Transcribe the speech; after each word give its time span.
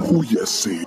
Júyase. 0.00 0.86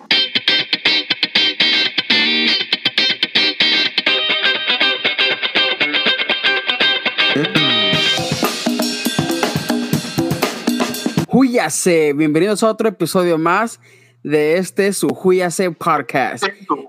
Júyase, 11.28 12.14
bienvenidos 12.14 12.64
a 12.64 12.70
otro 12.70 12.90
episodio 12.90 13.38
más 13.38 13.80
de 14.24 14.58
este 14.58 14.92
su 14.94 15.10
Júyase 15.10 15.72
podcast. 15.72 16.46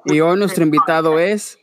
Y 0.06 0.20
hoy 0.20 0.38
nuestro 0.38 0.64
invitado 0.64 1.18
es 1.18 1.58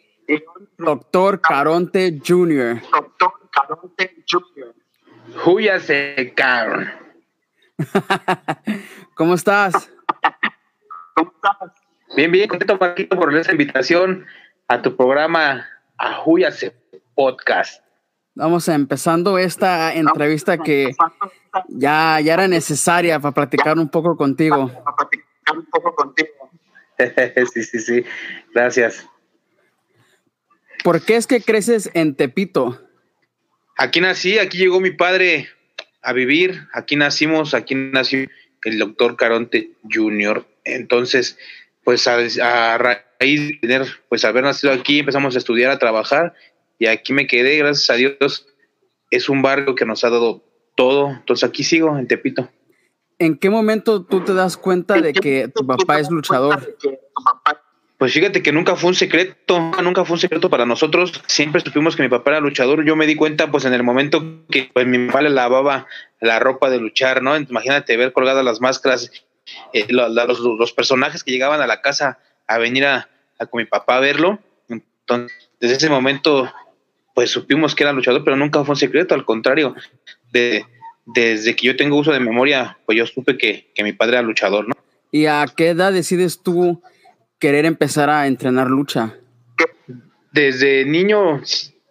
Doctor 0.77 1.41
Caronte 1.41 2.19
Jr. 2.25 2.81
Doctor 2.91 3.33
Caronte 3.51 4.23
Jr. 4.29 4.75
Júyase, 5.43 6.33
cabrón. 6.35 6.91
¿Cómo 9.15 9.33
estás? 9.33 9.91
Bien, 12.15 12.31
bien, 12.31 12.47
contento, 12.47 12.77
Marquito, 12.79 13.17
por 13.17 13.35
esta 13.35 13.51
invitación 13.51 14.25
a 14.67 14.81
tu 14.81 14.95
programa 14.95 15.65
a 15.97 16.13
Júyase 16.15 16.75
Podcast. 17.15 17.83
Vamos 18.35 18.67
empezando 18.67 19.37
esta 19.37 19.93
entrevista 19.93 20.57
que 20.57 20.95
ya, 21.67 22.19
ya 22.21 22.33
era 22.33 22.47
necesaria 22.47 23.19
para 23.19 23.33
platicar 23.33 23.77
un 23.77 23.89
poco 23.89 24.15
contigo. 24.15 24.67
Para 24.67 24.95
platicar 24.95 25.57
un 25.57 25.65
poco 25.65 25.95
contigo. 25.95 26.29
sí, 27.53 27.63
sí, 27.63 27.79
sí. 27.79 28.05
Gracias. 28.53 29.07
¿Por 30.83 31.03
qué 31.03 31.15
es 31.15 31.27
que 31.27 31.41
creces 31.41 31.89
en 31.93 32.15
Tepito? 32.15 32.81
Aquí 33.77 34.01
nací, 34.01 34.39
aquí 34.39 34.57
llegó 34.57 34.79
mi 34.79 34.91
padre 34.91 35.49
a 36.01 36.13
vivir, 36.13 36.67
aquí 36.73 36.95
nacimos, 36.95 37.53
aquí 37.53 37.75
nació 37.75 38.27
el 38.63 38.79
doctor 38.79 39.15
Caronte 39.15 39.71
Jr. 39.91 40.45
Entonces, 40.63 41.37
pues 41.83 42.07
a, 42.07 42.17
a 42.17 42.77
raíz 42.77 43.47
de 43.49 43.57
tener, 43.61 43.87
pues 44.09 44.25
haber 44.25 44.43
nacido 44.43 44.73
aquí, 44.73 44.99
empezamos 44.99 45.35
a 45.35 45.37
estudiar, 45.37 45.71
a 45.71 45.79
trabajar 45.79 46.33
y 46.79 46.87
aquí 46.87 47.13
me 47.13 47.27
quedé, 47.27 47.57
gracias 47.57 47.89
a 47.89 47.95
Dios. 47.95 48.47
Es 49.09 49.29
un 49.29 49.41
barrio 49.41 49.75
que 49.75 49.85
nos 49.85 50.03
ha 50.03 50.09
dado 50.09 50.43
todo, 50.75 51.09
entonces 51.09 51.47
aquí 51.47 51.63
sigo 51.63 51.97
en 51.97 52.07
Tepito. 52.07 52.49
¿En 53.19 53.37
qué 53.37 53.51
momento 53.51 54.03
tú 54.03 54.21
te 54.21 54.33
das 54.33 54.57
cuenta 54.57 54.95
de 54.95 55.13
que 55.13 55.47
tu 55.47 55.65
papá 55.67 55.99
es 55.99 56.09
luchador? 56.09 56.75
Pues 57.99 58.13
fíjate 58.13 58.41
que 58.41 58.51
nunca 58.51 58.75
fue 58.75 58.87
un 58.87 58.95
secreto, 58.95 59.59
nunca 59.83 60.03
fue 60.05 60.15
un 60.15 60.19
secreto 60.19 60.49
para 60.49 60.65
nosotros. 60.65 61.21
Siempre 61.27 61.61
supimos 61.61 61.95
que 61.95 62.01
mi 62.01 62.09
papá 62.09 62.31
era 62.31 62.39
luchador. 62.39 62.83
Yo 62.83 62.95
me 62.95 63.05
di 63.05 63.15
cuenta, 63.15 63.51
pues, 63.51 63.65
en 63.65 63.75
el 63.75 63.83
momento 63.83 64.43
que 64.49 64.71
pues, 64.73 64.87
mi 64.87 65.05
papá 65.05 65.21
le 65.21 65.29
lavaba 65.29 65.85
la 66.19 66.39
ropa 66.39 66.71
de 66.71 66.79
luchar, 66.79 67.21
¿no? 67.21 67.37
Imagínate 67.37 67.95
ver 67.95 68.11
colgadas 68.11 68.43
las 68.43 68.59
máscaras, 68.59 69.11
eh, 69.73 69.87
los, 69.89 70.11
los, 70.11 70.39
los, 70.39 70.73
personajes 70.73 71.23
que 71.23 71.31
llegaban 71.31 71.61
a 71.61 71.67
la 71.67 71.81
casa 71.81 72.19
a 72.47 72.57
venir 72.57 72.85
a, 72.85 73.09
a, 73.39 73.45
con 73.45 73.59
mi 73.59 73.65
papá 73.65 73.97
a 73.97 73.99
verlo. 73.99 74.39
Entonces, 74.69 75.49
desde 75.59 75.75
ese 75.75 75.89
momento, 75.89 76.51
pues 77.13 77.31
supimos 77.31 77.75
que 77.75 77.83
era 77.83 77.93
luchador, 77.93 78.23
pero 78.23 78.37
nunca 78.37 78.63
fue 78.63 78.73
un 78.73 78.79
secreto. 78.79 79.15
Al 79.15 79.25
contrario, 79.25 79.75
de, 80.31 80.65
desde 81.05 81.55
que 81.55 81.67
yo 81.67 81.75
tengo 81.75 81.97
uso 81.97 82.11
de 82.11 82.19
memoria, 82.19 82.77
pues 82.85 82.97
yo 82.97 83.05
supe 83.05 83.37
que, 83.37 83.71
que 83.73 83.83
mi 83.83 83.93
padre 83.93 84.17
era 84.17 84.21
luchador, 84.21 84.67
¿no? 84.67 84.73
¿Y 85.11 85.25
a 85.25 85.45
qué 85.55 85.69
edad 85.69 85.91
decides 85.91 86.41
tú 86.41 86.81
querer 87.39 87.65
empezar 87.65 88.09
a 88.09 88.27
entrenar 88.27 88.67
lucha? 88.67 89.15
Desde 90.31 90.85
niño, 90.85 91.41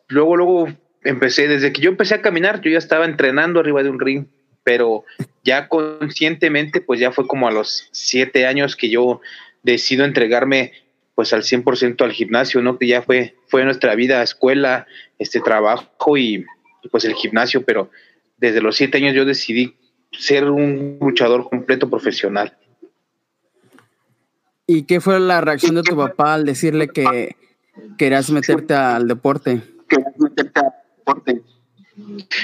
luego, 0.08 0.36
luego 0.36 0.68
empecé, 1.02 1.46
desde 1.46 1.72
que 1.72 1.82
yo 1.82 1.90
empecé 1.90 2.14
a 2.14 2.22
caminar, 2.22 2.62
yo 2.62 2.70
ya 2.70 2.78
estaba 2.78 3.04
entrenando 3.04 3.60
arriba 3.60 3.82
de 3.82 3.90
un 3.90 4.00
ring, 4.00 4.26
pero 4.62 5.04
ya 5.44 5.68
conscientemente, 5.68 6.80
pues 6.80 7.00
ya 7.00 7.12
fue 7.12 7.26
como 7.26 7.48
a 7.48 7.52
los 7.52 7.88
siete 7.92 8.46
años 8.46 8.76
que 8.76 8.90
yo 8.90 9.20
decido 9.62 10.04
entregarme 10.04 10.72
pues 11.14 11.32
al 11.32 11.42
100% 11.42 12.02
al 12.02 12.12
gimnasio, 12.12 12.62
¿no? 12.62 12.78
Que 12.78 12.86
ya 12.86 13.02
fue, 13.02 13.36
fue 13.46 13.64
nuestra 13.64 13.94
vida, 13.94 14.22
escuela, 14.22 14.86
este 15.18 15.40
trabajo 15.40 16.16
y 16.16 16.46
pues 16.90 17.04
el 17.04 17.14
gimnasio, 17.14 17.62
pero 17.64 17.90
desde 18.38 18.62
los 18.62 18.76
siete 18.76 18.98
años 18.98 19.14
yo 19.14 19.24
decidí 19.24 19.76
ser 20.12 20.50
un 20.50 20.98
luchador 21.00 21.48
completo 21.48 21.90
profesional. 21.90 22.56
¿Y 24.66 24.84
qué 24.84 25.00
fue 25.00 25.20
la 25.20 25.40
reacción 25.40 25.74
de 25.74 25.82
tu 25.82 25.96
papá 25.96 26.34
al 26.34 26.46
decirle 26.46 26.88
que 26.88 27.36
querías 27.98 28.30
meterte 28.30 28.74
al 28.74 29.08
deporte? 29.08 29.62
Querías 29.88 30.16
meterte 30.18 30.60
al 30.60 30.72
deporte. 30.96 31.42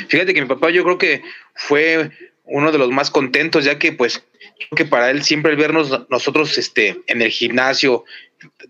Fíjate 0.08 0.34
que 0.34 0.42
mi 0.42 0.48
papá 0.48 0.70
yo 0.70 0.84
creo 0.84 0.98
que 0.98 1.22
fue 1.54 2.10
uno 2.44 2.72
de 2.72 2.78
los 2.78 2.90
más 2.90 3.10
contentos, 3.10 3.64
ya 3.64 3.78
que 3.78 3.92
pues 3.92 4.24
creo 4.40 4.76
que 4.76 4.84
para 4.84 5.10
él 5.10 5.22
siempre 5.22 5.52
el 5.52 5.58
vernos 5.58 6.06
nosotros 6.08 6.56
este, 6.58 7.02
en 7.06 7.22
el 7.22 7.30
gimnasio, 7.30 8.04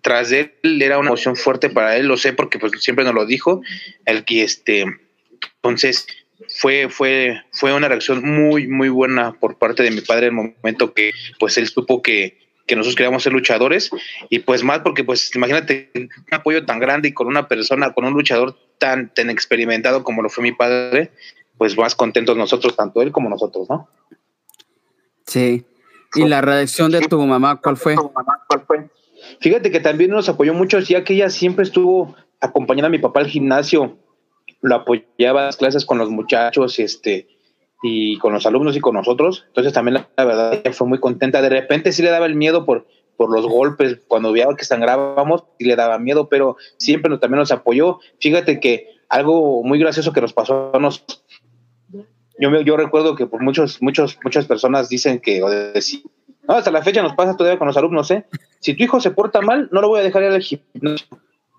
tras 0.02 0.30
de 0.30 0.54
él 0.62 0.82
era 0.82 0.98
una 0.98 1.08
emoción 1.08 1.36
fuerte 1.36 1.68
para 1.68 1.96
él, 1.96 2.06
lo 2.06 2.16
sé 2.16 2.32
porque 2.32 2.58
pues 2.58 2.72
siempre 2.80 3.04
nos 3.04 3.14
lo 3.14 3.26
dijo, 3.26 3.60
el 4.04 4.24
que 4.24 4.42
este, 4.42 4.86
entonces 5.56 6.06
fue, 6.48 6.88
fue, 6.88 7.42
fue 7.52 7.72
una 7.72 7.88
reacción 7.88 8.22
muy, 8.24 8.66
muy 8.66 8.88
buena 8.88 9.32
por 9.32 9.58
parte 9.58 9.82
de 9.82 9.90
mi 9.90 10.00
padre 10.00 10.28
en 10.28 10.38
el 10.38 10.54
momento 10.56 10.94
que 10.94 11.12
pues 11.38 11.58
él 11.58 11.66
supo 11.66 12.02
que, 12.02 12.45
que 12.66 12.76
nosotros 12.76 12.96
queríamos 12.96 13.22
ser 13.22 13.32
luchadores 13.32 13.90
y 14.28 14.40
pues 14.40 14.64
más 14.64 14.80
porque 14.80 15.04
pues 15.04 15.34
imagínate 15.34 15.90
un 15.94 16.10
apoyo 16.32 16.64
tan 16.66 16.80
grande 16.80 17.08
y 17.08 17.12
con 17.12 17.28
una 17.28 17.48
persona, 17.48 17.92
con 17.92 18.04
un 18.04 18.12
luchador 18.12 18.56
tan, 18.78 19.12
tan 19.14 19.30
experimentado 19.30 20.02
como 20.02 20.22
lo 20.22 20.28
fue 20.28 20.42
mi 20.42 20.52
padre, 20.52 21.12
pues 21.58 21.76
más 21.78 21.94
contentos 21.94 22.36
nosotros, 22.36 22.76
tanto 22.76 23.02
él 23.02 23.12
como 23.12 23.28
nosotros, 23.30 23.68
¿no? 23.70 23.88
Sí. 25.26 25.64
¿Y 26.14 26.24
la 26.26 26.40
reacción 26.40 26.90
de 26.90 27.00
tu 27.00 27.18
mamá 27.24 27.60
cuál 27.60 27.76
fue? 27.76 27.96
Fíjate 29.40 29.70
que 29.70 29.80
también 29.80 30.10
nos 30.10 30.28
apoyó 30.28 30.54
mucho, 30.54 30.78
ya 30.80 31.04
que 31.04 31.14
ella 31.14 31.30
siempre 31.30 31.64
estuvo 31.64 32.14
acompañando 32.40 32.86
a 32.86 32.90
mi 32.90 32.98
papá 32.98 33.20
al 33.20 33.26
gimnasio, 33.26 33.98
lo 34.62 34.74
apoyaba 34.76 35.42
a 35.42 35.46
las 35.46 35.56
clases 35.56 35.84
con 35.84 35.98
los 35.98 36.10
muchachos, 36.10 36.78
este, 36.78 37.28
y 37.82 38.18
con 38.18 38.32
los 38.32 38.46
alumnos 38.46 38.76
y 38.76 38.80
con 38.80 38.94
nosotros. 38.94 39.44
Entonces 39.48 39.72
también 39.72 40.06
la, 40.16 40.24
verdad 40.24 40.62
fue 40.72 40.86
muy 40.86 40.98
contenta. 40.98 41.42
De 41.42 41.48
repente 41.48 41.92
sí 41.92 42.02
le 42.02 42.10
daba 42.10 42.26
el 42.26 42.34
miedo 42.34 42.64
por, 42.64 42.86
por 43.16 43.30
los 43.30 43.46
golpes, 43.46 44.00
cuando 44.08 44.32
veía 44.32 44.46
que 44.56 44.64
sangrábamos, 44.64 45.44
sí 45.58 45.64
le 45.64 45.76
daba 45.76 45.98
miedo, 45.98 46.28
pero 46.28 46.56
siempre 46.78 47.10
nos, 47.10 47.20
también 47.20 47.40
nos 47.40 47.52
apoyó. 47.52 47.98
Fíjate 48.20 48.60
que 48.60 48.88
algo 49.08 49.62
muy 49.62 49.78
gracioso 49.78 50.12
que 50.12 50.20
nos 50.20 50.32
pasó 50.32 50.72
a 50.74 50.78
yo, 52.38 52.60
yo 52.60 52.76
recuerdo 52.76 53.14
que 53.14 53.26
por 53.26 53.42
muchos, 53.42 53.80
muchos, 53.80 54.18
muchas 54.22 54.46
personas 54.46 54.88
dicen 54.88 55.20
que, 55.20 55.42
o 55.42 55.48
decir, 55.48 56.02
no, 56.46 56.54
hasta 56.54 56.70
la 56.70 56.82
fecha 56.82 57.02
nos 57.02 57.14
pasa 57.14 57.36
todavía 57.36 57.58
con 57.58 57.66
los 57.66 57.76
alumnos, 57.76 58.10
¿eh? 58.10 58.26
Si 58.60 58.74
tu 58.74 58.84
hijo 58.84 59.00
se 59.00 59.10
porta 59.10 59.40
mal, 59.40 59.68
no 59.72 59.80
lo 59.80 59.88
voy 59.88 60.00
a 60.00 60.02
dejar 60.02 60.22
ir 60.22 60.32
al 60.32 60.42
gimnasio, 60.42 61.06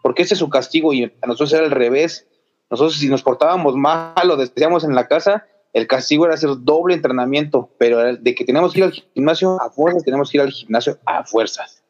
porque 0.04 0.24
ese 0.24 0.36
es 0.36 0.40
su 0.40 0.50
castigo 0.50 0.94
y 0.94 1.04
a 1.04 1.28
nosotros 1.28 1.54
era 1.54 1.66
al 1.66 1.72
revés. 1.72 2.28
Nosotros 2.70 2.98
si 2.98 3.10
nos 3.10 3.24
portábamos 3.24 3.76
mal 3.76 4.30
o 4.30 4.38
decíamos 4.38 4.84
en 4.84 4.94
la 4.94 5.08
casa, 5.08 5.48
el 5.74 5.88
castigo 5.88 6.26
era 6.26 6.36
hacer 6.36 6.50
doble 6.60 6.96
entrenamiento, 6.96 7.70
pero 7.78 8.16
de 8.16 8.36
que 8.36 8.46
tenemos 8.46 8.74
que 8.74 8.80
ir 8.80 8.86
al 8.86 8.92
gimnasio 8.92 9.62
a 9.62 9.70
fuerzas, 9.70 10.04
tenemos 10.04 10.32
que 10.32 10.38
ir 10.38 10.42
al 10.42 10.52
gimnasio 10.52 10.98
a 11.06 11.24
fuerzas. 11.24 11.84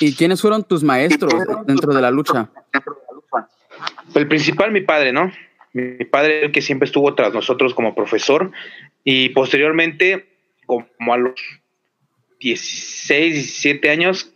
¿Y 0.00 0.14
quiénes 0.14 0.40
fueron 0.40 0.64
tus 0.64 0.82
maestros 0.82 1.32
dentro 1.66 1.94
de 1.94 2.02
la 2.02 2.10
lucha? 2.10 2.50
El 4.14 4.26
principal, 4.26 4.72
mi 4.72 4.80
padre, 4.80 5.12
¿no? 5.12 5.30
Mi 5.72 6.04
padre, 6.04 6.46
el 6.46 6.52
que 6.52 6.62
siempre 6.62 6.86
estuvo 6.86 7.14
tras 7.14 7.32
nosotros 7.32 7.74
como 7.74 7.94
profesor, 7.94 8.50
y 9.04 9.28
posteriormente, 9.30 10.28
como 10.66 11.14
a 11.14 11.18
los 11.18 11.40
16, 12.40 13.34
17 13.34 13.90
años, 13.90 14.32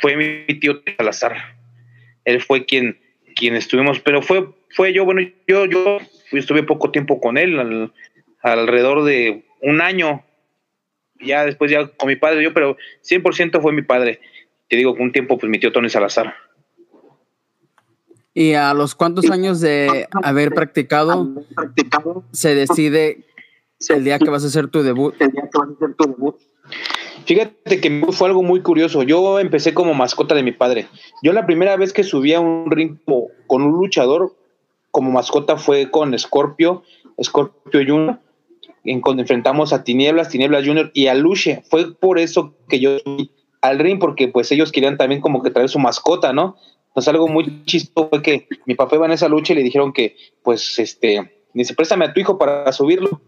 fue 0.00 0.16
mi 0.16 0.58
tío 0.58 0.82
Salazar. 0.96 1.56
Él 2.24 2.40
fue 2.42 2.64
quien, 2.64 3.00
quien 3.34 3.54
estuvimos, 3.54 4.00
pero 4.00 4.22
fue, 4.22 4.48
fue 4.76 4.92
yo, 4.92 5.06
bueno, 5.06 5.22
yo, 5.48 5.64
yo 5.64 5.98
estuve 6.32 6.62
poco 6.62 6.90
tiempo 6.90 7.18
con 7.18 7.38
él, 7.38 7.58
al, 7.58 7.92
alrededor 8.42 9.04
de 9.04 9.46
un 9.62 9.80
año, 9.80 10.22
ya 11.18 11.46
después 11.46 11.70
ya 11.70 11.88
con 11.88 12.08
mi 12.08 12.16
padre, 12.16 12.44
yo, 12.44 12.52
pero 12.52 12.76
100% 13.02 13.62
fue 13.62 13.72
mi 13.72 13.80
padre. 13.80 14.20
Te 14.68 14.76
digo, 14.76 14.92
un 14.92 15.12
tiempo, 15.12 15.38
pues 15.38 15.50
mi 15.50 15.58
tío 15.58 15.72
Tony 15.72 15.88
Salazar. 15.88 16.34
¿Y 18.34 18.52
a 18.52 18.74
los 18.74 18.94
cuántos 18.94 19.30
años 19.30 19.62
de 19.62 20.08
haber 20.22 20.50
practicado 20.50 21.42
se 22.32 22.54
decide 22.54 23.24
el 23.88 24.04
día 24.04 24.18
que 24.18 24.28
vas 24.28 24.44
a 24.44 24.48
hacer 24.48 24.68
tu 24.68 24.82
debut? 24.82 25.14
El 25.18 25.30
día 25.32 25.48
que 25.50 25.58
vas 25.58 25.68
a 25.70 25.72
hacer 25.72 25.94
tu 25.94 26.04
debut. 26.04 26.36
Fíjate 27.24 27.80
que 27.80 28.06
fue 28.12 28.28
algo 28.28 28.42
muy 28.42 28.60
curioso. 28.60 29.02
Yo 29.04 29.40
empecé 29.40 29.72
como 29.72 29.94
mascota 29.94 30.34
de 30.34 30.42
mi 30.42 30.52
padre. 30.52 30.86
Yo 31.22 31.32
la 31.32 31.46
primera 31.46 31.78
vez 31.78 31.94
que 31.94 32.04
subí 32.04 32.34
a 32.34 32.40
un 32.40 32.70
ring 32.70 32.98
con 33.46 33.62
un 33.62 33.72
luchador 33.72 34.36
como 34.96 35.12
mascota 35.12 35.58
fue 35.58 35.90
con 35.90 36.18
Scorpio, 36.18 36.82
Scorpio 37.22 37.80
Junior. 37.86 38.18
En, 38.82 39.02
cuando 39.02 39.20
enfrentamos 39.20 39.74
a 39.74 39.84
Tinieblas, 39.84 40.30
Tinieblas 40.30 40.66
Junior 40.66 40.90
y 40.94 41.08
a 41.08 41.14
Luche. 41.14 41.62
Fue 41.68 41.94
por 41.94 42.18
eso 42.18 42.54
que 42.66 42.80
yo 42.80 42.96
al 43.60 43.78
ring, 43.78 43.98
porque 43.98 44.28
pues 44.28 44.50
ellos 44.52 44.72
querían 44.72 44.96
también 44.96 45.20
como 45.20 45.42
que 45.42 45.50
traer 45.50 45.68
su 45.68 45.78
mascota, 45.78 46.32
¿no? 46.32 46.56
Entonces 46.88 47.08
algo 47.08 47.28
muy 47.28 47.62
chistoso 47.66 48.08
fue 48.08 48.22
que 48.22 48.48
mi 48.64 48.74
papá 48.74 48.96
iba 48.96 49.04
en 49.04 49.12
esa 49.12 49.28
lucha 49.28 49.52
y 49.52 49.56
le 49.56 49.64
dijeron 49.64 49.92
que, 49.92 50.16
pues, 50.42 50.78
este, 50.78 51.30
dice, 51.52 51.74
préstame 51.74 52.06
a 52.06 52.14
tu 52.14 52.20
hijo 52.20 52.38
para 52.38 52.72
subirlo. 52.72 53.20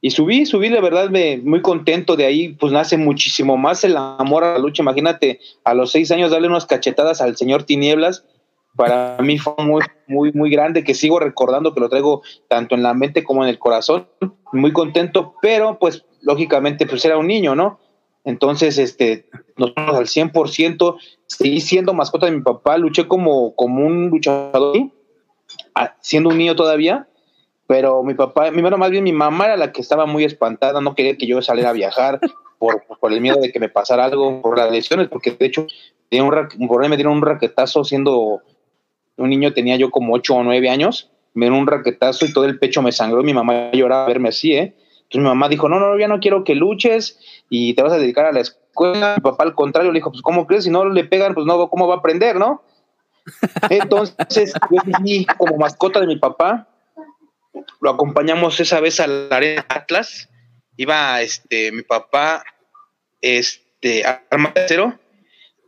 y 0.00 0.12
subí, 0.12 0.46
subí, 0.46 0.70
la 0.70 0.80
verdad, 0.80 1.10
me, 1.10 1.36
muy 1.36 1.60
contento 1.60 2.16
de 2.16 2.24
ahí, 2.24 2.54
pues 2.54 2.72
nace 2.72 2.96
muchísimo 2.96 3.58
más 3.58 3.84
el 3.84 3.98
amor 3.98 4.44
a 4.44 4.54
la 4.54 4.58
lucha. 4.60 4.82
Imagínate, 4.82 5.40
a 5.62 5.74
los 5.74 5.92
seis 5.92 6.10
años 6.10 6.30
darle 6.30 6.48
unas 6.48 6.64
cachetadas 6.64 7.20
al 7.20 7.36
señor 7.36 7.64
Tinieblas, 7.64 8.24
para 8.76 9.18
mí 9.20 9.38
fue 9.38 9.54
muy, 9.58 9.82
muy, 10.06 10.32
muy 10.32 10.50
grande, 10.50 10.84
que 10.84 10.94
sigo 10.94 11.18
recordando, 11.18 11.74
que 11.74 11.80
lo 11.80 11.88
traigo 11.88 12.22
tanto 12.48 12.74
en 12.74 12.82
la 12.82 12.94
mente 12.94 13.22
como 13.22 13.42
en 13.42 13.50
el 13.50 13.58
corazón, 13.58 14.08
muy 14.52 14.72
contento, 14.72 15.34
pero 15.42 15.78
pues 15.78 16.04
lógicamente 16.20 16.86
pues 16.86 17.04
era 17.04 17.18
un 17.18 17.26
niño, 17.26 17.54
¿no? 17.54 17.78
Entonces, 18.24 18.78
este, 18.78 19.28
nos 19.56 19.74
fuimos 19.74 19.96
al 19.96 20.06
100%, 20.06 20.96
seguí 21.26 21.60
siendo 21.60 21.92
mascota 21.92 22.26
de 22.26 22.32
mi 22.32 22.40
papá, 22.40 22.78
luché 22.78 23.08
como, 23.08 23.54
como 23.56 23.84
un 23.84 24.10
luchador, 24.10 24.76
siendo 26.00 26.28
un 26.28 26.38
niño 26.38 26.54
todavía, 26.54 27.08
pero 27.66 28.02
mi 28.02 28.14
papá, 28.14 28.50
mi 28.50 28.58
hermano, 28.58 28.78
más 28.78 28.90
bien 28.90 29.02
mi 29.02 29.12
mamá 29.12 29.46
era 29.46 29.56
la 29.56 29.72
que 29.72 29.80
estaba 29.80 30.06
muy 30.06 30.24
espantada, 30.24 30.80
no 30.80 30.94
quería 30.94 31.16
que 31.16 31.26
yo 31.26 31.42
saliera 31.42 31.70
a 31.70 31.74
viajar 31.74 32.20
por, 32.58 32.84
por 33.00 33.12
el 33.12 33.20
miedo 33.20 33.40
de 33.40 33.50
que 33.50 33.58
me 33.58 33.68
pasara 33.68 34.04
algo, 34.04 34.40
por 34.40 34.56
las 34.56 34.70
lesiones, 34.70 35.08
porque 35.08 35.32
de 35.32 35.46
hecho 35.46 35.66
tenía 36.08 36.24
un, 36.24 36.68
por 36.68 36.82
ahí 36.82 36.88
me 36.88 36.96
dieron 36.96 37.14
un 37.14 37.22
raquetazo 37.22 37.82
siendo 37.82 38.42
un 39.16 39.30
niño, 39.30 39.52
tenía 39.52 39.76
yo 39.76 39.90
como 39.90 40.14
8 40.14 40.34
o 40.34 40.42
9 40.42 40.70
años, 40.70 41.10
me 41.34 41.46
dieron 41.46 41.60
un 41.60 41.66
raquetazo 41.66 42.26
y 42.26 42.32
todo 42.32 42.44
el 42.44 42.58
pecho 42.58 42.82
me 42.82 42.92
sangró, 42.92 43.22
mi 43.22 43.34
mamá 43.34 43.70
lloraba 43.72 44.04
a 44.04 44.08
verme 44.08 44.28
así, 44.28 44.52
¿eh? 44.52 44.74
Entonces 45.12 45.24
mi 45.24 45.28
mamá 45.28 45.48
dijo, 45.48 45.68
no, 45.68 45.78
no, 45.78 45.98
ya 45.98 46.08
no 46.08 46.20
quiero 46.20 46.44
que 46.44 46.54
luches 46.54 47.18
y 47.50 47.74
te 47.74 47.82
vas 47.82 47.92
a 47.92 47.98
dedicar 47.98 48.24
a 48.24 48.32
la 48.32 48.40
escuela. 48.40 49.14
Mi 49.16 49.22
papá 49.22 49.44
al 49.44 49.54
contrario 49.54 49.92
le 49.92 49.98
dijo, 49.98 50.10
pues 50.10 50.22
¿cómo 50.22 50.46
crees? 50.46 50.64
Si 50.64 50.70
no 50.70 50.86
le 50.86 51.04
pegan, 51.04 51.34
pues 51.34 51.44
no, 51.44 51.68
¿cómo 51.68 51.86
va 51.86 51.96
a 51.96 51.98
aprender, 51.98 52.36
no? 52.36 52.62
Entonces, 53.70 54.54
yo 54.70 54.80
como 55.36 55.58
mascota 55.58 56.00
de 56.00 56.06
mi 56.06 56.16
papá, 56.16 56.66
lo 57.80 57.90
acompañamos 57.90 58.58
esa 58.58 58.80
vez 58.80 59.00
a 59.00 59.06
la 59.06 59.36
arena 59.36 59.66
Atlas. 59.68 60.30
Iba 60.78 61.20
este, 61.20 61.70
mi 61.72 61.82
papá 61.82 62.42
este, 63.20 64.04
armadero 64.30 64.98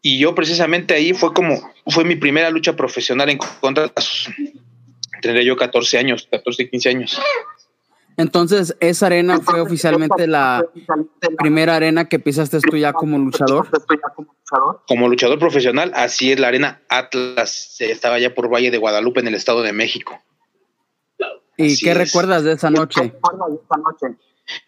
y 0.06 0.18
yo 0.18 0.34
precisamente 0.34 0.92
ahí 0.92 1.14
fue 1.14 1.32
como, 1.32 1.72
fue 1.86 2.04
mi 2.04 2.14
primera 2.14 2.50
lucha 2.50 2.76
profesional 2.76 3.30
en 3.30 3.38
contra 3.38 3.84
de 3.84 3.92
las, 3.96 4.28
tendría 5.22 5.42
yo 5.42 5.56
14 5.56 5.96
años, 5.96 6.28
14, 6.30 6.68
15 6.68 6.88
años. 6.90 7.20
Entonces, 8.18 8.76
esa 8.80 9.06
arena 9.06 9.40
fue 9.40 9.62
oficialmente 9.62 10.26
la 10.26 10.62
primera 11.38 11.76
arena 11.76 12.04
que 12.06 12.18
pisaste 12.18 12.60
tú 12.60 12.76
ya 12.76 12.92
como 12.92 13.16
luchador. 13.18 13.66
Como 14.86 15.08
luchador 15.08 15.38
profesional, 15.38 15.90
así 15.94 16.32
es 16.32 16.38
la 16.38 16.48
arena 16.48 16.82
Atlas, 16.90 17.76
estaba 17.78 18.18
ya 18.18 18.34
por 18.34 18.52
Valle 18.52 18.70
de 18.70 18.76
Guadalupe 18.76 19.20
en 19.20 19.28
el 19.28 19.34
Estado 19.34 19.62
de 19.62 19.72
México. 19.72 20.22
¿Y 21.56 21.78
qué 21.78 21.94
recuerdas 21.94 22.44
de 22.44 22.52
esa 22.52 22.68
noche? 22.68 23.14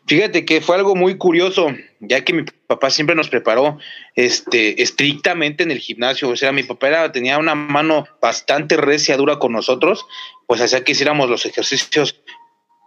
Fíjate 0.06 0.44
que 0.44 0.60
fue 0.60 0.76
algo 0.76 0.94
muy 0.94 1.18
curioso, 1.18 1.68
ya 2.00 2.24
que 2.24 2.32
mi 2.32 2.44
papá 2.66 2.90
siempre 2.90 3.14
nos 3.14 3.28
preparó 3.28 3.78
este, 4.14 4.82
estrictamente 4.82 5.64
en 5.64 5.70
el 5.70 5.78
gimnasio. 5.78 6.28
O 6.30 6.36
sea, 6.36 6.52
mi 6.52 6.62
papá 6.62 7.12
tenía 7.12 7.38
una 7.38 7.54
mano 7.54 8.06
bastante 8.20 8.76
recia, 8.76 9.16
dura 9.16 9.38
con 9.38 9.52
nosotros, 9.52 10.06
pues 10.46 10.60
hacía 10.60 10.82
que 10.82 10.92
hiciéramos 10.92 11.28
los 11.28 11.44
ejercicios 11.44 12.20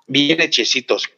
bien 0.08 0.42
hechecitos. 0.42 1.10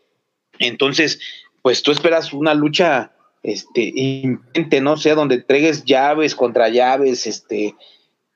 Entonces, 0.60 1.20
pues 1.62 1.84
tú 1.84 1.92
esperas 1.92 2.34
una 2.34 2.54
lucha 2.54 3.14
este, 3.44 3.92
intente, 3.96 4.82
no 4.82 4.98
sea 4.98 5.16
donde 5.16 5.36
entregues 5.36 5.86
llaves 5.86 6.36
contra 6.36 6.70
llaves, 6.70 7.28
este, 7.28 7.76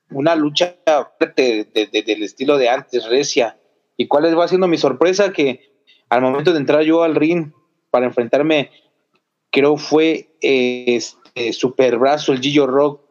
una 0.10 0.36
lucha 0.36 0.78
fuerte 1.18 1.68
del 1.74 2.24
estilo 2.24 2.58
de 2.58 2.70
antes, 2.70 3.06
recia 3.06 3.58
¿Y 3.98 4.08
cuál 4.08 4.38
va 4.38 4.48
siendo 4.48 4.68
mi 4.68 4.78
sorpresa? 4.78 5.32
Que 5.32 5.75
al 6.16 6.22
momento 6.22 6.54
de 6.54 6.60
entrar 6.60 6.82
yo 6.84 7.04
al 7.04 7.16
ring 7.16 7.52
para 7.92 8.06
enfrentarme, 8.06 8.72
creo 9.52 9.76
fue 9.76 10.30
este 10.40 11.52
super 11.52 11.98
brazo, 11.98 12.32
el 12.32 12.40
Gillo 12.40 12.68
Rock. 12.68 13.02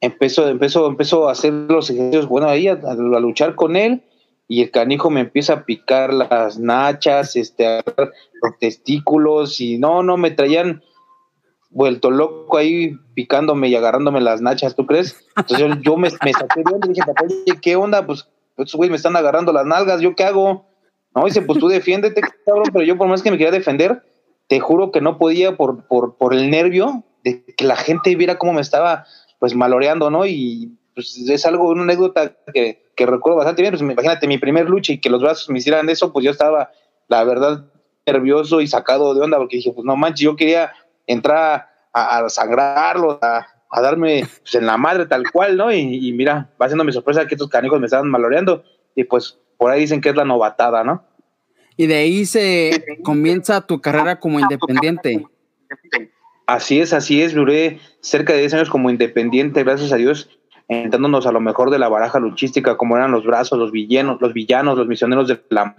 Empezó, 0.00 0.48
empezó, 0.48 0.86
empezó 0.86 1.28
a 1.28 1.32
hacer 1.32 1.52
los 1.52 1.90
ejercicios, 1.90 2.28
bueno, 2.28 2.48
ahí 2.48 2.68
a, 2.68 2.76
luchar 2.94 3.56
con 3.56 3.74
él 3.74 4.04
y 4.46 4.62
el 4.62 4.70
canijo 4.70 5.10
me 5.10 5.20
empieza 5.20 5.54
a 5.54 5.64
picar 5.64 6.14
las 6.14 6.60
nachas, 6.60 7.34
este, 7.34 7.82
los 7.96 8.58
testículos 8.60 9.60
y 9.60 9.76
no, 9.78 10.04
no, 10.04 10.16
me 10.16 10.30
traían 10.30 10.84
vuelto 11.70 12.12
loco 12.12 12.58
ahí 12.58 12.92
picándome 13.14 13.68
y 13.68 13.74
agarrándome 13.74 14.20
las 14.20 14.40
nachas, 14.40 14.76
¿tú 14.76 14.86
crees? 14.86 15.16
Entonces 15.36 15.78
yo, 15.82 15.96
me, 15.96 16.10
saqué 16.10 16.62
de 16.62 16.88
y 16.88 17.44
dije, 17.44 17.60
¿qué 17.60 17.74
onda? 17.74 18.06
Pues 18.06 18.28
estos 18.56 18.76
güeyes 18.76 18.92
me 18.92 18.96
están 18.96 19.16
agarrando 19.16 19.52
las 19.52 19.66
nalgas, 19.66 20.00
¿yo 20.00 20.14
qué 20.14 20.22
hago? 20.22 20.64
No, 21.14 21.24
dice, 21.24 21.42
pues 21.42 21.58
tú 21.58 21.68
defiéndete, 21.68 22.20
cabrón, 22.46 22.66
pero 22.72 22.84
yo 22.84 22.96
por 22.96 23.08
más 23.08 23.22
que 23.22 23.30
me 23.30 23.38
quería 23.38 23.52
defender, 23.52 24.02
te 24.48 24.60
juro 24.60 24.92
que 24.92 25.00
no 25.00 25.18
podía 25.18 25.56
por, 25.56 25.86
por, 25.86 26.16
por 26.16 26.34
el 26.34 26.50
nervio 26.50 27.04
de 27.24 27.44
que 27.44 27.64
la 27.64 27.76
gente 27.76 28.14
viera 28.16 28.38
cómo 28.38 28.52
me 28.52 28.60
estaba, 28.60 29.04
pues, 29.38 29.54
maloreando, 29.54 30.10
¿no? 30.10 30.26
Y 30.26 30.72
pues 30.94 31.16
es 31.16 31.46
algo, 31.46 31.68
una 31.68 31.82
anécdota 31.82 32.36
que, 32.52 32.90
que 32.96 33.06
recuerdo 33.06 33.36
bastante 33.36 33.62
bien, 33.62 33.72
pues 33.72 33.82
imagínate 33.82 34.26
mi 34.26 34.38
primer 34.38 34.68
lucha 34.68 34.92
y 34.92 34.98
que 34.98 35.10
los 35.10 35.22
brazos 35.22 35.48
me 35.48 35.58
hicieran 35.58 35.88
eso, 35.88 36.12
pues 36.12 36.24
yo 36.24 36.32
estaba, 36.32 36.72
la 37.06 37.22
verdad, 37.22 37.66
nervioso 38.04 38.60
y 38.60 38.66
sacado 38.66 39.14
de 39.14 39.20
onda, 39.20 39.38
porque 39.38 39.56
dije, 39.56 39.72
pues 39.72 39.84
no 39.84 39.96
manches, 39.96 40.24
yo 40.24 40.34
quería 40.34 40.72
entrar 41.06 41.68
a, 41.92 42.18
a 42.18 42.28
sangrarlo, 42.28 43.18
a, 43.22 43.46
a 43.70 43.80
darme 43.80 44.26
pues, 44.42 44.54
en 44.54 44.66
la 44.66 44.76
madre 44.76 45.06
tal 45.06 45.30
cual, 45.30 45.56
¿no? 45.56 45.72
Y, 45.72 46.12
mira, 46.12 46.50
va 46.60 46.68
siendo 46.68 46.84
mi 46.84 46.92
sorpresa 46.92 47.26
que 47.26 47.34
estos 47.34 47.48
canijos 47.48 47.78
me 47.80 47.86
estaban 47.86 48.10
maloreando 48.10 48.64
y 48.94 49.04
pues 49.04 49.38
por 49.58 49.72
ahí 49.72 49.80
dicen 49.80 50.00
que 50.00 50.08
es 50.08 50.16
la 50.16 50.24
novatada, 50.24 50.84
¿no? 50.84 51.04
Y 51.76 51.86
de 51.86 51.96
ahí 51.96 52.24
se 52.24 52.98
comienza 53.02 53.66
tu 53.66 53.80
carrera 53.80 54.18
como 54.18 54.40
independiente. 54.40 55.26
Así 56.46 56.80
es, 56.80 56.92
así 56.92 57.22
es, 57.22 57.34
duré 57.34 57.78
cerca 58.00 58.32
de 58.32 58.40
10 58.40 58.54
años 58.54 58.70
como 58.70 58.88
independiente, 58.88 59.62
gracias 59.64 59.92
a 59.92 59.96
Dios, 59.96 60.30
entrándonos 60.66 61.26
a 61.26 61.32
lo 61.32 61.40
mejor 61.40 61.70
de 61.70 61.78
la 61.78 61.88
baraja 61.88 62.18
luchística, 62.18 62.76
como 62.76 62.96
eran 62.96 63.12
los 63.12 63.26
brazos, 63.26 63.58
los 63.58 63.70
villanos, 63.70 64.20
los 64.20 64.32
villanos, 64.32 64.78
los 64.78 64.88
misioneros 64.88 65.28
de 65.28 65.40
la 65.50 65.76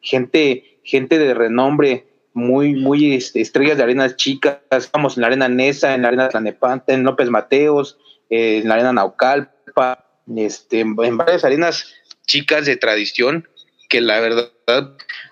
gente, 0.00 0.78
gente 0.82 1.18
de 1.18 1.34
renombre, 1.34 2.06
muy, 2.32 2.74
muy 2.74 3.14
este, 3.14 3.40
estrellas 3.40 3.76
de 3.76 3.82
arenas 3.82 4.16
chicas. 4.16 4.58
Estamos 4.70 5.16
en 5.16 5.22
la 5.22 5.26
arena 5.26 5.48
Nesa, 5.48 5.94
en 5.94 6.02
la 6.02 6.08
arena 6.08 6.28
Tlanepante, 6.28 6.94
en 6.94 7.02
López 7.02 7.28
Mateos, 7.30 7.98
eh, 8.30 8.60
en 8.62 8.68
la 8.68 8.74
arena 8.74 8.92
Naucalpa, 8.92 10.06
este, 10.36 10.80
en 10.80 10.96
varias 11.16 11.44
arenas 11.44 11.94
chicas 12.28 12.64
de 12.64 12.76
tradición 12.76 13.48
que 13.88 14.00
la 14.00 14.20
verdad 14.20 14.52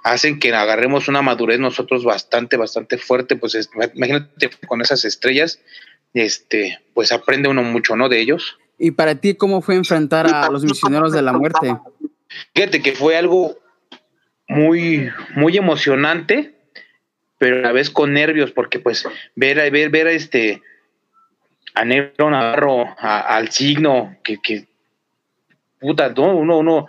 hacen 0.02 0.40
que 0.40 0.52
agarremos 0.52 1.06
una 1.06 1.22
madurez 1.22 1.60
nosotros 1.60 2.02
bastante, 2.04 2.56
bastante 2.56 2.98
fuerte. 2.98 3.37
Pues 3.37 3.70
imagínate 3.94 4.50
con 4.67 4.81
esas 4.81 5.05
estrellas, 5.05 5.60
este, 6.12 6.81
pues 6.93 7.12
aprende 7.12 7.48
uno 7.48 7.62
mucho, 7.62 7.94
¿no? 7.94 8.08
De 8.08 8.19
ellos. 8.20 8.58
¿Y 8.79 8.91
para 8.91 9.15
ti 9.15 9.34
cómo 9.34 9.62
fue 9.62 9.76
enfrentar 9.76 10.26
a 10.26 10.50
los 10.50 10.65
misioneros 10.65 11.12
de 11.12 11.22
la 11.22 11.32
muerte? 11.32 11.76
Fíjate 12.55 12.82
que 12.82 12.93
fue 12.93 13.17
algo 13.17 13.56
muy, 14.48 15.08
muy 15.36 15.56
emocionante 15.56 16.56
pero 17.38 17.58
a 17.58 17.62
la 17.62 17.72
vez 17.72 17.91
con 17.91 18.12
nervios, 18.12 18.53
porque 18.53 18.79
pues 18.79 19.06
ver, 19.34 19.70
ver, 19.70 19.91
ver 19.91 20.06
a 20.06 20.12
este 20.12 20.62
a 21.74 21.84
Negro 21.84 22.31
Navarro, 22.31 22.96
al 22.98 23.50
signo, 23.50 24.17
que, 24.24 24.38
que 24.38 24.67
puta, 25.81 26.09
¿no? 26.11 26.37
uno, 26.37 26.59
uno, 26.59 26.87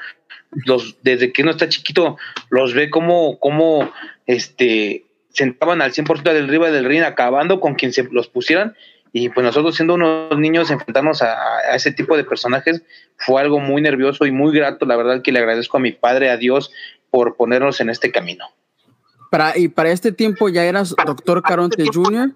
los, 0.65 0.98
desde 1.01 1.32
que 1.32 1.41
uno 1.41 1.51
está 1.51 1.70
chiquito, 1.70 2.17
los 2.50 2.74
ve 2.74 2.89
como, 2.89 3.39
como 3.39 3.91
este 4.25 5.03
sentaban 5.29 5.82
al 5.82 5.94
100% 5.94 6.34
del 6.34 6.48
riba 6.48 6.72
del 6.72 6.86
ring, 6.86 7.03
acabando 7.03 7.60
con 7.60 7.75
quien 7.75 7.94
se 7.94 8.03
los 8.12 8.27
pusieran, 8.27 8.75
y 9.13 9.29
pues 9.29 9.44
nosotros 9.44 9.75
siendo 9.75 9.94
unos 9.94 10.38
niños 10.38 10.72
enfrentarnos 10.72 11.22
a, 11.22 11.58
a, 11.60 11.75
ese 11.75 11.91
tipo 11.91 12.17
de 12.17 12.24
personajes 12.24 12.82
fue 13.17 13.41
algo 13.41 13.60
muy 13.60 13.82
nervioso 13.82 14.25
y 14.25 14.32
muy 14.32 14.56
grato, 14.56 14.86
la 14.86 14.96
verdad 14.96 15.22
que 15.22 15.32
le 15.32 15.39
agradezco 15.39 15.77
a 15.77 15.79
mi 15.79 15.91
padre, 15.91 16.29
a 16.29 16.38
Dios, 16.38 16.72
por 17.12 17.36
ponernos 17.36 17.79
en 17.82 17.89
este 17.89 18.12
camino. 18.12 18.46
Para, 19.29 19.57
¿Y 19.57 19.67
para 19.67 19.91
este 19.91 20.12
tiempo 20.12 20.50
ya 20.50 20.65
eras 20.65 20.96
doctor 21.05 21.41
Caronte 21.41 21.86
Jr. 21.91 22.31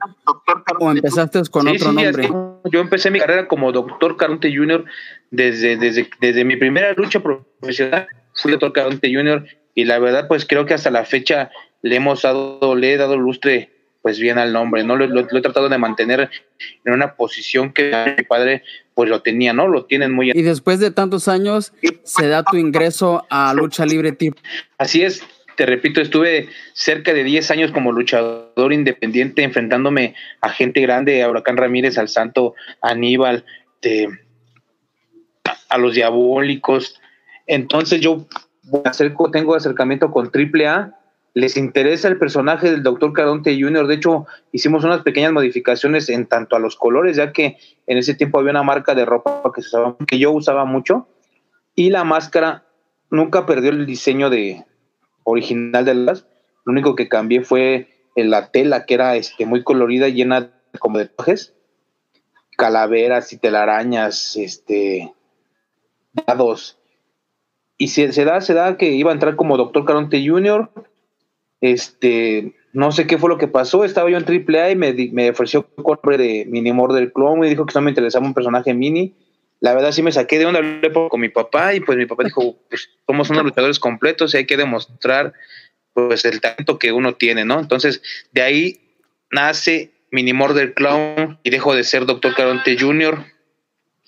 o 0.80 0.92
empezaste 0.92 1.42
con 1.50 1.68
otro 1.68 1.92
nombre? 1.92 2.30
Yo 2.72 2.80
empecé 2.80 3.12
mi 3.12 3.20
carrera 3.20 3.48
como 3.48 3.72
doctor 3.72 4.18
Caronte 4.18 4.54
Jr. 4.56 4.86
Desde, 5.30 5.78
desde, 5.78 6.10
desde 6.20 6.44
mi 6.44 6.58
primera 6.58 6.92
lucha 6.94 7.22
profesional, 7.22 8.08
fui 8.34 8.52
doctor 8.52 8.74
Caronte 8.74 9.14
Jr. 9.14 9.46
y 9.76 9.86
la 9.86 10.00
verdad 10.00 10.28
pues 10.28 10.46
creo 10.46 10.66
que 10.66 10.74
hasta 10.74 10.92
la 10.92 11.06
fecha 11.06 11.52
le 11.82 11.96
hemos 11.96 12.22
dado, 12.24 12.76
le 12.76 12.94
he 12.94 12.98
dado 12.98 13.18
lustre 13.18 13.72
pues 14.02 14.20
bien 14.20 14.38
al 14.40 14.52
nombre, 14.52 14.84
¿no? 14.84 14.96
Lo, 14.96 15.08
lo, 15.08 15.22
he 15.22 15.42
tratado 15.42 15.70
de 15.70 15.78
mantener 15.78 16.30
en 16.86 16.94
una 16.94 17.16
posición 17.16 17.72
que 17.72 18.16
mi 18.18 18.24
padre 18.24 18.64
pues 18.96 19.10
lo 19.10 19.22
tenía, 19.22 19.54
¿no? 19.54 19.68
Lo 19.68 19.86
tienen 19.86 20.12
muy... 20.12 20.32
Y 20.32 20.42
después 20.42 20.80
de 20.80 20.92
tantos 20.92 21.28
años 21.28 21.74
se 22.04 22.28
da 22.28 22.44
tu 22.44 22.58
ingreso 22.58 23.26
a 23.30 23.54
Lucha 23.54 23.86
Libre 23.86 24.12
Tip. 24.12 24.38
Así 24.78 25.04
es, 25.04 25.24
te 25.62 25.68
repito, 25.68 26.02
estuve 26.02 26.50
cerca 26.74 27.14
de 27.14 27.24
10 27.24 27.52
años 27.52 27.72
como 27.72 27.92
luchador 27.92 28.74
independiente 28.74 29.44
enfrentándome 29.44 30.16
a 30.42 30.50
gente 30.50 30.82
grande, 30.82 31.22
a 31.22 31.30
Huracán 31.30 31.56
Ramírez, 31.56 32.00
al 32.00 32.10
Santo 32.10 32.56
Aníbal, 32.82 33.46
a 35.70 35.78
los 35.78 35.94
diabólicos. 35.94 37.00
Entonces 37.46 38.02
yo 38.02 38.26
tengo 39.32 39.54
acercamiento 39.54 40.10
con 40.10 40.32
AAA 40.34 40.98
les 41.36 41.56
interesa 41.58 42.08
el 42.08 42.18
personaje 42.18 42.72
del 42.72 42.82
Dr. 42.82 43.14
Caronte 43.14 43.56
Jr. 43.56 43.86
De 43.86 43.94
hecho, 43.94 44.26
hicimos 44.52 44.84
unas 44.84 45.04
pequeñas 45.04 45.32
modificaciones 45.32 46.10
en 46.10 46.26
tanto 46.26 46.56
a 46.56 46.60
los 46.60 46.76
colores, 46.76 47.18
ya 47.18 47.32
que 47.32 47.60
en 47.86 48.00
ese 48.00 48.16
tiempo 48.16 48.40
había 48.40 48.50
una 48.50 48.64
marca 48.64 48.96
de 48.96 49.06
ropa 49.06 49.44
que 50.08 50.18
yo 50.18 50.32
usaba 50.32 50.66
mucho 50.66 51.08
y 51.76 51.92
la 51.92 52.04
máscara 52.04 52.66
nunca 53.12 53.46
perdió 53.46 53.70
el 53.70 53.86
diseño 53.86 54.32
de 54.32 54.66
original 55.24 55.86
de 55.86 55.96
las. 55.96 56.26
Lo 56.66 56.72
único 56.72 56.96
que 56.96 57.10
cambié 57.10 57.42
fue 57.42 57.88
la 58.16 58.52
tela, 58.52 58.86
que 58.86 58.94
era 58.94 59.16
este, 59.16 59.46
muy 59.46 59.64
colorida, 59.64 60.10
llena 60.10 60.52
como 60.80 61.00
de 61.00 61.08
trajes, 61.08 61.54
calaveras 62.58 63.34
y 63.34 63.38
telarañas, 63.38 64.36
este, 64.36 65.14
dados. 66.28 66.78
Y 67.78 67.88
se, 67.88 68.08
da, 68.26 68.42
se 68.42 68.54
da 68.54 68.78
que 68.78 68.92
iba 68.92 69.12
a 69.12 69.14
entrar 69.14 69.36
como 69.36 69.58
Doctor 69.58 69.86
Caronte 69.86 70.26
Jr., 70.26 70.70
este, 71.62 72.56
no 72.74 72.92
sé 72.92 73.06
qué 73.06 73.18
fue 73.18 73.30
lo 73.30 73.38
que 73.38 73.48
pasó, 73.48 73.84
estaba 73.84 74.10
yo 74.10 74.18
en 74.18 74.26
AAA 74.26 74.72
y 74.72 74.76
me, 74.76 74.94
me 75.12 75.30
ofreció 75.30 75.68
compra 75.76 76.18
de 76.18 76.46
Mini 76.48 76.72
del 76.94 77.12
Clone 77.12 77.46
y 77.46 77.50
dijo 77.50 77.66
que 77.66 77.74
no 77.76 77.82
me 77.82 77.92
interesaba 77.92 78.26
un 78.26 78.34
personaje 78.34 78.74
mini. 78.74 79.16
La 79.62 79.76
verdad 79.76 79.92
sí 79.92 80.02
me 80.02 80.12
saqué 80.12 80.40
de 80.40 80.48
onda, 80.48 80.60
hablé 80.60 80.92
con 80.92 81.22
mi 81.22 81.30
papá 81.30 81.74
y 81.74 81.80
pues 81.80 81.98
mi 81.98 82.08
papá 82.08 82.24
dijo, 82.24 82.58
pues 82.68 82.90
somos 83.06 83.30
unos 83.30 83.44
luchadores 83.44 83.80
completos 83.80 84.34
y 84.34 84.38
hay 84.38 84.46
que 84.46 84.58
demostrar 84.58 85.34
pues 85.94 86.26
el 86.26 86.42
talento 86.42 86.80
que 86.80 86.92
uno 86.92 87.16
tiene, 87.16 87.46
¿no? 87.46 87.60
Entonces, 87.60 88.02
de 88.32 88.42
ahí 88.42 88.82
nace 89.30 89.92
Mini 90.10 90.34
del 90.54 90.74
Clown 90.74 91.40
y 91.44 91.50
dejo 91.52 91.76
de 91.76 91.84
ser 91.84 92.06
Doctor 92.06 92.34
Caronte 92.34 92.76
Jr. 92.78 93.24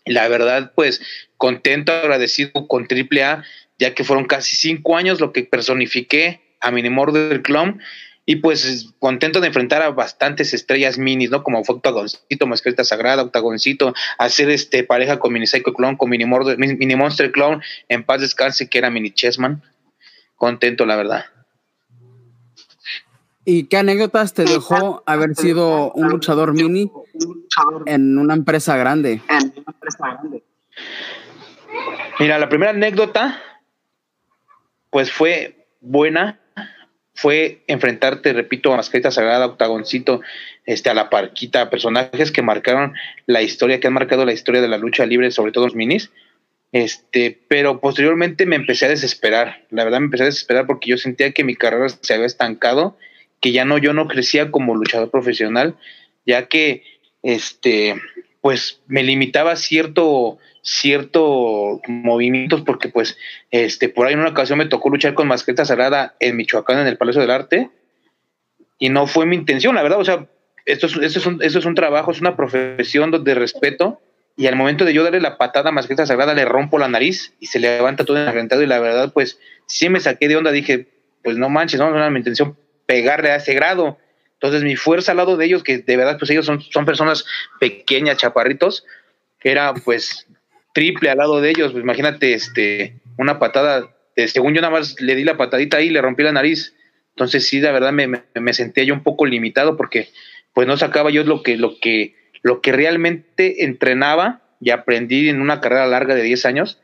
La 0.05 0.27
verdad, 0.27 0.73
pues 0.75 1.01
contento, 1.37 1.93
agradecido 1.93 2.67
con 2.67 2.87
AAA, 2.89 3.43
ya 3.77 3.93
que 3.93 4.03
fueron 4.03 4.25
casi 4.25 4.55
cinco 4.55 4.97
años 4.97 5.21
lo 5.21 5.31
que 5.33 5.43
personifiqué 5.43 6.57
a 6.61 6.71
Minimor 6.71 7.11
del 7.11 7.41
Clon 7.41 7.79
y 8.25 8.37
pues 8.37 8.93
contento 8.99 9.41
de 9.41 9.47
enfrentar 9.47 9.81
a 9.81 9.89
bastantes 9.89 10.53
estrellas 10.53 10.97
minis, 10.97 11.29
¿no? 11.29 11.43
Como 11.43 11.63
fue 11.63 11.75
Octagoncito, 11.75 12.47
Mascarita 12.47 12.83
Sagrada, 12.83 13.23
Octagoncito, 13.23 13.93
hacer 14.17 14.49
este 14.49 14.83
pareja 14.83 15.19
con 15.19 15.33
Mini 15.33 15.45
Psycho 15.45 15.73
Clone, 15.73 15.97
con 15.97 16.09
Mini, 16.09 16.25
Mini 16.25 16.95
Monster 16.95 17.31
Clone, 17.31 17.61
en 17.89 18.03
paz 18.03 18.21
descanse, 18.21 18.69
que 18.69 18.77
era 18.77 18.89
Mini 18.89 19.11
Chessman. 19.11 19.61
Contento, 20.35 20.85
la 20.85 20.95
verdad. 20.95 21.25
¿Y 23.45 23.65
qué 23.65 23.77
anécdotas 23.77 24.33
te 24.33 24.45
dejó 24.45 25.03
haber 25.05 25.35
sido 25.35 25.91
un 25.91 26.07
luchador 26.07 26.53
mini 26.53 26.89
en 27.85 28.17
una 28.17 28.35
empresa 28.35 28.77
grande? 28.77 29.21
Mira, 32.19 32.39
la 32.39 32.47
primera 32.47 32.71
anécdota, 32.71 33.41
pues 34.89 35.11
fue 35.11 35.67
buena, 35.81 36.39
fue 37.13 37.61
enfrentarte, 37.67 38.33
repito, 38.33 38.73
a 38.73 38.77
Mascarita 38.77 39.11
Sagrada, 39.11 39.45
Octagoncito, 39.45 40.21
este, 40.65 40.89
a 40.89 40.93
la 40.93 41.09
Parquita, 41.09 41.69
personajes 41.69 42.31
que 42.31 42.41
marcaron 42.41 42.93
la 43.27 43.41
historia, 43.41 43.79
que 43.79 43.87
han 43.87 43.93
marcado 43.93 44.25
la 44.25 44.33
historia 44.33 44.61
de 44.61 44.67
la 44.67 44.77
lucha 44.77 45.05
libre, 45.05 45.31
sobre 45.31 45.51
todo 45.51 45.65
los 45.65 45.75
minis. 45.75 46.11
Este, 46.71 47.39
pero 47.47 47.79
posteriormente 47.79 48.47
me 48.47 48.55
empecé 48.55 48.87
a 48.87 48.89
desesperar. 48.89 49.63
La 49.69 49.83
verdad 49.83 49.99
me 49.99 50.05
empecé 50.05 50.23
a 50.23 50.27
desesperar 50.27 50.65
porque 50.65 50.89
yo 50.89 50.97
sentía 50.97 51.31
que 51.31 51.43
mi 51.43 51.55
carrera 51.55 51.87
se 51.89 52.13
había 52.13 52.25
estancado, 52.25 52.97
que 53.39 53.51
ya 53.51 53.63
no, 53.63 53.77
yo 53.77 53.93
no 53.93 54.07
crecía 54.07 54.49
como 54.49 54.75
luchador 54.75 55.11
profesional, 55.11 55.75
ya 56.25 56.47
que 56.47 56.83
este, 57.21 57.95
pues 58.43 58.81
me 58.87 59.03
limitaba 59.03 59.55
cierto, 59.55 60.37
ciertos 60.61 61.79
movimientos 61.87 62.59
porque 62.63 62.89
pues 62.89 63.17
este 63.51 63.87
por 63.87 64.05
ahí 64.05 64.15
en 64.15 64.19
una 64.19 64.31
ocasión 64.31 64.57
me 64.57 64.65
tocó 64.65 64.89
luchar 64.89 65.13
con 65.13 65.29
masqueta 65.29 65.63
cerrada 65.63 66.17
en 66.19 66.35
Michoacán 66.35 66.79
en 66.79 66.87
el 66.87 66.97
Palacio 66.97 67.21
del 67.21 67.31
Arte 67.31 67.69
y 68.77 68.89
no 68.89 69.07
fue 69.07 69.25
mi 69.25 69.37
intención, 69.37 69.75
la 69.75 69.81
verdad, 69.81 69.97
o 69.97 70.03
sea, 70.03 70.27
esto 70.65 70.87
es, 70.87 70.97
esto 70.97 71.19
es, 71.19 71.25
un, 71.25 71.41
esto 71.41 71.59
es 71.59 71.63
un 71.63 71.73
trabajo, 71.73 72.11
es 72.11 72.19
una 72.19 72.35
profesión 72.35 73.23
de 73.23 73.33
respeto 73.33 74.01
y 74.35 74.47
al 74.47 74.57
momento 74.57 74.83
de 74.83 74.93
yo 74.93 75.05
darle 75.05 75.21
la 75.21 75.37
patada 75.37 75.69
a 75.69 75.71
masqueta 75.71 76.05
sagrada 76.05 76.33
le 76.33 76.43
rompo 76.43 76.77
la 76.77 76.89
nariz 76.89 77.33
y 77.39 77.45
se 77.45 77.61
levanta 77.61 78.03
todo 78.03 78.17
enrentado 78.17 78.61
y 78.61 78.67
la 78.67 78.81
verdad 78.81 79.13
pues 79.13 79.39
sí 79.67 79.87
me 79.87 80.01
saqué 80.01 80.27
de 80.27 80.35
onda, 80.35 80.51
dije 80.51 80.89
pues 81.23 81.37
no 81.37 81.47
manches, 81.47 81.79
no, 81.79 81.89
no 81.89 81.95
era 81.95 82.09
mi 82.09 82.17
intención 82.17 82.57
pegarle 82.87 83.31
a 83.31 83.37
ese 83.37 83.53
grado. 83.53 83.99
Entonces 84.43 84.65
mi 84.65 84.75
fuerza 84.75 85.11
al 85.11 85.17
lado 85.17 85.37
de 85.37 85.45
ellos, 85.45 85.63
que 85.63 85.77
de 85.77 85.95
verdad 85.95 86.17
pues 86.19 86.29
ellos 86.29 86.45
son, 86.45 86.59
son 86.59 86.85
personas 86.85 87.23
pequeñas, 87.61 88.17
chaparritos, 88.17 88.85
era 89.41 89.73
pues 89.73 90.27
triple 90.73 91.09
al 91.09 91.19
lado 91.19 91.39
de 91.39 91.49
ellos. 91.49 91.71
Pues 91.71 91.81
imagínate, 91.81 92.33
este, 92.33 92.99
una 93.17 93.39
patada, 93.39 93.95
de, 94.17 94.27
según 94.27 94.53
yo 94.53 94.59
nada 94.59 94.73
más 94.73 94.99
le 94.99 95.15
di 95.15 95.23
la 95.23 95.37
patadita 95.37 95.77
ahí 95.77 95.87
y 95.87 95.91
le 95.91 96.01
rompí 96.01 96.23
la 96.23 96.33
nariz. 96.33 96.75
Entonces 97.11 97.47
sí, 97.47 97.61
la 97.61 97.71
verdad 97.71 97.93
me, 97.93 98.05
me, 98.05 98.53
sentía 98.53 98.83
yo 98.83 98.93
un 98.93 99.01
poco 99.01 99.25
limitado 99.25 99.77
porque 99.77 100.09
pues 100.51 100.67
no 100.67 100.75
sacaba 100.75 101.09
yo 101.09 101.23
lo 101.23 101.41
que, 101.41 101.55
lo 101.55 101.79
que, 101.79 102.13
lo 102.41 102.59
que 102.59 102.73
realmente 102.73 103.63
entrenaba 103.63 104.41
y 104.59 104.71
aprendí 104.71 105.29
en 105.29 105.39
una 105.39 105.61
carrera 105.61 105.87
larga 105.87 106.15
de 106.15 106.23
10 106.23 106.45
años. 106.47 106.81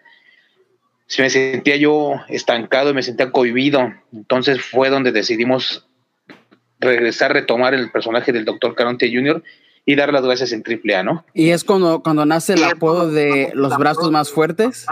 Si 1.08 1.22
me 1.22 1.30
sentía 1.30 1.76
yo 1.76 2.22
estancado 2.30 2.92
y 2.92 2.94
me 2.94 3.04
sentía 3.04 3.32
cohibido. 3.32 3.94
Entonces 4.14 4.62
fue 4.62 4.90
donde 4.90 5.12
decidimos 5.12 5.89
regresar, 6.80 7.34
retomar 7.34 7.74
el 7.74 7.92
personaje 7.92 8.32
del 8.32 8.46
Dr. 8.46 8.76
Caronte 8.76 9.12
Jr 9.14 9.44
y 9.86 9.96
dar 9.96 10.14
las 10.14 10.24
gracias 10.24 10.52
en 10.52 10.64
AAA, 10.64 11.04
¿no? 11.04 11.26
Y 11.34 11.50
es 11.50 11.64
cuando, 11.64 12.04
cuando 12.04 12.26
nace 12.26 12.54
el 12.54 12.64
apodo 12.64 13.10
de 13.10 13.52
los 13.56 13.76
brazos 13.78 14.12
más 14.12 14.30
fuertes. 14.30 14.86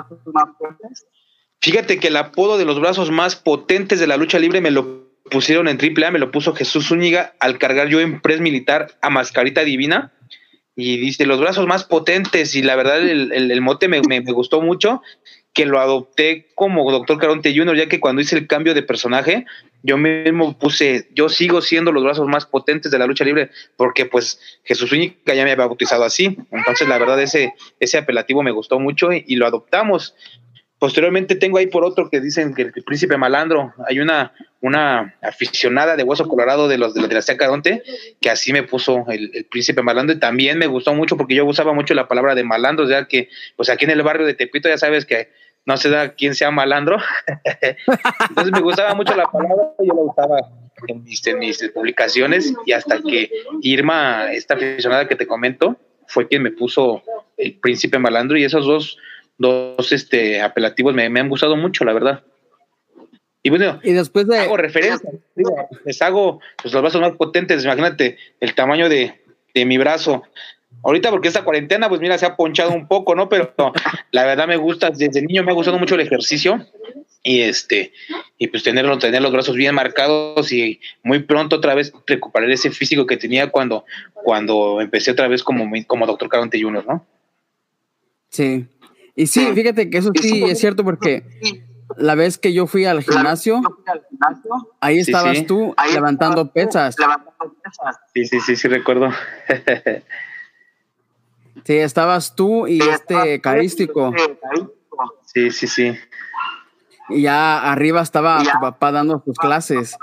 Fíjate 1.62 2.00
que 2.00 2.08
el 2.08 2.18
apodo 2.18 2.58
de 2.58 2.66
los 2.66 2.80
brazos 2.80 3.12
más 3.12 3.36
potentes 3.36 4.00
de 4.00 4.08
la 4.08 4.18
lucha 4.18 4.40
libre 4.40 4.60
me 4.60 4.72
lo 4.72 5.08
pusieron 5.30 5.68
en 5.68 5.78
AAA, 5.78 6.12
me 6.12 6.20
lo 6.20 6.32
puso 6.32 6.56
Jesús 6.56 6.88
Zúñiga 6.88 7.36
al 7.40 7.60
cargar 7.60 7.90
yo 7.90 8.00
en 8.00 8.22
pres 8.22 8.40
militar 8.42 8.98
a 9.02 9.10
Mascarita 9.10 9.64
Divina. 9.64 10.14
Y 10.76 10.98
dice, 10.98 11.26
los 11.26 11.40
brazos 11.40 11.66
más 11.68 11.84
potentes, 11.84 12.56
y 12.56 12.62
la 12.62 12.76
verdad 12.76 13.00
el, 13.00 13.32
el, 13.32 13.62
mote 13.62 13.88
me, 13.88 14.02
me, 14.02 14.20
gustó 14.22 14.62
mucho, 14.62 15.02
que 15.54 15.66
lo 15.66 15.80
adopté 15.80 16.48
como 16.54 16.92
Doctor 16.92 17.18
Caronte 17.18 17.56
Jr., 17.56 17.76
ya 17.76 17.90
que 17.90 18.00
cuando 18.00 18.22
hice 18.22 18.38
el 18.38 18.46
cambio 18.46 18.76
de 18.76 18.84
personaje, 18.84 19.46
yo 19.84 19.98
mismo 19.98 20.58
puse, 20.58 21.08
yo 21.14 21.30
sigo 21.30 21.62
siendo 21.62 21.92
los 21.92 22.04
brazos 22.04 22.28
más 22.28 22.46
potentes 22.46 22.92
de 22.92 23.00
la 23.00 23.06
lucha 23.06 23.24
libre, 23.24 23.52
porque 23.76 24.06
pues 24.06 24.40
Jesús 24.64 24.92
Única 24.92 25.34
ya 25.34 25.44
me 25.44 25.52
había 25.52 25.68
bautizado 25.68 26.04
así. 26.04 26.38
Entonces, 26.52 26.88
la 26.88 26.98
verdad, 26.98 27.22
ese, 27.22 27.54
ese 27.80 27.98
apelativo 27.98 28.44
me 28.44 28.52
gustó 28.52 28.80
mucho 28.80 29.12
y, 29.14 29.36
lo 29.36 29.46
adoptamos. 29.46 30.16
Posteriormente 30.80 31.36
tengo 31.36 31.58
ahí 31.58 31.68
por 31.68 31.84
otro 31.84 32.10
que 32.10 32.20
dicen 32.22 32.54
que 32.54 32.64
el, 32.64 32.84
príncipe 32.84 33.18
malandro, 33.18 33.74
hay 33.88 34.00
una, 34.00 34.34
una 34.62 35.16
aficionada 35.22 35.96
de 35.96 36.04
hueso 36.04 36.28
colorado 36.28 36.68
de 36.68 36.78
los 36.78 36.94
de 36.94 37.02
la 37.02 37.08
dinastía 37.08 37.38
Caronte, 37.38 37.82
que 38.20 38.30
así 38.30 38.54
me 38.54 38.64
puso 38.64 39.06
el, 39.10 39.32
el, 39.34 39.46
príncipe 39.46 39.82
malandro 39.82 40.16
y 40.16 40.20
también 40.20 40.60
me 40.60 40.68
gustó 40.68 40.94
mucho 40.94 41.18
porque 41.18 41.34
yo 41.34 41.46
usaba 41.46 41.74
mucho 41.74 41.94
la 41.94 42.08
palabra 42.08 42.36
de 42.36 42.44
malandro, 42.44 42.88
ya 42.88 43.08
que 43.08 43.30
pues 43.56 43.70
aquí 43.70 43.86
en 43.86 43.92
el 43.92 44.04
barrio 44.04 44.28
de 44.28 44.36
Tepito 44.36 44.70
ya 44.70 44.78
sabes 44.78 45.06
que 45.06 45.30
no 45.68 45.76
sé 45.76 45.90
da 45.90 46.14
quién 46.14 46.34
sea 46.34 46.50
malandro. 46.50 46.98
Entonces 48.30 48.54
me 48.54 48.62
gustaba 48.62 48.96
mucho 48.96 49.16
la 49.16 49.30
palabra, 49.30 49.74
yo 49.80 49.94
la 49.94 50.02
usaba 50.02 50.38
en 50.88 51.04
mis, 51.04 51.22
mis 51.38 51.72
publicaciones 51.74 52.54
y 52.66 52.72
hasta 52.72 53.02
que 53.02 53.30
Irma, 53.62 54.32
esta 54.32 54.54
aficionada 54.54 55.08
que 55.10 55.18
te 55.18 55.28
comento, 55.28 55.76
fue 56.08 56.28
quien 56.28 56.44
me 56.44 56.52
puso 56.52 57.04
el 57.36 57.56
príncipe 57.56 58.00
malandro 58.00 58.38
y 58.38 58.46
esos 58.46 58.66
dos, 58.66 58.98
dos 59.38 59.92
este, 59.92 60.42
apelativos 60.42 60.94
me, 60.94 61.06
han 61.06 61.30
gustado 61.30 61.58
mucho, 61.58 61.84
la 61.84 61.94
verdad. 61.94 62.24
Y 63.44 63.50
bueno, 63.50 63.80
y 63.84 63.92
después 63.92 64.26
de... 64.26 64.40
hago 64.40 64.56
referencia, 64.56 65.10
les 65.84 66.02
hago 66.02 66.40
pues, 66.62 66.74
los 66.74 66.82
brazos 66.82 67.02
más 67.02 67.12
potentes, 67.14 67.66
imagínate 67.66 68.18
el 68.40 68.56
tamaño 68.56 68.88
de, 68.88 69.22
de 69.54 69.66
mi 69.66 69.78
brazo, 69.78 70.24
Ahorita 70.88 71.12
porque 71.12 71.28
esta 71.28 71.44
cuarentena, 71.44 71.90
pues 71.90 72.00
mira, 72.00 72.18
se 72.18 72.26
ha 72.26 72.38
ponchado 72.38 72.72
un 72.72 72.88
poco, 72.88 73.14
¿no? 73.14 73.28
Pero 73.28 73.54
la 74.12 74.24
verdad 74.24 74.48
me 74.48 74.56
gusta, 74.56 74.90
desde 74.90 75.22
niño 75.22 75.44
me 75.44 75.52
ha 75.52 75.54
gustado 75.54 75.78
mucho 75.78 75.96
el 75.96 76.02
ejercicio 76.02 76.66
y 77.24 77.42
este, 77.42 77.92
y 78.38 78.48
pues 78.48 78.64
tenerlo, 78.64 78.98
tener 78.98 79.22
los 79.22 79.34
brazos 79.34 79.58
bien 79.58 79.76
marcados 79.76 80.50
y 80.54 80.80
muy 81.04 81.20
pronto 81.20 81.58
otra 81.58 81.76
vez 81.76 81.92
recuperar 82.06 82.50
ese 82.52 82.72
físico 82.72 83.06
que 83.06 83.18
tenía 83.18 83.52
cuando, 83.52 83.84
cuando 84.14 84.80
empecé 84.80 85.12
otra 85.12 85.28
vez 85.28 85.44
como, 85.44 85.70
como 85.88 86.08
doctor 86.08 86.30
Caronte 86.30 86.62
Junior, 86.62 86.86
¿no? 86.88 87.06
Sí. 88.30 88.66
Y 89.14 89.28
sí, 89.28 89.46
fíjate 89.54 89.90
que 89.90 89.98
eso 89.98 90.12
sí 90.22 90.46
es 90.46 90.58
cierto 90.58 90.86
porque 90.86 91.26
la 91.98 92.16
vez 92.16 92.38
que 92.38 92.54
yo 92.54 92.66
fui 92.66 92.86
al 92.86 93.04
gimnasio, 93.04 93.62
ahí 94.80 95.00
estabas 95.00 95.46
tú 95.46 95.76
levantando 95.94 96.50
pesas. 96.54 96.96
Sí, 98.14 98.24
sí, 98.26 98.40
sí, 98.40 98.56
sí, 98.56 98.70
recuerdo. 98.70 99.10
Sí, 101.64 101.78
estabas 101.78 102.36
tú 102.36 102.68
y 102.68 102.82
este 102.82 103.42
carístico. 103.42 104.14
Sí, 105.26 105.52
sí, 105.52 105.68
sí. 105.68 105.98
Y 107.10 107.24
ya 107.24 107.72
arriba 107.72 108.02
estaba 108.02 108.42
tu 108.44 108.60
papá 108.60 108.92
dando 108.92 109.22
sus 109.24 109.38
clases. 109.38 109.98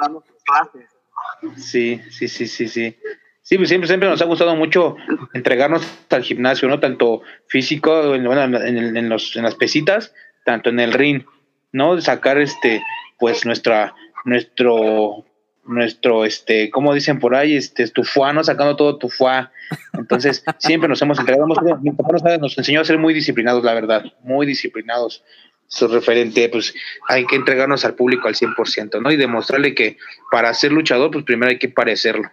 Sí, 1.56 2.00
sí, 2.10 2.28
sí, 2.28 2.46
sí, 2.46 2.68
sí. 2.68 2.96
Sí, 3.42 3.58
pues 3.58 3.68
siempre, 3.68 3.88
siempre 3.88 4.08
nos 4.08 4.22
ha 4.22 4.24
gustado 4.24 4.56
mucho 4.56 4.96
entregarnos 5.34 5.86
al 6.08 6.22
gimnasio, 6.22 6.66
¿no? 6.66 6.80
Tanto 6.80 7.20
físico, 7.46 8.14
en, 8.14 8.26
en, 8.26 8.96
en, 8.96 9.08
los, 9.10 9.36
en 9.36 9.42
las 9.42 9.54
pesitas, 9.54 10.14
tanto 10.46 10.70
en 10.70 10.80
el 10.80 10.94
ring, 10.94 11.24
¿no? 11.70 12.00
Sacar 12.00 12.38
este, 12.38 12.82
pues 13.18 13.44
nuestra, 13.44 13.94
nuestro 14.24 15.26
nuestro, 15.66 16.24
este, 16.24 16.70
como 16.70 16.94
dicen 16.94 17.18
por 17.18 17.34
ahí, 17.34 17.56
este, 17.56 17.86
tu 17.88 18.02
¿no? 18.32 18.44
Sacando 18.44 18.76
todo 18.76 18.98
tu 18.98 19.08
fuá. 19.08 19.52
Entonces, 19.92 20.44
siempre 20.58 20.88
nos 20.88 21.00
hemos 21.02 21.18
entregado. 21.18 21.46
Mi 21.80 21.90
papá 21.92 22.12
nos, 22.12 22.40
nos 22.40 22.58
enseñó 22.58 22.80
a 22.80 22.84
ser 22.84 22.98
muy 22.98 23.14
disciplinados, 23.14 23.64
la 23.64 23.74
verdad, 23.74 24.04
muy 24.22 24.46
disciplinados. 24.46 25.22
Su 25.66 25.88
referente, 25.88 26.48
pues 26.50 26.74
hay 27.08 27.26
que 27.26 27.36
entregarnos 27.36 27.84
al 27.84 27.94
público 27.94 28.28
al 28.28 28.34
100%, 28.34 29.00
¿no? 29.00 29.10
Y 29.10 29.16
demostrarle 29.16 29.74
que 29.74 29.96
para 30.30 30.52
ser 30.52 30.72
luchador, 30.72 31.10
pues 31.10 31.24
primero 31.24 31.50
hay 31.50 31.58
que 31.58 31.68
parecerlo. 31.68 32.30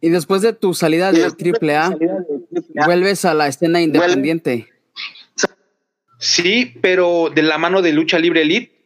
Y 0.00 0.10
después 0.10 0.42
de 0.42 0.52
tu 0.52 0.74
salida 0.74 1.12
de 1.12 1.24
AAA, 1.24 1.96
vuelves 2.84 3.24
a 3.24 3.32
la 3.32 3.48
escena 3.48 3.80
independiente. 3.80 4.68
Sí, 6.18 6.74
pero 6.82 7.30
de 7.34 7.42
la 7.42 7.56
mano 7.56 7.80
de 7.80 7.94
Lucha 7.94 8.18
Libre 8.18 8.42
Elite, 8.42 8.84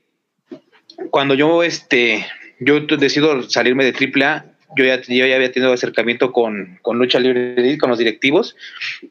cuando 1.11 1.35
yo 1.35 1.63
este 1.65 2.25
yo 2.61 2.81
decido 2.81 3.43
salirme 3.43 3.85
de 3.85 3.93
AAA, 3.93 4.45
yo 4.77 4.85
ya, 4.85 5.01
yo 5.01 5.27
ya 5.27 5.37
había 5.37 5.51
tenido 5.51 5.73
acercamiento 5.73 6.33
con, 6.33 6.79
con 6.83 6.99
Lucha 6.99 7.19
Libre, 7.19 7.79
con 7.79 7.89
los 7.89 7.99
directivos. 7.99 8.57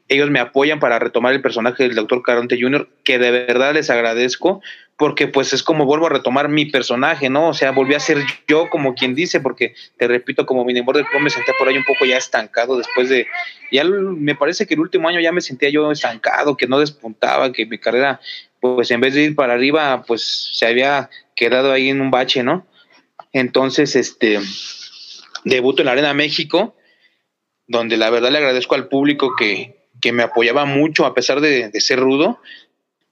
Ellos 0.06 0.30
me 0.30 0.38
apoyan 0.38 0.78
para 0.78 0.98
retomar 0.98 1.32
el 1.34 1.42
personaje 1.42 1.82
del 1.82 1.94
Dr. 1.96 2.22
Caronte 2.22 2.58
Jr., 2.60 2.88
que 3.02 3.18
de 3.18 3.30
verdad 3.30 3.74
les 3.74 3.90
agradezco, 3.90 4.62
porque 4.96 5.28
pues 5.28 5.52
es 5.52 5.62
como 5.62 5.84
vuelvo 5.84 6.06
a 6.06 6.10
retomar 6.10 6.48
mi 6.48 6.66
personaje, 6.66 7.28
¿no? 7.28 7.48
O 7.48 7.54
sea, 7.54 7.72
volví 7.72 7.94
a 7.94 8.00
ser 8.00 8.18
yo 8.46 8.68
como 8.68 8.94
quien 8.94 9.14
dice, 9.14 9.40
porque 9.40 9.74
te 9.96 10.08
repito, 10.08 10.46
como 10.46 10.64
mi 10.64 10.74
del 10.74 10.84
Pro 10.84 11.20
me 11.20 11.30
senté 11.30 11.52
por 11.58 11.68
ahí 11.68 11.76
un 11.76 11.84
poco 11.84 12.04
ya 12.04 12.16
estancado 12.16 12.76
después 12.76 13.08
de, 13.08 13.26
ya 13.70 13.84
me 13.84 14.34
parece 14.34 14.66
que 14.66 14.74
el 14.74 14.80
último 14.80 15.08
año 15.08 15.20
ya 15.20 15.32
me 15.32 15.40
sentía 15.40 15.70
yo 15.70 15.90
estancado, 15.90 16.56
que 16.56 16.66
no 16.66 16.80
despuntaba, 16.80 17.52
que 17.52 17.66
mi 17.66 17.78
carrera, 17.78 18.20
pues 18.60 18.90
en 18.90 19.00
vez 19.00 19.14
de 19.14 19.22
ir 19.22 19.34
para 19.34 19.54
arriba, 19.54 20.02
pues 20.06 20.50
se 20.52 20.66
había 20.66 21.10
quedado 21.36 21.72
ahí 21.72 21.90
en 21.90 22.00
un 22.00 22.10
bache, 22.10 22.42
¿no? 22.42 22.66
Entonces, 23.38 23.94
este, 23.94 24.40
debuto 25.44 25.82
en 25.82 25.86
la 25.86 25.92
Arena 25.92 26.12
México, 26.12 26.74
donde 27.68 27.96
la 27.96 28.10
verdad 28.10 28.32
le 28.32 28.38
agradezco 28.38 28.74
al 28.74 28.88
público 28.88 29.36
que, 29.36 29.76
me 30.12 30.22
apoyaba 30.24 30.64
mucho 30.64 31.06
a 31.06 31.14
pesar 31.14 31.40
de, 31.40 31.70
ser 31.80 32.00
rudo. 32.00 32.40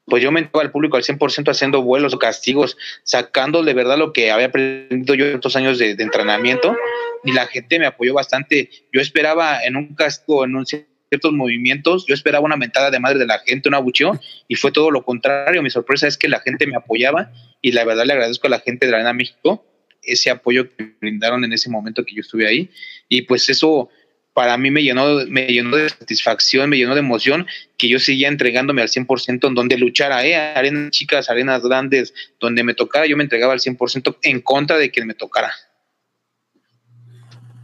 Pues 0.07 0.23
yo 0.23 0.33
me 0.33 0.41
entregaba 0.41 0.65
al 0.65 0.73
público 0.73 0.97
al 0.97 1.05
100% 1.05 1.49
haciendo 1.51 1.83
vuelos 1.83 2.13
o 2.15 2.19
castigos, 2.19 2.77
sacando 3.05 3.63
de 3.63 3.75
verdad 3.75 3.99
lo 3.99 4.13
que 4.13 4.33
había 4.33 4.47
aprendido 4.47 5.15
yo 5.15 5.27
en 5.27 5.35
estos 5.35 5.55
años 5.55 5.79
de, 5.79 5.91
entrenamiento 5.93 6.77
y 7.23 7.33
la 7.33 7.47
gente 7.47 7.79
me 7.79 7.87
apoyó 7.87 8.15
bastante. 8.15 8.71
Yo 8.93 9.01
esperaba 9.01 9.63
en 9.65 9.77
un 9.77 9.95
castigo, 9.95 10.45
en 10.45 10.67
ciertos 10.67 11.33
movimientos, 11.33 12.05
yo 12.07 12.15
esperaba 12.15 12.45
una 12.45 12.57
mentada 12.57 12.91
de 12.91 12.99
madre 12.99 13.21
de 13.21 13.27
la 13.27 13.39
gente, 13.41 13.69
un 13.69 13.77
abucheo, 13.77 14.19
y 14.49 14.57
fue 14.57 14.73
todo 14.73 14.91
lo 14.91 15.05
contrario. 15.05 15.63
Mi 15.63 15.71
sorpresa 15.71 16.09
es 16.09 16.17
que 16.19 16.29
la 16.29 16.41
gente 16.41 16.67
me 16.67 16.77
apoyaba 16.77 17.31
y 17.61 17.73
la 17.73 17.85
verdad 17.85 18.07
le 18.07 18.13
agradezco 18.13 18.49
a 18.49 18.51
la 18.51 18.61
gente 18.61 18.87
de 18.87 18.93
la 18.93 18.99
Arena 18.99 19.13
México 19.13 19.65
ese 20.07 20.31
apoyo 20.31 20.69
que 20.69 20.85
me 20.85 20.95
brindaron 21.01 21.45
en 21.45 21.53
ese 21.53 21.71
momento 21.71 22.05
que 22.05 22.15
yo 22.15 22.21
estuve 22.21 22.47
ahí. 22.47 22.71
Y 23.09 23.23
pues 23.23 23.49
eso 23.49 23.89
para 24.37 24.59
mí 24.59 24.71
me 24.71 24.83
llenó, 24.83 25.25
me 25.29 25.47
llenó 25.47 25.77
de 25.77 25.89
satisfacción, 25.89 26.69
me 26.69 26.77
llenó 26.77 26.95
de 26.95 27.01
emoción, 27.01 27.47
que 27.79 27.89
yo 27.89 27.99
seguía 27.99 28.29
entregándome 28.29 28.83
al 28.83 28.89
100% 28.89 29.49
en 29.49 29.55
donde 29.55 29.79
luchara, 29.79 30.27
¿eh? 30.27 30.37
arenas 30.37 30.91
chicas, 30.91 31.31
arenas 31.31 31.63
grandes, 31.63 32.13
donde 32.39 32.63
me 32.63 32.75
tocara, 32.75 33.07
yo 33.07 33.17
me 33.17 33.23
entregaba 33.23 33.55
al 33.55 33.61
100% 33.61 34.19
en 34.21 34.41
contra 34.43 34.77
de 34.77 34.93
que 34.93 35.03
me 35.07 35.15
tocara. 35.15 35.55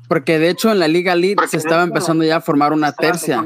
Porque 0.09 0.39
de 0.39 0.49
hecho 0.49 0.73
en 0.73 0.79
la 0.79 0.89
Liga 0.89 1.15
Lead 1.15 1.37
se 1.47 1.59
estaba 1.59 1.83
empezando 1.83 2.25
ya 2.25 2.37
a 2.37 2.41
formar 2.41 2.73
una 2.73 2.93
tercia. 2.93 3.45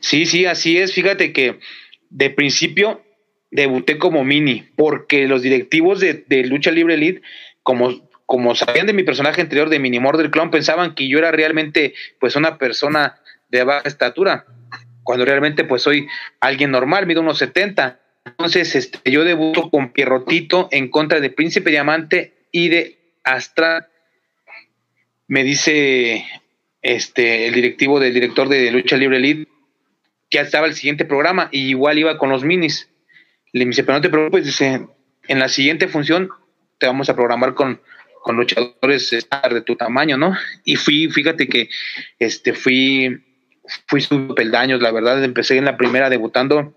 Sí, 0.00 0.26
sí, 0.26 0.46
así 0.46 0.78
es. 0.78 0.92
Fíjate 0.92 1.32
que 1.32 1.58
de 2.10 2.30
principio 2.30 3.02
debuté 3.56 3.96
como 3.96 4.22
mini, 4.22 4.68
porque 4.76 5.26
los 5.26 5.40
directivos 5.40 5.98
de, 5.98 6.44
Lucha 6.44 6.70
Libre 6.70 6.94
Elite, 6.94 7.22
como, 7.62 8.06
como 8.26 8.54
sabían 8.54 8.86
de 8.86 8.92
mi 8.92 9.02
personaje 9.02 9.40
anterior 9.40 9.70
de 9.70 9.78
Mini 9.78 9.98
Morder 9.98 10.30
Clown, 10.30 10.50
pensaban 10.50 10.94
que 10.94 11.08
yo 11.08 11.18
era 11.18 11.32
realmente 11.32 11.94
pues 12.20 12.36
una 12.36 12.58
persona 12.58 13.18
de 13.48 13.64
baja 13.64 13.88
estatura, 13.88 14.44
cuando 15.02 15.24
realmente 15.24 15.64
pues 15.64 15.80
soy 15.80 16.06
alguien 16.38 16.70
normal, 16.70 17.06
mido 17.06 17.22
unos 17.22 17.38
70. 17.38 17.98
Entonces 18.26 18.76
este, 18.76 19.10
yo 19.10 19.24
debuto 19.24 19.70
con 19.70 19.90
Pierrotito 19.90 20.68
en 20.70 20.90
contra 20.90 21.20
de 21.20 21.30
Príncipe 21.30 21.70
Diamante 21.70 22.34
y 22.52 22.68
de 22.68 22.98
Astra. 23.24 23.88
Me 25.28 25.44
dice 25.44 26.26
este, 26.82 27.46
el 27.46 27.54
directivo 27.54 28.00
del 28.00 28.12
director 28.12 28.50
de 28.50 28.70
Lucha 28.70 28.98
Libre 28.98 29.16
Elite 29.16 29.48
que 30.28 30.40
estaba 30.40 30.66
el 30.66 30.74
siguiente 30.74 31.06
programa 31.06 31.48
y 31.52 31.68
igual 31.68 31.98
iba 31.98 32.18
con 32.18 32.28
los 32.28 32.44
minis. 32.44 32.90
Le 33.52 33.64
dice, 33.64 33.84
pero 33.84 33.98
no 33.98 34.02
te 34.02 34.10
preocupes, 34.10 34.44
dice, 34.44 34.86
en 35.28 35.38
la 35.38 35.48
siguiente 35.48 35.88
función 35.88 36.30
te 36.78 36.86
vamos 36.86 37.08
a 37.08 37.14
programar 37.14 37.54
con, 37.54 37.80
con 38.22 38.36
luchadores 38.36 39.10
de 39.10 39.60
tu 39.62 39.76
tamaño, 39.76 40.16
¿no? 40.16 40.36
Y 40.64 40.76
fui, 40.76 41.08
fíjate 41.08 41.48
que 41.48 41.68
este 42.18 42.52
fui, 42.52 43.24
fui 43.86 44.00
subiendo 44.00 44.34
peldaños, 44.34 44.82
la 44.82 44.92
verdad, 44.92 45.22
empecé 45.22 45.56
en 45.56 45.64
la 45.64 45.76
primera 45.76 46.10
debutando 46.10 46.74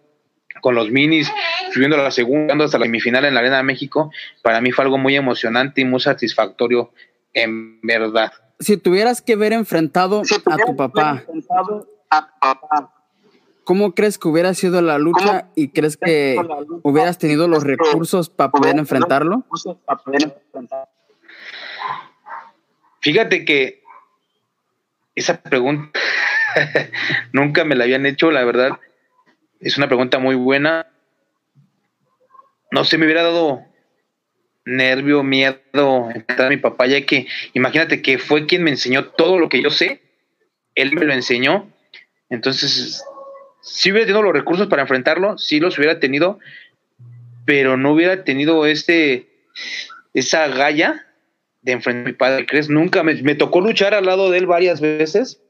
con 0.61 0.75
los 0.75 0.91
minis, 0.91 1.31
subiendo 1.73 1.97
a 1.97 2.03
la 2.03 2.11
segunda 2.11 2.65
hasta 2.65 2.79
la 2.79 2.85
semifinal 2.85 3.25
en 3.25 3.33
la 3.33 3.39
Arena 3.39 3.57
de 3.57 3.63
México, 3.63 4.11
para 4.41 4.61
mí 4.61 4.71
fue 4.71 4.83
algo 4.85 4.97
muy 4.97 5.15
emocionante 5.15 5.81
y 5.81 5.85
muy 5.85 5.99
satisfactorio, 5.99 6.91
en 7.33 7.79
verdad. 7.81 8.33
Si 8.59 8.77
tuvieras 8.77 9.21
que 9.21 9.35
ver 9.35 9.53
enfrentado 9.53 10.21
a 10.21 10.57
tu 10.65 10.75
papá, 10.75 11.23
a 12.09 12.25
tu 12.25 12.49
papá 12.49 12.98
¿Cómo 13.69 13.93
crees 13.93 14.17
que 14.17 14.27
hubiera 14.27 14.55
sido 14.55 14.81
la 14.81 14.97
lucha 14.97 15.51
y 15.55 15.67
crees 15.67 15.95
que 15.95 16.35
hubieras 16.81 17.19
tenido 17.19 17.47
los 17.47 17.63
recursos 17.63 18.27
para 18.27 18.49
poder 18.49 18.75
enfrentarlo? 18.79 19.45
Fíjate 22.99 23.45
que 23.45 23.83
esa 25.13 25.39
pregunta 25.43 25.99
nunca 27.31 27.63
me 27.63 27.75
la 27.75 27.83
habían 27.83 28.07
hecho, 28.07 28.31
la 28.31 28.43
verdad. 28.43 28.71
Es 29.59 29.77
una 29.77 29.85
pregunta 29.85 30.17
muy 30.17 30.33
buena. 30.33 30.87
No 32.71 32.83
sé, 32.85 32.97
me 32.97 33.05
hubiera 33.05 33.21
dado 33.21 33.63
nervio, 34.65 35.21
miedo 35.21 36.09
enfrentar 36.09 36.47
a 36.47 36.49
mi 36.49 36.57
papá, 36.57 36.87
ya 36.87 37.05
que 37.05 37.27
imagínate 37.53 38.01
que 38.01 38.17
fue 38.17 38.47
quien 38.47 38.63
me 38.63 38.71
enseñó 38.71 39.09
todo 39.09 39.37
lo 39.37 39.47
que 39.47 39.61
yo 39.61 39.69
sé. 39.69 40.01
Él 40.73 40.91
me 40.95 41.05
lo 41.05 41.13
enseñó. 41.13 41.71
Entonces, 42.31 43.03
si 43.61 43.91
hubiera 43.91 44.05
tenido 44.05 44.23
los 44.23 44.33
recursos 44.33 44.67
para 44.67 44.83
enfrentarlo, 44.83 45.37
sí 45.37 45.59
los 45.59 45.77
hubiera 45.77 45.99
tenido, 45.99 46.39
pero 47.45 47.77
no 47.77 47.93
hubiera 47.93 48.23
tenido 48.23 48.65
este, 48.65 49.29
esa 50.13 50.47
galla 50.47 51.05
de 51.61 51.73
enfrentar 51.73 52.03
a 52.03 52.07
mi 52.07 52.13
padre. 52.13 52.45
¿Crees? 52.45 52.69
Nunca 52.69 53.03
me, 53.03 53.35
tocó 53.35 53.61
luchar 53.61 53.93
al 53.93 54.05
lado 54.05 54.29
de 54.31 54.37
él 54.37 54.47
varias 54.47 54.81
veces, 54.81 55.41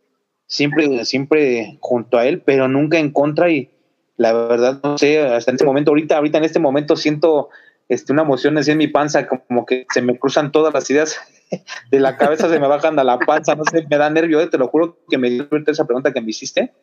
siempre, 0.48 1.06
siempre 1.06 1.78
junto 1.82 2.18
a 2.18 2.26
él, 2.26 2.42
pero 2.42 2.68
nunca 2.68 2.98
en 2.98 3.12
contra 3.12 3.52
y 3.52 3.70
la 4.18 4.34
verdad 4.34 4.80
no 4.84 4.98
sé, 4.98 5.22
hasta 5.22 5.52
en 5.52 5.56
este 5.56 5.66
momento, 5.66 5.92
ahorita, 5.92 6.18
ahorita 6.18 6.40
en 6.40 6.44
este 6.44 6.60
momento 6.60 6.96
siento 6.98 7.50
este, 7.88 8.12
una 8.12 8.24
emoción 8.24 8.58
así 8.58 8.72
en 8.72 8.78
mi 8.78 8.88
panza, 8.88 9.28
como 9.28 9.66
que 9.66 9.86
se 9.94 10.02
me 10.02 10.18
cruzan 10.18 10.52
todas 10.52 10.74
las 10.74 10.90
ideas 10.90 11.20
de 11.92 12.00
la 12.00 12.18
cabeza, 12.18 12.50
se 12.50 12.60
me 12.60 12.68
bajan 12.68 13.00
a 13.00 13.04
la 13.04 13.18
panza, 13.20 13.56
no 13.56 13.64
sé, 13.66 13.86
me 13.90 13.98
da 13.98 14.10
nervio, 14.10 14.42
eh, 14.42 14.48
te 14.48 14.58
lo 14.58 14.68
juro 14.68 14.98
que 15.10 15.18
me 15.18 15.30
dio 15.30 15.48
esa 15.68 15.86
pregunta 15.86 16.12
que 16.12 16.22
me 16.22 16.32
hiciste 16.32 16.74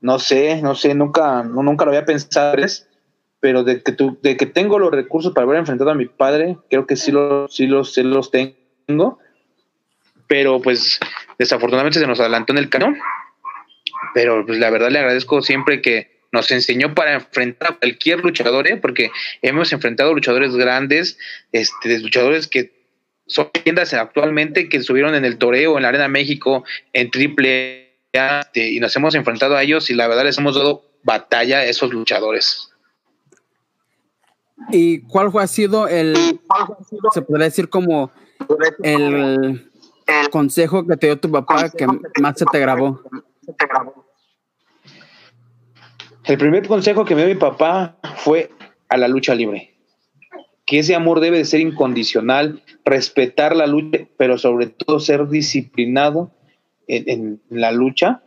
no 0.00 0.18
sé, 0.18 0.60
no 0.62 0.74
sé, 0.74 0.94
nunca, 0.94 1.42
nunca 1.42 1.84
lo 1.84 1.90
había 1.90 2.04
pensado, 2.04 2.56
pero 3.40 3.64
de 3.64 3.82
que, 3.82 3.92
tu, 3.92 4.18
de 4.22 4.36
que 4.36 4.46
tengo 4.46 4.78
los 4.78 4.90
recursos 4.90 5.32
para 5.32 5.46
haber 5.46 5.58
enfrentado 5.58 5.90
a 5.90 5.94
mi 5.94 6.06
padre, 6.06 6.58
creo 6.68 6.86
que 6.86 6.96
sí, 6.96 7.10
los, 7.10 7.54
sí, 7.54 7.66
los, 7.66 7.94
sí 7.94 8.02
los 8.02 8.30
tengo, 8.30 9.18
pero 10.26 10.60
pues 10.60 11.00
desafortunadamente 11.38 11.98
se 11.98 12.06
nos 12.06 12.20
adelantó 12.20 12.52
en 12.52 12.58
el 12.58 12.68
cañón, 12.68 12.96
pero 14.14 14.44
pues 14.46 14.58
la 14.58 14.70
verdad 14.70 14.90
le 14.90 14.98
agradezco 14.98 15.42
siempre 15.42 15.80
que 15.80 16.20
nos 16.32 16.50
enseñó 16.50 16.94
para 16.94 17.14
enfrentar 17.14 17.72
a 17.72 17.76
cualquier 17.76 18.20
luchador, 18.20 18.68
¿eh? 18.68 18.76
porque 18.76 19.10
hemos 19.42 19.72
enfrentado 19.72 20.14
luchadores 20.14 20.54
grandes, 20.54 21.18
este, 21.52 21.98
luchadores 21.98 22.46
que 22.46 22.78
son 23.26 23.50
tiendas 23.50 23.94
actualmente 23.94 24.68
que 24.68 24.82
subieron 24.82 25.14
en 25.14 25.24
el 25.24 25.38
Toreo, 25.38 25.76
en 25.76 25.82
la 25.82 25.88
Arena 25.88 26.08
México, 26.08 26.64
en 26.92 27.10
Triple 27.10 27.79
y 28.54 28.80
nos 28.80 28.94
hemos 28.96 29.14
enfrentado 29.14 29.56
a 29.56 29.62
ellos 29.62 29.90
y 29.90 29.94
la 29.94 30.08
verdad 30.08 30.24
les 30.24 30.38
hemos 30.38 30.54
dado 30.54 30.82
batalla 31.02 31.58
a 31.58 31.64
esos 31.64 31.92
luchadores. 31.92 32.70
¿Y 34.70 35.00
cuál 35.02 35.30
ha 35.38 35.46
sido 35.46 35.88
el, 35.88 36.16
se 37.12 37.22
podría 37.22 37.46
decir 37.46 37.68
como 37.68 38.10
el 38.82 39.70
consejo 40.30 40.86
que 40.86 40.96
te 40.96 41.06
dio 41.06 41.18
tu 41.18 41.30
papá 41.30 41.70
que 41.70 41.86
más 42.20 42.38
se 42.38 42.44
te 42.46 42.58
grabó? 42.58 43.00
El 46.24 46.38
primer 46.38 46.68
consejo 46.68 47.04
que 47.04 47.14
me 47.14 47.24
dio 47.24 47.34
mi 47.34 47.40
papá 47.40 47.96
fue 48.16 48.50
a 48.88 48.96
la 48.96 49.08
lucha 49.08 49.34
libre. 49.34 49.74
Que 50.66 50.80
ese 50.80 50.94
amor 50.94 51.20
debe 51.20 51.38
de 51.38 51.44
ser 51.44 51.60
incondicional, 51.60 52.62
respetar 52.84 53.56
la 53.56 53.66
lucha, 53.66 54.00
pero 54.16 54.38
sobre 54.38 54.66
todo 54.66 55.00
ser 55.00 55.28
disciplinado 55.28 56.30
en, 56.90 57.40
la 57.50 57.72
lucha. 57.72 58.22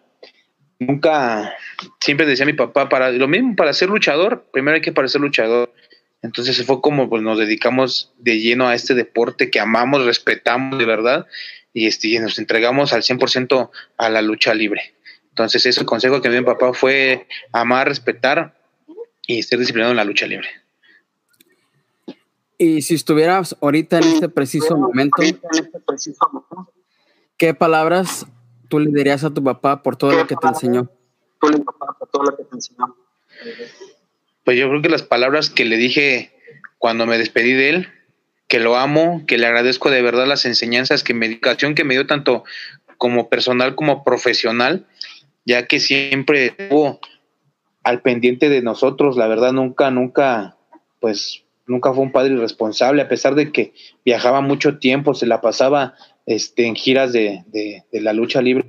Nunca, 0.80 1.54
siempre 2.00 2.26
decía 2.26 2.46
mi 2.46 2.54
papá, 2.54 2.90
para 2.90 3.12
lo 3.12 3.28
mismo, 3.28 3.56
para 3.56 3.74
ser 3.74 3.90
luchador, 3.90 4.46
primero 4.52 4.76
hay 4.76 4.82
que 4.82 4.92
parecer 4.92 5.22
luchador. 5.22 5.74
Entonces 6.22 6.66
fue 6.66 6.82
como 6.82 7.10
pues 7.10 7.22
nos 7.22 7.38
dedicamos 7.38 8.14
de 8.18 8.40
lleno 8.40 8.68
a 8.68 8.76
este 8.76 8.94
deporte 8.94 9.52
que 9.52 9.60
amamos, 9.60 10.06
respetamos 10.06 10.80
de 10.80 10.86
verdad 10.86 11.28
y, 11.74 11.88
este, 11.88 12.08
y 12.08 12.20
nos 12.20 12.40
entregamos 12.40 12.94
al 12.94 13.02
100% 13.02 13.70
a 13.98 14.10
la 14.10 14.22
lucha 14.22 14.54
libre. 14.54 14.94
Entonces 15.30 15.66
ese 15.66 15.84
consejo 15.84 16.22
que 16.22 16.30
me 16.30 16.36
dio 16.36 16.42
mi 16.42 16.46
papá 16.46 16.74
fue 16.74 17.28
amar, 17.52 17.90
respetar 17.90 18.56
y 19.28 19.44
ser 19.44 19.60
disciplinado 19.60 19.92
en 19.92 19.98
la 19.98 20.06
lucha 20.06 20.26
libre. 20.26 20.48
Y 22.58 22.82
si 22.84 22.96
estuvieras 22.96 23.58
ahorita 23.60 23.98
en 23.98 24.04
este 24.04 24.30
preciso 24.30 24.78
momento, 24.78 25.22
¿qué 27.36 27.54
palabras 27.54 28.26
tú 28.74 28.80
le 28.80 28.90
dirías 28.90 29.24
a 29.24 29.32
tu 29.32 29.44
papá 29.44 29.84
por 29.84 29.98
todo 29.98 30.14
lo 30.14 30.26
que 30.26 30.36
te 30.36 30.48
enseñó? 30.48 30.90
Pues 34.44 34.58
yo 34.58 34.68
creo 34.68 34.82
que 34.82 34.90
las 34.90 35.04
palabras 35.04 35.52
que 35.52 35.64
le 35.64 35.78
dije 35.78 36.32
cuando 36.80 37.06
me 37.06 37.20
despedí 37.20 37.54
de 37.54 37.70
él, 37.70 37.88
que 38.48 38.60
lo 38.60 38.76
amo, 38.76 39.26
que 39.28 39.38
le 39.38 39.46
agradezco 39.46 39.92
de 39.92 40.02
verdad 40.02 40.26
las 40.26 40.46
enseñanzas 40.46 41.04
que 41.04 41.14
me 41.14 41.28
educación 41.28 41.76
que 41.76 41.84
me 41.84 41.94
dio 41.94 42.08
tanto 42.08 42.46
como 42.98 43.30
personal 43.30 43.76
como 43.76 44.04
profesional, 44.04 44.88
ya 45.46 45.68
que 45.68 45.80
siempre 45.80 46.48
estuvo 46.58 47.00
al 47.84 48.02
pendiente 48.02 48.50
de 48.50 48.64
nosotros, 48.64 49.18
la 49.18 49.28
verdad 49.28 49.54
nunca, 49.54 49.92
nunca, 49.92 50.58
pues 51.00 51.44
nunca 51.68 51.94
fue 51.94 52.06
un 52.06 52.12
padre 52.12 52.34
irresponsable, 52.34 53.04
a 53.04 53.08
pesar 53.08 53.36
de 53.36 53.52
que 53.52 53.76
viajaba 54.04 54.42
mucho 54.42 54.80
tiempo, 54.80 55.14
se 55.14 55.28
la 55.28 55.42
pasaba 55.42 55.94
este, 56.26 56.66
en 56.66 56.76
giras 56.76 57.14
de, 57.14 57.44
la 57.92 58.14
lucha 58.14 58.42
libre, 58.42 58.66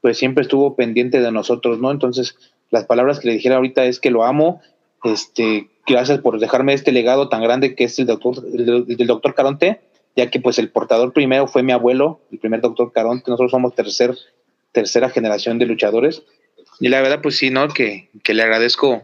pues 0.00 0.16
siempre 0.16 0.42
estuvo 0.42 0.76
pendiente 0.76 1.20
de 1.20 1.32
nosotros, 1.32 1.80
¿no? 1.80 1.90
Entonces, 1.90 2.36
las 2.70 2.86
palabras 2.86 3.18
que 3.18 3.28
le 3.28 3.34
dijera 3.34 3.56
ahorita 3.56 3.84
es 3.84 3.98
que 3.98 4.10
lo 4.10 4.24
amo, 4.24 4.60
este, 5.04 5.68
gracias 5.86 6.20
por 6.20 6.38
dejarme 6.38 6.74
este 6.74 6.92
legado 6.92 7.28
tan 7.28 7.42
grande 7.42 7.74
que 7.74 7.84
es 7.84 7.98
el 7.98 8.06
doctor, 8.06 8.44
el, 8.52 9.06
doctor 9.06 9.34
Caronte, 9.34 9.80
ya 10.16 10.30
que 10.30 10.40
pues 10.40 10.58
el 10.58 10.70
portador 10.70 11.12
primero 11.12 11.46
fue 11.46 11.62
mi 11.62 11.72
abuelo, 11.72 12.20
el 12.30 12.38
primer 12.38 12.60
doctor 12.60 12.92
Caronte, 12.92 13.30
nosotros 13.30 13.50
somos 13.50 13.74
tercer, 13.74 14.16
tercera 14.72 15.10
generación 15.10 15.58
de 15.58 15.66
luchadores, 15.66 16.22
y 16.80 16.88
la 16.88 17.00
verdad 17.00 17.20
pues 17.22 17.36
sí, 17.36 17.50
¿no? 17.50 17.68
Que, 17.68 18.10
que 18.22 18.34
le 18.34 18.42
agradezco 18.42 19.02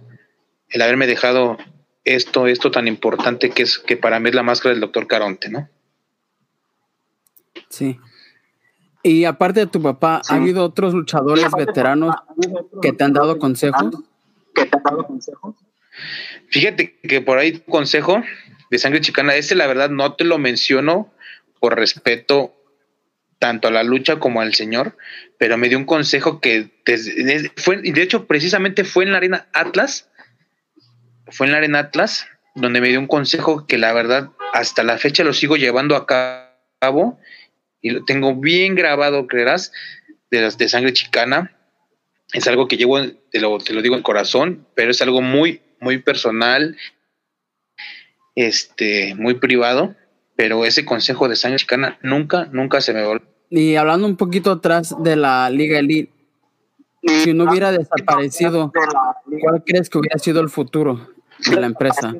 el 0.68 0.82
haberme 0.82 1.06
dejado 1.06 1.56
esto, 2.04 2.46
esto 2.46 2.70
tan 2.70 2.86
importante 2.86 3.50
que 3.50 3.62
es 3.62 3.78
que 3.78 3.96
para 3.96 4.20
mí 4.20 4.28
es 4.28 4.34
la 4.34 4.42
máscara 4.42 4.74
del 4.74 4.80
doctor 4.80 5.06
Caronte, 5.06 5.48
¿no? 5.48 5.68
Sí. 7.74 7.98
Y 9.02 9.24
aparte 9.24 9.60
de 9.60 9.66
tu 9.66 9.82
papá, 9.82 10.22
¿ha 10.28 10.34
habido 10.36 10.64
otros 10.64 10.94
luchadores 10.94 11.46
veteranos 11.56 12.14
que 12.80 12.92
te 12.92 13.04
han 13.04 13.12
dado 13.12 13.38
consejos? 13.38 13.90
¿Que 14.54 14.66
te 14.66 14.76
han 14.76 14.82
dado 14.82 15.06
consejos? 15.06 15.56
Fíjate 16.48 16.98
que 17.00 17.20
por 17.20 17.38
ahí 17.38 17.60
consejo 17.68 18.22
de 18.70 18.78
sangre 18.78 19.00
chicana, 19.00 19.34
este 19.34 19.56
la 19.56 19.66
verdad 19.66 19.90
no 19.90 20.14
te 20.14 20.24
lo 20.24 20.38
menciono 20.38 21.12
por 21.60 21.76
respeto 21.76 22.54
tanto 23.38 23.68
a 23.68 23.72
la 23.72 23.82
lucha 23.82 24.20
como 24.20 24.40
al 24.40 24.54
señor, 24.54 24.96
pero 25.36 25.58
me 25.58 25.68
dio 25.68 25.76
un 25.76 25.84
consejo 25.84 26.40
que 26.40 26.70
desde, 26.86 27.52
fue, 27.56 27.78
de 27.78 28.02
hecho 28.02 28.26
precisamente 28.26 28.84
fue 28.84 29.04
en 29.04 29.12
la 29.12 29.18
arena 29.18 29.48
Atlas, 29.52 30.08
fue 31.28 31.46
en 31.46 31.52
la 31.52 31.58
arena 31.58 31.80
Atlas, 31.80 32.26
donde 32.54 32.80
me 32.80 32.88
dio 32.88 33.00
un 33.00 33.06
consejo 33.06 33.66
que 33.66 33.76
la 33.76 33.92
verdad 33.92 34.30
hasta 34.54 34.82
la 34.82 34.96
fecha 34.96 35.24
lo 35.24 35.34
sigo 35.34 35.56
llevando 35.56 35.96
a 35.96 36.06
cabo 36.06 37.18
y 37.84 37.90
lo 37.90 38.02
tengo 38.06 38.34
bien 38.34 38.74
grabado, 38.74 39.26
creerás, 39.26 39.70
de 40.30 40.40
las 40.40 40.56
de 40.56 40.70
sangre 40.70 40.94
chicana. 40.94 41.54
Es 42.32 42.48
algo 42.48 42.66
que 42.66 42.78
llevo, 42.78 42.98
te 43.30 43.40
lo, 43.40 43.58
te 43.58 43.74
lo 43.74 43.82
digo 43.82 43.94
en 43.94 44.02
corazón, 44.02 44.66
pero 44.74 44.90
es 44.90 45.02
algo 45.02 45.20
muy, 45.20 45.60
muy 45.80 45.98
personal, 45.98 46.78
este, 48.34 49.14
muy 49.16 49.34
privado, 49.34 49.94
pero 50.34 50.64
ese 50.64 50.86
consejo 50.86 51.28
de 51.28 51.36
sangre 51.36 51.58
chicana 51.58 51.98
nunca, 52.00 52.48
nunca 52.52 52.80
se 52.80 52.94
me 52.94 53.02
va. 53.02 53.20
Y 53.50 53.76
hablando 53.76 54.06
un 54.06 54.16
poquito 54.16 54.52
atrás 54.52 54.96
de 55.02 55.16
la 55.16 55.50
Liga 55.50 55.78
Elite, 55.78 56.10
si 57.02 57.34
no 57.34 57.44
hubiera 57.44 57.70
desaparecido, 57.70 58.72
¿cuál 59.42 59.62
crees 59.62 59.90
que 59.90 59.98
hubiera 59.98 60.18
sido 60.18 60.40
el 60.40 60.48
futuro 60.48 61.10
de 61.50 61.60
la 61.60 61.66
empresa? 61.66 62.14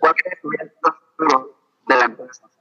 ¿Cuál 0.00 0.14
crees 0.16 0.38
que 0.38 0.46
hubiera 0.48 0.64
sido 0.66 0.82
el 0.84 0.94
futuro 1.16 1.56
de 1.88 1.96
la 1.96 2.04
empresa? 2.04 2.51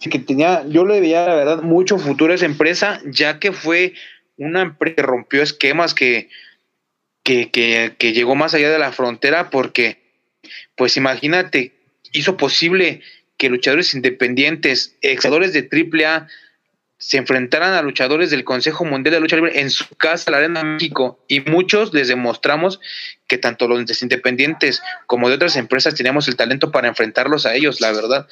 Que 0.00 0.18
tenía, 0.18 0.64
yo 0.68 0.86
le 0.86 1.00
veía 1.00 1.26
la 1.26 1.34
verdad 1.34 1.62
mucho 1.62 1.98
futuro 1.98 2.32
a 2.32 2.36
esa 2.36 2.46
empresa, 2.46 3.00
ya 3.04 3.38
que 3.38 3.52
fue 3.52 3.94
una 4.36 4.62
empresa 4.62 4.96
que 4.96 5.02
rompió 5.02 5.42
esquemas, 5.42 5.92
que, 5.92 6.28
que, 7.24 7.50
que, 7.50 7.94
que 7.98 8.12
llegó 8.12 8.34
más 8.34 8.54
allá 8.54 8.70
de 8.70 8.78
la 8.78 8.92
frontera, 8.92 9.50
porque, 9.50 9.98
pues 10.76 10.96
imagínate, 10.96 11.72
hizo 12.12 12.36
posible 12.36 13.02
que 13.36 13.48
luchadores 13.48 13.94
independientes, 13.94 14.96
exadores 15.00 15.52
de 15.52 15.68
AAA, 15.70 16.28
se 16.98 17.16
enfrentaran 17.16 17.74
a 17.74 17.82
luchadores 17.82 18.30
del 18.30 18.44
Consejo 18.44 18.84
Mundial 18.84 19.14
de 19.14 19.20
Lucha 19.20 19.36
Libre 19.36 19.60
en 19.60 19.70
su 19.70 19.94
casa, 19.94 20.32
la 20.32 20.38
Arena 20.38 20.64
México, 20.64 21.24
y 21.28 21.40
muchos 21.40 21.94
les 21.94 22.08
demostramos 22.08 22.80
que 23.28 23.38
tanto 23.38 23.68
los 23.68 24.02
independientes 24.02 24.82
como 25.06 25.28
de 25.28 25.36
otras 25.36 25.56
empresas 25.56 25.94
teníamos 25.94 26.26
el 26.26 26.36
talento 26.36 26.72
para 26.72 26.88
enfrentarlos 26.88 27.46
a 27.46 27.54
ellos, 27.54 27.80
la 27.80 27.92
verdad. 27.92 28.26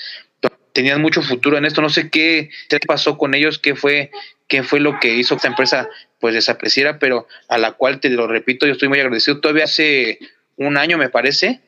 Tenían 0.77 1.01
mucho 1.01 1.23
futuro 1.23 1.57
en 1.57 1.65
esto, 1.65 1.81
no 1.81 1.89
sé 1.89 2.11
qué, 2.11 2.51
pasó 2.87 3.17
con 3.17 3.33
ellos, 3.33 3.59
qué 3.59 3.75
fue, 3.75 4.11
qué 4.47 4.63
fue 4.63 4.79
lo 4.79 5.01
que 5.01 5.15
hizo 5.15 5.35
que 5.35 5.39
esta 5.39 5.49
empresa 5.49 5.89
pues 6.21 6.35
desapareciera, 6.35 6.99
pero 6.99 7.27
a 7.49 7.57
la 7.57 7.73
cual 7.73 7.99
te 7.99 8.11
lo 8.11 8.27
repito, 8.27 8.67
yo 8.67 8.73
estoy 8.73 8.91
muy 8.91 9.01
agradecido. 9.01 9.41
Todavía 9.41 9.65
hace 9.65 10.19
un 10.57 10.77
año, 10.77 10.99
me 10.99 11.09
parece, 11.09 11.63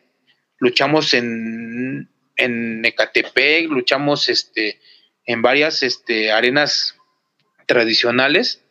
luchamos 0.58 1.14
en, 1.14 2.10
en 2.36 2.84
Ecatepec, 2.84 3.70
luchamos 3.70 4.28
este 4.28 4.78
en 5.24 5.40
varias 5.40 5.82
este, 5.82 6.30
arenas 6.30 6.94
tradicionales, 7.64 8.62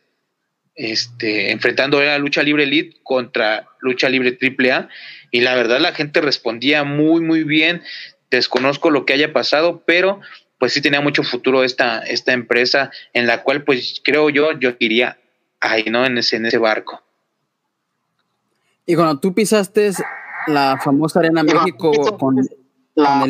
este, 0.76 1.50
enfrentando 1.50 2.00
la 2.00 2.16
lucha 2.18 2.44
libre 2.44 2.62
elite 2.62 2.96
contra 3.02 3.66
lucha 3.80 4.08
libre 4.08 4.30
triple 4.30 4.70
A, 4.70 4.88
y 5.32 5.40
la 5.40 5.56
verdad 5.56 5.80
la 5.80 5.94
gente 5.94 6.20
respondía 6.20 6.84
muy, 6.84 7.22
muy 7.22 7.42
bien. 7.42 7.82
Desconozco 8.30 8.90
lo 8.90 9.06
que 9.06 9.14
haya 9.14 9.32
pasado, 9.32 9.82
pero 9.86 10.20
pues 10.58 10.72
sí 10.72 10.80
tenía 10.80 11.00
mucho 11.00 11.22
futuro 11.22 11.64
esta, 11.64 12.00
esta 12.00 12.32
empresa 12.32 12.90
en 13.12 13.26
la 13.26 13.42
cual 13.42 13.64
pues 13.64 14.00
creo 14.04 14.28
yo, 14.28 14.52
yo 14.58 14.72
iría 14.78 15.18
ahí, 15.60 15.84
¿no? 15.84 16.04
En 16.04 16.18
ese, 16.18 16.36
en 16.36 16.46
ese 16.46 16.58
barco. 16.58 17.02
Y 18.86 18.94
cuando 18.94 19.20
tú 19.20 19.34
pisaste 19.34 19.92
la 20.46 20.78
famosa 20.82 21.20
Arena 21.20 21.42
México 21.42 21.92
con, 22.18 22.36
la 22.94 23.26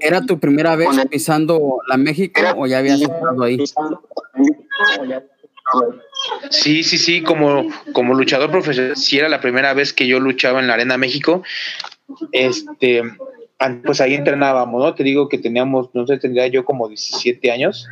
¿Era 0.00 0.24
tu 0.24 0.38
primera 0.38 0.76
vez 0.76 0.88
pisando 1.10 1.80
la 1.86 1.96
México 1.96 2.40
o 2.56 2.66
ya 2.66 2.78
habías 2.78 3.00
estado 3.00 3.42
ahí? 3.42 3.58
Sí, 6.50 6.82
sí, 6.82 6.98
sí, 6.98 7.22
como, 7.22 7.66
como 7.92 8.14
luchador 8.14 8.50
profesional, 8.50 8.96
sí 8.96 9.18
era 9.18 9.28
la 9.28 9.40
primera 9.40 9.74
vez 9.74 9.92
que 9.92 10.06
yo 10.06 10.18
luchaba 10.18 10.60
en 10.60 10.66
la 10.66 10.74
Arena 10.74 10.96
México. 10.96 11.42
Este, 12.32 13.02
pues 13.84 14.00
ahí 14.00 14.14
entrenábamos, 14.14 14.82
¿no? 14.82 14.94
Te 14.94 15.02
digo 15.02 15.28
que 15.28 15.38
teníamos, 15.38 15.90
no 15.94 16.06
sé, 16.06 16.18
tendría 16.18 16.46
yo 16.46 16.64
como 16.64 16.88
17 16.88 17.50
años, 17.50 17.88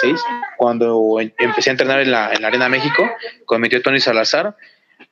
16, 0.00 0.20
cuando 0.56 1.20
empecé 1.20 1.70
a 1.70 1.72
entrenar 1.72 2.00
en 2.00 2.10
la, 2.10 2.32
en 2.32 2.42
la 2.42 2.48
Arena 2.48 2.68
México 2.68 3.08
con 3.44 3.60
mi 3.60 3.68
tío 3.68 3.82
Tony 3.82 4.00
Salazar 4.00 4.56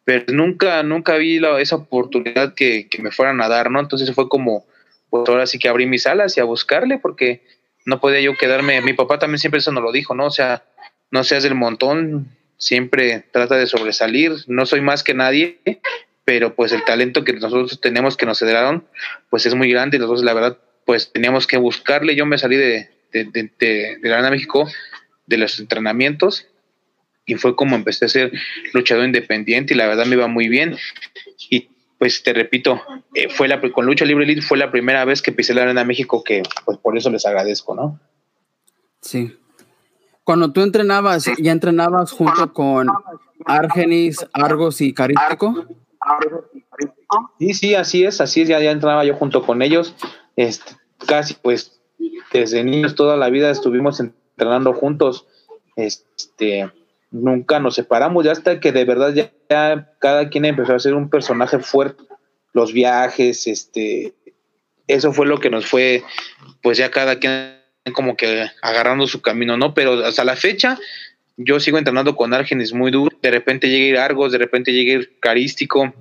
pero 0.04 0.24
nunca, 0.32 0.82
nunca 0.82 1.16
vi 1.16 1.40
esa 1.58 1.76
oportunidad 1.76 2.54
que, 2.54 2.88
me 2.98 3.10
fueran 3.10 3.40
a 3.40 3.48
dar, 3.48 3.70
¿no? 3.70 3.80
Entonces 3.80 4.14
fue 4.14 4.28
como, 4.28 4.66
pues 5.10 5.28
ahora 5.28 5.46
sí 5.46 5.58
que 5.58 5.68
abrí 5.68 5.86
mis 5.86 6.06
alas 6.06 6.36
y 6.36 6.40
a 6.40 6.44
buscarle 6.44 6.98
porque 6.98 7.42
no 7.86 8.00
podía 8.00 8.20
yo 8.20 8.36
quedarme, 8.36 8.80
mi 8.82 8.92
papá 8.92 9.18
también 9.18 9.38
siempre 9.38 9.58
eso 9.58 9.72
nos 9.72 9.82
lo 9.82 9.92
dijo, 9.92 10.14
¿no? 10.14 10.26
O 10.26 10.30
sea, 10.30 10.64
no 11.10 11.24
seas 11.24 11.42
del 11.42 11.54
montón, 11.54 12.28
siempre 12.58 13.24
trata 13.32 13.56
de 13.56 13.66
sobresalir, 13.66 14.32
no 14.46 14.66
soy 14.66 14.80
más 14.80 15.02
que 15.02 15.14
nadie, 15.14 15.58
pero 16.24 16.54
pues 16.54 16.72
el 16.72 16.84
talento 16.84 17.24
que 17.24 17.32
nosotros 17.34 17.80
tenemos 17.80 18.16
que 18.16 18.26
nos 18.26 18.40
heredaron, 18.42 18.86
pues 19.30 19.46
es 19.46 19.54
muy 19.54 19.70
grande 19.70 19.96
y 19.96 20.00
nosotros 20.00 20.24
la 20.24 20.34
verdad, 20.34 20.58
pues 20.86 21.12
teníamos 21.12 21.46
que 21.46 21.56
buscarle, 21.56 22.16
yo 22.16 22.26
me 22.26 22.38
salí 22.38 22.56
de, 22.56 22.90
de, 23.12 23.24
de, 23.24 23.50
de, 23.58 23.98
de 24.00 24.08
la 24.08 24.30
México 24.30 24.68
de 25.26 25.38
los 25.38 25.58
entrenamientos 25.58 26.46
y 27.26 27.36
fue 27.36 27.56
como 27.56 27.76
empecé 27.76 28.04
a 28.04 28.08
ser 28.08 28.32
luchador 28.72 29.04
independiente 29.04 29.74
y 29.74 29.76
la 29.76 29.86
verdad 29.86 30.06
me 30.06 30.16
iba 30.16 30.26
muy 30.26 30.48
bien. 30.48 30.76
Y 31.50 31.68
pues 31.98 32.22
te 32.22 32.32
repito, 32.32 32.82
eh, 33.14 33.28
fue 33.30 33.48
la, 33.48 33.60
con 33.72 33.86
Lucha 33.86 34.04
Libre 34.04 34.24
Elite 34.24 34.42
fue 34.42 34.58
la 34.58 34.70
primera 34.70 35.04
vez 35.04 35.22
que 35.22 35.32
pisé 35.32 35.54
la 35.54 35.62
Arena 35.62 35.84
México 35.84 36.22
que 36.22 36.42
pues 36.64 36.78
por 36.78 36.96
eso 36.96 37.10
les 37.10 37.24
agradezco, 37.24 37.74
¿no? 37.74 37.98
Sí. 39.00 39.36
Cuando 40.22 40.52
tú 40.52 40.62
entrenabas, 40.62 41.26
¿ya 41.38 41.52
entrenabas 41.52 42.10
junto 42.10 42.52
con 42.52 42.88
Argenis, 43.44 44.26
Argos 44.32 44.80
y 44.80 44.94
Carístico? 44.94 45.66
Sí, 47.38 47.54
sí, 47.54 47.74
así 47.74 48.04
es, 48.04 48.20
así 48.20 48.42
es, 48.42 48.48
ya, 48.48 48.60
ya 48.60 48.70
entrenaba 48.70 49.04
yo 49.04 49.14
junto 49.14 49.42
con 49.42 49.62
ellos. 49.62 49.94
Este, 50.36 50.72
casi 51.06 51.34
pues 51.34 51.80
desde 52.32 52.64
niños 52.64 52.94
toda 52.94 53.16
la 53.16 53.30
vida 53.30 53.50
estuvimos 53.50 54.00
entrenando 54.00 54.72
juntos. 54.72 55.26
Este, 55.76 56.70
nunca 57.10 57.60
nos 57.60 57.76
separamos, 57.76 58.24
ya 58.24 58.32
hasta 58.32 58.60
que 58.60 58.72
de 58.72 58.84
verdad 58.84 59.14
ya, 59.14 59.94
cada 59.98 60.28
quien 60.28 60.44
empezó 60.44 60.74
a 60.74 60.80
ser 60.80 60.94
un 60.94 61.08
personaje 61.08 61.58
fuerte, 61.60 62.02
los 62.52 62.72
viajes, 62.72 63.46
este, 63.46 64.14
eso 64.86 65.12
fue 65.12 65.26
lo 65.26 65.38
que 65.38 65.50
nos 65.50 65.66
fue, 65.66 66.02
pues 66.62 66.78
ya 66.78 66.90
cada 66.90 67.18
quien 67.18 67.62
como 67.92 68.16
que 68.16 68.46
agarrando 68.62 69.06
su 69.06 69.20
camino, 69.20 69.56
¿no? 69.56 69.74
Pero 69.74 70.04
hasta 70.04 70.24
la 70.24 70.36
fecha, 70.36 70.78
yo 71.36 71.60
sigo 71.60 71.78
entrenando 71.78 72.16
con 72.16 72.32
Argenis 72.32 72.72
muy 72.72 72.90
duro, 72.90 73.16
de 73.20 73.30
repente 73.30 73.68
llega 73.68 73.84
a 73.84 73.88
ir 73.88 73.98
Argos, 73.98 74.32
de 74.32 74.38
repente 74.38 74.72
llega 74.72 75.00
ir 75.00 75.18
Carístico, 75.20 75.94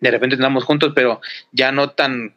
de 0.00 0.10
repente 0.10 0.34
entrenamos 0.34 0.64
juntos, 0.64 0.92
pero 0.94 1.20
ya 1.52 1.72
no 1.72 1.90
tan 1.90 2.34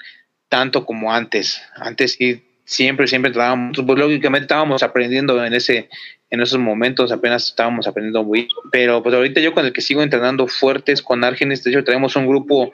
tanto 0.49 0.85
como 0.85 1.13
antes. 1.13 1.61
Antes 1.75 2.13
sí, 2.13 2.43
siempre, 2.65 3.07
siempre 3.07 3.29
entrenábamos, 3.29 3.77
pues 3.85 3.99
lógicamente 3.99 4.43
estábamos 4.43 4.83
aprendiendo 4.83 5.43
en 5.43 5.53
ese, 5.53 5.89
en 6.29 6.41
esos 6.41 6.59
momentos, 6.59 7.11
apenas 7.11 7.47
estábamos 7.47 7.87
aprendiendo 7.87 8.23
muy, 8.23 8.47
pero 8.71 9.01
pues 9.01 9.15
ahorita 9.15 9.41
yo 9.41 9.53
con 9.53 9.65
el 9.65 9.73
que 9.73 9.81
sigo 9.81 10.01
entrenando 10.01 10.47
fuertes 10.47 11.01
con 11.01 11.23
Argenis, 11.23 11.63
de 11.63 11.71
hecho 11.71 11.83
tenemos 11.83 12.15
un 12.15 12.27
grupo 12.27 12.71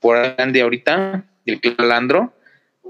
por 0.00 0.18
grande 0.18 0.62
ahorita, 0.62 1.24
el 1.44 1.60
Calandro, 1.60 2.32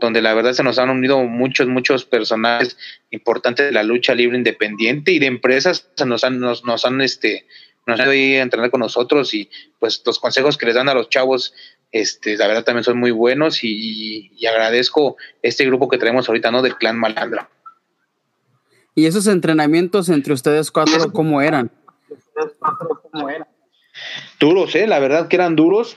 donde 0.01 0.23
la 0.23 0.35
verdad 0.35 0.53
se 0.53 0.63
nos 0.63 0.79
han 0.79 0.91
unido 0.91 1.23
muchos, 1.25 1.67
muchos 1.69 2.05
personajes 2.05 2.77
importantes 3.11 3.67
de 3.67 3.73
la 3.73 3.83
lucha 3.83 4.15
libre 4.15 4.37
independiente 4.37 5.13
y 5.13 5.19
de 5.19 5.27
empresas 5.27 5.91
nos 6.05 6.25
han, 6.25 6.41
nos, 6.41 6.65
nos 6.65 6.85
han 6.85 7.01
este, 7.01 7.47
nos 7.87 8.01
han 8.01 8.13
ido 8.15 8.41
a 8.41 8.43
entrenar 8.43 8.71
con 8.71 8.81
nosotros 8.81 9.33
y 9.33 9.49
pues 9.79 10.03
los 10.05 10.19
consejos 10.19 10.59
que 10.59 10.67
les 10.67 10.75
dan 10.75 10.89
a 10.89 10.95
los 10.95 11.09
chavos, 11.09 11.55
este, 11.93 12.37
la 12.37 12.49
verdad 12.49 12.65
también 12.65 12.85
son 12.85 12.99
muy 12.99 13.13
buenos 13.13 13.63
y, 13.63 14.31
agradezco 14.47 15.17
este 15.43 15.65
grupo 15.65 15.89
que 15.89 15.99
tenemos 15.99 16.29
ahorita, 16.29 16.51
¿no? 16.51 16.63
Del 16.63 16.77
clan 16.77 16.99
Malandra. 16.99 17.49
¿Y 18.95 19.07
esos 19.07 19.27
entrenamientos 19.27 20.09
entre 20.09 20.33
ustedes 20.33 20.71
cuatro 20.71 21.13
cómo 21.13 21.41
eran? 21.41 21.71
Duros, 24.41 24.75
¿eh? 24.75 24.87
La 24.87 24.99
verdad 24.99 25.29
que 25.29 25.37
eran 25.37 25.57
duros. 25.57 25.97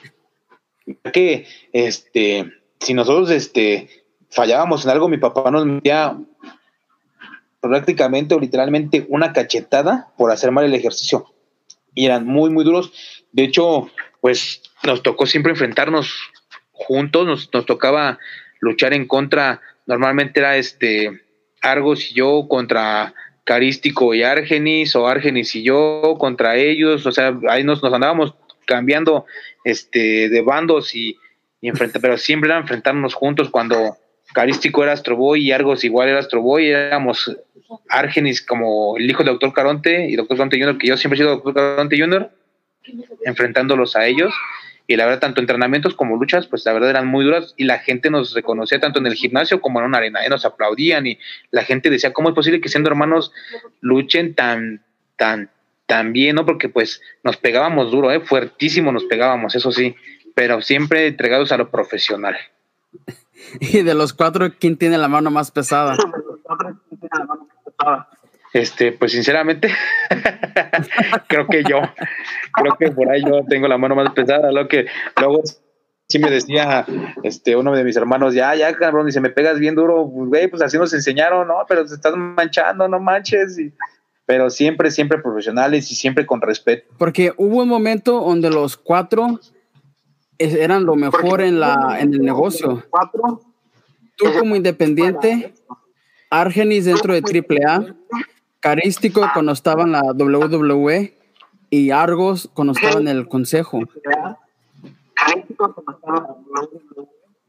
Que, 1.14 1.48
este, 1.72 2.52
si 2.80 2.94
nosotros 2.94 3.30
este, 3.32 3.90
fallábamos 4.30 4.86
en 4.86 4.92
algo, 4.92 5.10
mi 5.10 5.18
papá 5.18 5.52
nos 5.52 5.66
metía 5.66 6.18
prácticamente 7.62 8.36
o 8.36 8.40
literalmente 8.40 9.06
una 9.10 9.34
cachetada 9.34 10.12
por 10.18 10.32
hacer 10.32 10.52
mal 10.52 10.66
el 10.66 10.76
ejercicio. 10.76 11.26
Y 11.94 12.06
eran 12.06 12.26
muy, 12.26 12.50
muy 12.50 12.64
duros. 12.64 12.94
De 13.32 13.44
hecho, 13.44 13.90
pues 14.22 14.62
nos 14.84 15.04
tocó 15.04 15.26
siempre 15.26 15.52
enfrentarnos 15.52 16.32
juntos, 16.72 17.26
nos, 17.26 17.50
nos 17.54 17.66
tocaba 17.66 18.20
luchar 18.60 18.94
en 18.94 19.08
contra, 19.08 19.62
normalmente 19.86 20.40
era 20.40 20.58
este 20.58 21.22
Argos 21.62 22.12
y 22.12 22.16
yo 22.16 22.48
contra 22.48 23.14
Carístico 23.44 24.14
y 24.14 24.24
Argenis, 24.24 24.96
o 24.96 25.08
Argenis 25.08 25.56
y 25.56 25.64
yo 25.64 26.16
contra 26.20 26.56
ellos, 26.56 27.06
o 27.06 27.12
sea, 27.12 27.38
ahí 27.50 27.64
nos, 27.64 27.82
nos 27.84 27.94
andábamos 27.94 28.36
cambiando 28.66 29.26
este 29.64 30.30
de 30.30 30.42
bandos 30.42 30.96
y 30.96 31.18
y 31.62 31.72
pero 31.72 32.18
siempre 32.18 32.50
era 32.50 32.60
enfrentarnos 32.60 33.14
juntos 33.14 33.50
cuando 33.50 33.98
Carístico 34.34 34.84
era 34.84 34.94
Astroboy 34.94 35.42
y 35.42 35.52
Argos 35.52 35.84
igual 35.84 36.10
era 36.10 36.20
Astroboy, 36.20 36.68
éramos 36.68 37.36
Argenis 37.90 38.42
como 38.42 38.96
el 38.98 39.10
hijo 39.10 39.24
de 39.24 39.32
Doctor 39.32 39.54
Caronte 39.54 40.08
y 40.08 40.16
Doctor 40.16 40.38
Caronte 40.38 40.60
Jr., 40.60 40.78
que 40.78 40.88
yo 40.88 40.98
siempre 40.98 41.16
he 41.16 41.22
sido 41.22 41.36
Doctor 41.36 41.54
Caronte 41.54 42.00
Jr., 42.00 42.32
enfrentándolos 43.26 43.96
a 43.96 44.06
ellos. 44.06 44.34
Y 44.88 44.96
la 44.96 45.06
verdad, 45.06 45.20
tanto 45.20 45.42
entrenamientos 45.42 45.94
como 45.94 46.16
luchas, 46.16 46.48
pues 46.48 46.66
la 46.66 46.74
verdad 46.74 46.90
eran 46.90 47.06
muy 47.06 47.24
duras 47.24 47.54
y 47.58 47.66
la 47.66 47.78
gente 47.78 48.10
nos 48.10 48.34
reconocía 48.34 48.80
tanto 48.80 48.98
en 48.98 49.06
el 49.06 49.14
gimnasio 49.14 49.62
como 49.62 49.80
en 49.80 49.86
una 49.86 50.00
arena, 50.00 50.26
y 50.26 50.30
nos 50.30 50.46
aplaudían 50.46 51.06
y 51.06 51.20
la 51.52 51.64
gente 51.64 51.92
decía, 51.92 52.12
¿cómo 52.12 52.30
es 52.30 52.36
posible 52.36 52.60
que 52.60 52.70
siendo 52.70 52.90
hermanos 52.90 53.32
luchen 53.82 54.34
tan, 54.34 54.84
tan, 55.16 55.52
tan 55.86 56.12
bien, 56.12 56.36
no? 56.36 56.46
Porque 56.46 56.70
pues 56.70 57.02
nos 57.24 57.38
pegábamos 57.38 57.92
duro, 57.92 58.12
¿eh? 58.12 58.20
fuertísimo 58.20 58.92
nos 58.92 59.04
pegábamos, 59.06 59.54
eso 59.54 59.72
sí 59.72 59.96
pero 60.40 60.62
siempre 60.62 61.06
entregados 61.06 61.52
a 61.52 61.58
lo 61.58 61.70
profesional. 61.70 62.38
Y 63.60 63.82
de 63.84 63.94
los 63.94 64.14
cuatro, 64.14 64.50
¿quién 64.60 64.78
tiene 64.78 64.98
la 64.98 65.08
mano 65.08 65.32
más 65.32 65.50
pesada? 65.50 65.98
Este, 68.54 68.92
pues 68.92 69.14
sinceramente, 69.14 69.70
creo 71.28 71.48
que 71.48 71.64
yo, 71.64 71.80
creo 72.52 72.76
que 72.78 72.92
por 72.92 73.10
ahí 73.10 73.22
yo 73.24 73.46
tengo 73.48 73.68
la 73.68 73.78
mano 73.78 73.96
más 73.96 74.12
pesada, 74.12 74.52
lo 74.52 74.68
que 74.68 74.88
luego 75.20 75.42
sí 76.08 76.20
me 76.20 76.30
decía 76.30 76.86
este 77.24 77.56
uno 77.56 77.74
de 77.74 77.86
mis 77.86 77.96
hermanos, 77.96 78.34
ya, 78.34 78.54
ya, 78.56 78.74
cabrón, 78.76 79.08
y 79.08 79.14
se 79.14 79.22
me 79.22 79.30
pegas 79.30 79.58
bien 79.58 79.76
duro, 79.76 80.10
pues, 80.14 80.30
güey, 80.30 80.48
pues 80.50 80.62
así 80.62 80.78
nos 80.78 80.94
enseñaron, 80.94 81.48
no, 81.48 81.66
pero 81.68 81.86
te 81.86 81.94
estás 81.94 82.16
manchando, 82.16 82.88
no 82.88 83.00
manches, 83.00 83.58
pero 84.26 84.50
siempre, 84.50 84.92
siempre 84.92 85.20
profesionales 85.20 85.90
y 85.92 85.96
siempre 85.96 86.26
con 86.26 86.42
respeto. 86.42 86.94
Porque 86.98 87.34
hubo 87.38 87.64
un 87.64 87.70
momento 87.70 88.20
donde 88.20 88.50
los 88.50 88.76
cuatro 88.76 89.40
eran 90.40 90.86
lo 90.86 90.96
mejor 90.96 91.42
en, 91.42 91.60
la, 91.60 91.98
en 92.00 92.14
el 92.14 92.22
negocio. 92.22 92.84
Tú 94.16 94.26
como 94.38 94.56
independiente, 94.56 95.54
Argenis 96.30 96.86
dentro 96.86 97.14
de 97.14 97.22
AAA, 97.22 97.96
Carístico 98.60 99.26
cuando 99.34 99.52
estaba 99.52 99.84
en 99.84 99.92
la 99.92 100.02
WWE 100.02 101.14
y 101.70 101.92
Argos 101.92 102.50
cuando 102.54 102.74
estaba 102.74 103.00
en 103.00 103.08
el 103.08 103.28
Consejo. 103.28 103.82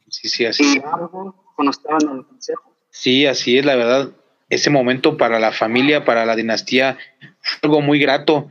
Sí, 0.08 0.28
sí, 0.28 0.44
así. 0.44 0.82
Sí, 2.90 3.26
así 3.26 3.58
es, 3.58 3.64
la 3.64 3.76
verdad. 3.76 4.10
Ese 4.48 4.70
momento 4.70 5.16
para 5.16 5.38
la 5.38 5.52
familia, 5.52 6.04
para 6.04 6.26
la 6.26 6.34
dinastía, 6.34 6.98
fue 7.40 7.58
algo 7.62 7.80
muy 7.80 8.00
grato, 8.00 8.48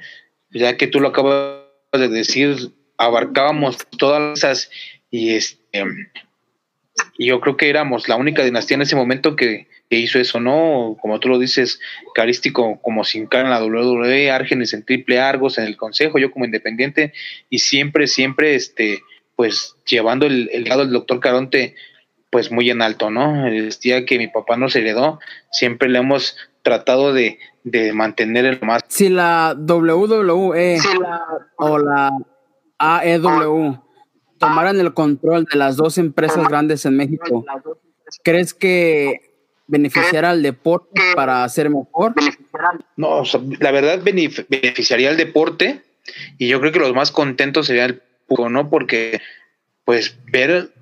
ya 0.52 0.78
que 0.78 0.88
tú 0.88 1.02
lo 1.02 1.10
acabas 1.10 1.60
de 1.92 2.08
decir, 2.08 2.72
abarcábamos 3.00 3.78
todas 3.98 4.38
esas 4.38 4.70
y 5.10 5.32
este 5.32 5.58
y 7.18 7.28
yo 7.28 7.40
creo 7.40 7.58
que 7.58 7.70
éramos 7.70 8.10
la 8.10 8.18
única 8.18 8.44
dinastía 8.44 8.76
en 8.76 8.82
ese 8.82 8.96
momento 8.96 9.36
que, 9.36 9.68
hizo 9.90 10.20
eso, 10.20 10.40
¿no? 10.40 10.98
Como 11.02 11.20
tú 11.20 11.30
lo 11.30 11.40
dices, 11.40 11.80
Carístico 12.14 12.80
como 12.82 13.04
sin 13.04 13.26
cara 13.26 13.46
en 13.46 13.50
la 13.50 13.64
WWE, 13.64 14.30
Árgenes 14.30 14.74
en 14.74 14.86
Triple 14.86 15.20
Argos, 15.20 15.58
en 15.58 15.64
el 15.64 15.78
Consejo, 15.78 16.20
yo 16.20 16.30
como 16.30 16.46
independiente, 16.46 17.12
y 17.50 17.60
siempre, 17.60 18.06
siempre, 18.06 18.54
este, 18.54 19.02
pues 19.36 19.78
llevando 19.88 20.28
el, 20.28 20.50
el 20.54 20.66
lado 20.66 20.82
del 20.82 20.94
doctor 20.94 21.20
Caronte, 21.20 21.76
pues 22.30 22.52
muy 22.52 22.70
en 22.70 22.84
alto, 22.84 23.10
¿no? 23.10 23.48
El 23.48 23.70
día 23.82 24.06
que 24.06 24.20
mi 24.20 24.28
papá 24.28 24.58
nos 24.58 24.76
heredó, 24.76 25.20
siempre 25.52 25.90
le 25.90 26.00
hemos 26.00 26.38
tratado 26.62 27.12
de, 27.12 27.40
de 27.64 27.92
mantener 27.92 28.46
el 28.46 28.62
más. 28.62 28.84
Si 28.90 29.10
la 29.10 29.56
WWE 29.58 30.78
o 31.58 31.80
la 31.80 32.12
AEW 32.80 33.78
tomaran 34.40 34.80
el 34.80 34.94
control 34.94 35.46
de 35.46 35.58
las 35.58 35.76
dos 35.76 35.98
empresas 35.98 36.48
grandes 36.48 36.86
en 36.86 36.96
México, 36.96 37.46
¿crees 38.24 38.54
que 38.54 39.30
beneficiará 39.68 40.32
al 40.32 40.42
deporte 40.42 41.02
para 41.16 41.48
ser 41.50 41.70
mejor? 41.70 42.16
No, 42.96 43.24
la 43.60 43.72
verdad 43.72 44.02
beneficiaría 44.02 45.10
al 45.10 45.18
deporte 45.18 45.84
y 46.38 46.48
yo 46.48 46.60
creo 46.60 46.72
que 46.72 46.80
los 46.80 46.96
más 46.96 47.12
contentos 47.12 47.68
sería 47.68 47.86
el 47.86 48.02
público, 48.28 48.50
¿no? 48.50 48.70
Porque 48.70 49.22
pues 49.84 50.18
ver 50.32 50.74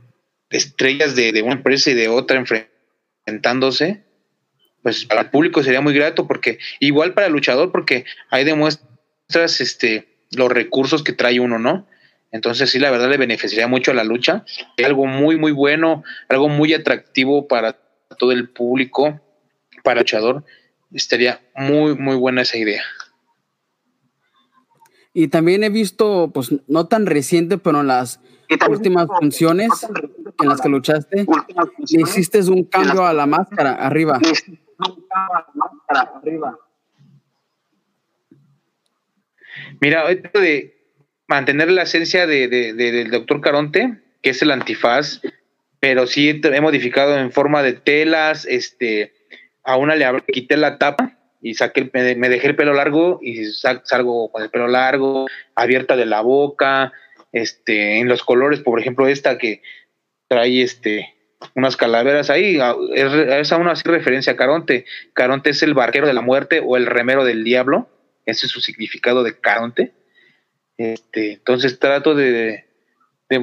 estrellas 0.50 1.16
de, 1.16 1.32
de 1.32 1.42
una 1.42 1.54
empresa 1.54 1.90
y 1.92 1.96
de 1.96 2.08
otra 2.08 2.38
enfrentándose, 2.38 4.04
pues 4.84 5.06
para 5.06 5.22
el 5.22 5.30
público 5.30 5.64
sería 5.64 5.82
muy 5.82 5.94
grato 5.94 6.28
porque 6.28 6.60
igual 6.80 7.14
para 7.14 7.28
el 7.28 7.34
luchador 7.34 7.72
porque 7.72 8.06
ahí 8.30 8.46
demuestras 8.46 9.60
este 9.60 10.17
los 10.36 10.50
recursos 10.50 11.04
que 11.04 11.14
trae 11.14 11.40
uno, 11.40 11.60
¿no? 11.60 11.88
Entonces 12.32 12.70
sí, 12.70 12.80
la 12.80 12.92
verdad 12.92 13.10
le 13.10 13.18
beneficiaría 13.18 13.68
mucho 13.68 13.92
a 13.92 13.94
la 13.94 14.04
lucha. 14.04 14.44
Algo 14.84 15.06
muy, 15.06 15.38
muy 15.38 15.52
bueno, 15.52 16.04
algo 16.30 16.50
muy 16.50 16.74
atractivo 16.74 17.48
para 17.48 17.78
todo 18.18 18.32
el 18.32 18.50
público, 18.50 19.22
para 19.84 20.00
el 20.00 20.06
luchador. 20.06 20.44
Estaría 20.92 21.42
muy, 21.56 21.96
muy 21.96 22.16
buena 22.16 22.42
esa 22.42 22.58
idea. 22.58 22.84
Y 25.14 25.30
también 25.30 25.64
he 25.64 25.70
visto, 25.70 26.32
pues 26.34 26.54
no 26.68 26.88
tan 26.88 27.06
reciente, 27.06 27.58
pero 27.58 27.82
en 27.82 27.88
las 27.88 28.20
últimas 28.70 29.08
funciones 29.20 29.70
en 30.40 30.50
las 30.50 30.62
que 30.62 30.70
luchaste, 30.70 31.26
hiciste 31.88 32.40
un 32.42 32.66
cambio 32.66 33.06
a 33.06 33.14
la 33.14 33.26
máscara 33.26 33.74
arriba. 33.74 34.20
Mira, 39.80 40.10
esto 40.10 40.40
de 40.40 40.78
mantener 41.28 41.70
la 41.72 41.84
esencia 41.84 42.26
de, 42.26 42.48
del 42.48 43.12
doctor 43.12 43.42
Caronte, 43.42 43.98
que 44.22 44.32
es 44.32 44.42
el 44.42 44.52
antifaz, 44.52 45.22
pero 45.80 46.08
sí 46.08 46.42
he 46.44 46.62
modificado 46.62 47.18
en 47.18 47.32
forma 47.32 47.62
de 47.62 47.74
telas, 47.74 48.46
este, 48.46 49.14
a 49.64 49.78
una 49.78 49.96
le 49.96 50.06
quité 50.32 50.58
la 50.58 50.78
tapa 50.78 51.18
y 51.42 51.54
saqué, 51.54 51.90
me, 51.94 52.30
dejé 52.30 52.48
el 52.48 52.56
pelo 52.56 52.74
largo 52.74 53.20
y 53.22 53.46
salgo 53.84 54.32
con 54.32 54.42
el 54.42 54.50
pelo 54.50 54.68
largo, 54.68 55.28
abierta 55.56 55.96
de 55.96 56.06
la 56.06 56.22
boca, 56.22 56.94
este, 57.32 58.00
en 58.00 58.08
los 58.08 58.24
colores, 58.24 58.62
por 58.62 58.80
ejemplo, 58.80 59.08
esta 59.08 59.38
que 59.38 59.62
trae 60.28 60.62
este, 60.64 61.14
unas 61.54 61.78
calaveras 61.78 62.30
ahí, 62.30 62.60
es, 62.94 63.14
es 63.14 63.52
a 63.52 63.58
una 63.58 63.74
referencia 63.76 64.34
a 64.34 64.38
Caronte. 64.38 64.86
Caronte 65.14 65.52
es 65.52 65.62
el 65.62 65.74
barquero 65.74 66.08
de 66.08 66.14
la 66.14 66.22
muerte 66.22 66.62
o 66.66 66.76
el 66.78 66.88
remero 66.88 67.24
del 67.24 67.44
diablo 67.44 67.88
ese 68.28 68.46
es 68.46 68.52
su 68.52 68.62
significado 68.62 69.24
de 69.24 69.40
Caronte. 69.40 69.94
Este, 70.78 71.34
entonces 71.34 71.80
trato 71.80 72.14
de, 72.14 72.66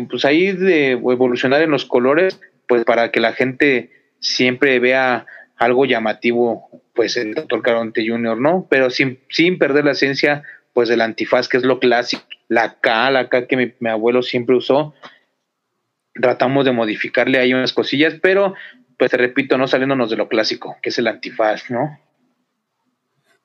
pues 0.08 0.24
ahí 0.24 0.52
de 0.52 0.92
evolucionar 0.92 1.62
en 1.62 1.70
los 1.70 1.84
colores, 1.84 2.40
pues 2.68 2.84
para 2.84 3.10
que 3.10 3.18
la 3.18 3.32
gente 3.32 3.90
siempre 4.20 4.78
vea 4.78 5.26
algo 5.56 5.86
llamativo, 5.86 6.82
pues 6.94 7.16
el 7.16 7.34
Dr. 7.34 7.62
Caronte 7.62 8.06
Jr., 8.06 8.40
¿no? 8.40 8.66
Pero 8.70 8.90
sin, 8.90 9.18
sin 9.30 9.58
perder 9.58 9.84
la 9.84 9.92
esencia, 9.92 10.42
pues 10.72 10.88
del 10.88 11.00
antifaz, 11.00 11.48
que 11.48 11.56
es 11.56 11.64
lo 11.64 11.80
clásico, 11.80 12.24
la 12.48 12.78
K, 12.80 13.10
la 13.10 13.28
K 13.28 13.46
que 13.46 13.56
mi, 13.56 13.72
mi 13.80 13.90
abuelo 13.90 14.22
siempre 14.22 14.54
usó. 14.54 14.94
Tratamos 16.14 16.64
de 16.64 16.72
modificarle 16.72 17.38
ahí 17.38 17.54
unas 17.54 17.72
cosillas, 17.72 18.14
pero 18.20 18.54
pues 18.98 19.10
te 19.10 19.16
repito, 19.16 19.58
no 19.58 19.66
saliéndonos 19.66 20.10
de 20.10 20.16
lo 20.16 20.28
clásico, 20.28 20.76
que 20.82 20.90
es 20.90 20.98
el 20.98 21.08
antifaz, 21.08 21.70
¿no? 21.70 21.98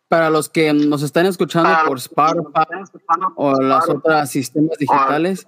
Para 0.10 0.32
los 0.32 0.50
que 0.50 0.74
nos 0.74 1.04
están 1.04 1.28
escuchando 1.28 1.70
por 1.86 1.98
Spotify 2.00 2.42
o 3.36 3.62
las 3.62 3.88
otras 3.88 4.32
sistemas 4.32 4.78
digitales, 4.80 5.48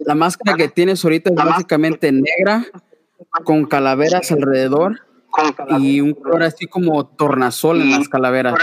la 0.00 0.16
máscara 0.16 0.56
que 0.56 0.68
tienes 0.68 1.04
ahorita 1.04 1.30
es 1.30 1.36
básicamente 1.36 2.10
negra, 2.10 2.66
con 3.44 3.66
calaveras 3.66 4.32
alrededor 4.32 5.00
y 5.78 6.00
un 6.00 6.14
color 6.14 6.42
así 6.42 6.66
como 6.66 7.06
tornasol 7.06 7.80
en 7.80 7.90
las 7.92 8.08
calaveras. 8.08 8.54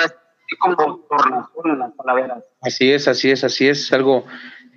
Así 2.61 2.91
es, 2.91 3.07
así 3.07 3.31
es, 3.31 3.43
así 3.43 3.67
es. 3.67 3.91
Algo, 3.93 4.25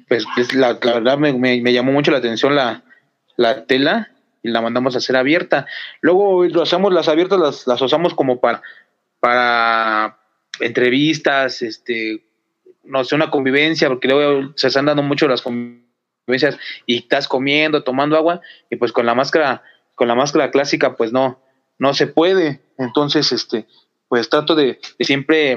pues 0.09 0.25
la, 0.55 0.75
verdad 0.75 1.19
me, 1.19 1.33
me, 1.33 1.73
llamó 1.73 1.93
mucho 1.93 2.11
la 2.11 2.19
atención 2.19 2.55
la, 2.55 2.83
la 3.37 3.67
tela 3.67 4.11
y 4.43 4.51
la 4.51 4.61
mandamos 4.61 4.95
a 4.95 4.99
hacer 4.99 5.17
abierta. 5.17 5.67
Luego 6.01 6.45
lo 6.45 6.63
hacemos 6.63 6.93
las 6.93 7.09
abiertas, 7.09 7.39
las, 7.39 7.67
las 7.67 7.83
usamos 7.83 8.15
como 8.15 8.41
para, 8.41 8.63
para 9.21 10.20
entrevistas, 10.59 11.63
este, 11.63 12.25
no 12.85 13.05
sé, 13.05 13.15
una 13.15 13.31
convivencia, 13.31 13.89
porque 13.89 14.09
luego 14.09 14.53
se 14.57 14.69
están 14.69 14.87
dando 14.87 15.03
mucho 15.03 15.29
las 15.29 15.43
convivencias 15.43 16.59
y 16.87 16.99
estás 16.99 17.29
comiendo, 17.29 17.83
tomando 17.83 18.17
agua, 18.17 18.41
y 18.71 18.77
pues 18.77 18.93
con 18.93 19.07
la 19.07 19.15
máscara, 19.15 19.63
con 19.95 20.09
la 20.09 20.15
máscara 20.15 20.51
clásica, 20.51 20.97
pues 20.97 21.13
no, 21.13 21.41
no 21.79 21.95
se 21.95 22.07
puede. 22.07 22.61
Entonces, 22.79 23.33
este, 23.33 23.67
pues 24.09 24.29
trato 24.29 24.55
de, 24.55 24.79
siempre 24.99 25.57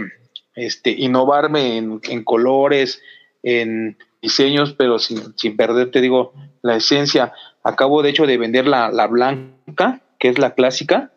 este, 0.56 0.91
innovarme 0.91 1.77
en, 1.77 1.99
en, 2.03 2.23
colores, 2.23 3.01
en 3.41 3.97
diseños, 4.21 4.73
pero 4.73 4.99
sin, 4.99 5.38
sin 5.38 5.58
perder, 5.58 5.91
te 5.91 6.01
digo, 6.01 6.34
la 6.62 6.75
esencia. 6.75 7.34
Acabo 7.63 8.03
de 8.03 8.10
hecho 8.10 8.25
de 8.25 8.38
vender 8.38 8.67
la, 8.67 8.91
la 8.91 9.08
blanca, 9.08 10.01
que 10.19 10.29
es 10.29 10.38
la 10.38 10.53
clásica, 10.53 11.12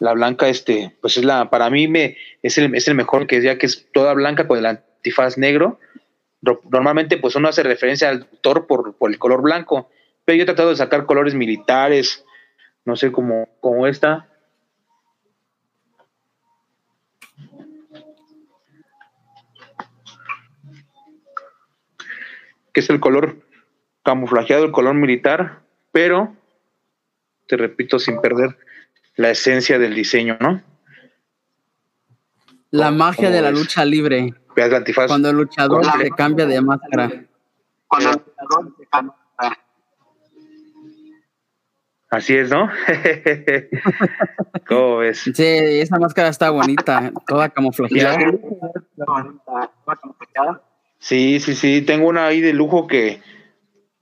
la 0.00 0.14
blanca, 0.14 0.48
este, 0.48 0.96
pues 1.00 1.18
es 1.18 1.24
la, 1.24 1.50
para 1.50 1.70
mí 1.70 1.86
me, 1.86 2.16
es 2.42 2.56
el, 2.58 2.74
es 2.74 2.88
el 2.88 2.94
mejor 2.94 3.26
que 3.26 3.40
ya 3.42 3.58
que 3.58 3.66
es 3.66 3.86
toda 3.92 4.14
blanca 4.14 4.48
con 4.48 4.58
el 4.58 4.66
antifaz 4.66 5.38
negro. 5.38 5.78
Normalmente, 6.40 7.18
pues 7.18 7.36
uno 7.36 7.48
hace 7.48 7.62
referencia 7.62 8.08
al 8.08 8.20
doctor 8.20 8.66
por, 8.66 8.94
por 8.96 9.10
el 9.10 9.18
color 9.18 9.42
blanco, 9.42 9.90
pero 10.24 10.36
yo 10.36 10.42
he 10.42 10.46
tratado 10.46 10.70
de 10.70 10.76
sacar 10.76 11.04
colores 11.04 11.34
militares, 11.34 12.24
no 12.86 12.96
sé, 12.96 13.12
como, 13.12 13.46
como 13.60 13.86
esta. 13.86 14.26
Que 22.72 22.80
es 22.80 22.88
el 22.88 23.00
color 23.00 23.36
camuflajeado, 24.02 24.64
el 24.64 24.72
color 24.72 24.94
militar, 24.94 25.60
pero, 25.92 26.34
te 27.46 27.58
repito, 27.58 27.98
sin 27.98 28.18
perder 28.22 28.56
la 29.20 29.30
esencia 29.30 29.78
del 29.78 29.94
diseño, 29.94 30.38
¿no? 30.40 30.62
La 32.70 32.90
magia 32.90 33.28
de 33.28 33.42
la 33.42 33.50
lucha 33.50 33.84
libre. 33.84 34.32
Cuando 35.06 35.28
el 35.28 35.36
luchador 35.36 35.84
se 35.84 36.10
cambia 36.10 36.46
de 36.46 36.60
máscara. 36.62 37.12
Cuando 37.86 38.10
el 38.10 38.16
luchador 38.16 38.74
se 38.78 38.86
cambia 38.86 39.14
Así 42.08 42.34
es, 42.34 42.50
¿no? 42.50 42.68
¿Cómo 44.66 44.96
ves? 44.96 45.30
Sí, 45.34 45.44
esa 45.44 45.98
máscara 45.98 46.28
está 46.30 46.48
bonita, 46.50 47.12
toda 47.26 47.50
camuflajeada. 47.50 48.18
Sí, 51.02 51.40
sí, 51.40 51.54
sí, 51.54 51.80
tengo 51.80 52.08
una 52.08 52.26
ahí 52.26 52.42
de 52.42 52.52
lujo 52.52 52.86
que, 52.86 53.22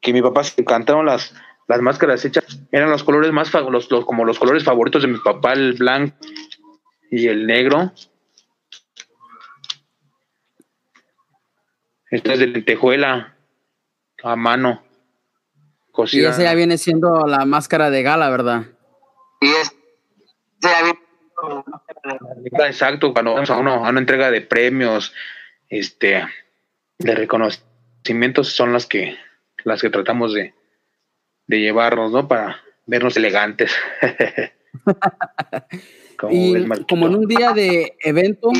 que 0.00 0.12
mi 0.12 0.20
papá 0.20 0.42
se 0.42 0.60
encantaron 0.60 1.06
las, 1.06 1.32
las 1.68 1.82
máscaras 1.82 2.24
hechas 2.24 2.44
eran 2.72 2.90
los 2.90 3.04
colores 3.04 3.30
más 3.30 3.52
los, 3.52 3.90
los, 3.90 4.04
como 4.06 4.24
los 4.24 4.38
colores 4.38 4.64
favoritos 4.64 5.02
de 5.02 5.08
mi 5.08 5.18
papá, 5.18 5.52
el 5.52 5.74
blanco 5.74 6.16
y 7.10 7.28
el 7.28 7.46
negro. 7.46 7.92
Esta 12.10 12.32
es 12.32 12.38
de 12.38 12.46
lentejuela 12.46 13.36
a 14.22 14.34
mano. 14.34 14.82
Y 16.10 16.24
esa 16.24 16.42
ya 16.42 16.54
viene 16.54 16.78
siendo 16.78 17.26
la 17.26 17.44
máscara 17.44 17.90
de 17.90 18.02
gala, 18.02 18.30
¿verdad? 18.30 18.66
Y 19.40 19.48
es 19.48 19.72
Exacto, 22.66 23.12
cuando 23.12 23.34
vamos 23.34 23.50
a, 23.50 23.58
uno, 23.58 23.84
a 23.84 23.90
una 23.90 24.00
entrega 24.00 24.30
de 24.30 24.40
premios, 24.40 25.12
este, 25.68 26.24
de 26.98 27.14
reconocimientos, 27.14 28.48
son 28.52 28.72
las 28.72 28.86
que, 28.86 29.18
las 29.64 29.82
que 29.82 29.90
tratamos 29.90 30.32
de, 30.32 30.54
de 31.48 31.60
llevarnos, 31.60 32.12
¿no? 32.12 32.28
Para 32.28 32.62
vernos 32.86 33.16
elegantes. 33.16 33.72
como 36.16 36.32
y 36.32 36.68
como 36.88 37.08
en 37.08 37.16
un 37.16 37.26
día 37.26 37.52
de 37.52 37.96
evento, 38.00 38.50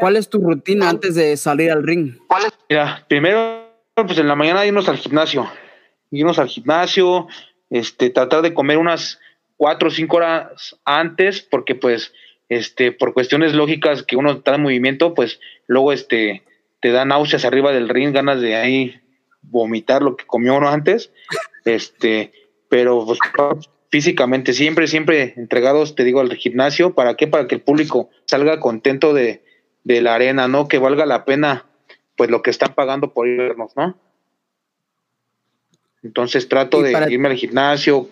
¿cuál 0.00 0.16
es 0.16 0.30
tu 0.30 0.40
rutina 0.40 0.88
antes 0.88 1.14
de 1.14 1.36
salir 1.36 1.70
al 1.70 1.82
ring? 1.82 2.16
Mira, 2.70 3.04
primero, 3.08 3.68
pues 3.94 4.18
en 4.18 4.28
la 4.28 4.34
mañana 4.34 4.64
irnos 4.64 4.88
al 4.88 4.96
gimnasio, 4.96 5.50
irnos 6.10 6.38
al 6.38 6.48
gimnasio, 6.48 7.26
este, 7.70 8.10
tratar 8.10 8.42
de 8.42 8.54
comer 8.54 8.78
unas 8.78 9.20
cuatro 9.56 9.88
o 9.88 9.90
cinco 9.90 10.18
horas 10.18 10.78
antes, 10.84 11.42
porque 11.42 11.74
pues, 11.74 12.12
este, 12.48 12.92
por 12.92 13.12
cuestiones 13.12 13.52
lógicas 13.52 14.02
que 14.02 14.16
uno 14.16 14.32
está 14.32 14.54
en 14.54 14.62
movimiento, 14.62 15.14
pues 15.14 15.40
luego, 15.66 15.92
este, 15.92 16.42
te 16.80 16.92
da 16.92 17.04
náuseas 17.04 17.44
arriba 17.44 17.72
del 17.72 17.88
ring, 17.88 18.12
ganas 18.12 18.40
de 18.40 18.54
ahí 18.54 19.00
vomitar 19.42 20.02
lo 20.02 20.16
que 20.16 20.26
comió 20.26 20.56
uno 20.56 20.68
antes, 20.68 21.10
este, 21.74 22.32
pero 22.68 23.04
pues, 23.06 23.18
físicamente 23.90 24.52
siempre, 24.52 24.86
siempre 24.86 25.34
entregados, 25.36 25.94
te 25.94 26.04
digo, 26.04 26.20
al 26.20 26.34
gimnasio, 26.34 26.94
¿para 26.94 27.16
qué? 27.16 27.26
Para 27.26 27.46
que 27.46 27.56
el 27.56 27.60
público 27.60 28.10
salga 28.26 28.60
contento 28.60 29.14
de, 29.14 29.44
de 29.84 30.02
la 30.02 30.14
arena, 30.14 30.48
¿no? 30.48 30.68
Que 30.68 30.78
valga 30.78 31.06
la 31.06 31.24
pena, 31.24 31.66
pues 32.16 32.30
lo 32.30 32.42
que 32.42 32.50
están 32.50 32.74
pagando 32.74 33.12
por 33.12 33.26
irnos, 33.26 33.76
¿no? 33.76 33.98
Entonces 36.02 36.48
trato 36.48 36.80
de 36.82 36.92
irme 37.10 37.28
al 37.28 37.36
gimnasio. 37.36 38.08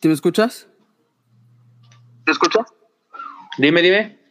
¿Te 0.00 0.08
me 0.08 0.14
escuchas? 0.14 0.68
¿Te 2.24 2.32
escuchas? 2.32 2.66
Dime, 3.56 3.82
dime. 3.82 4.21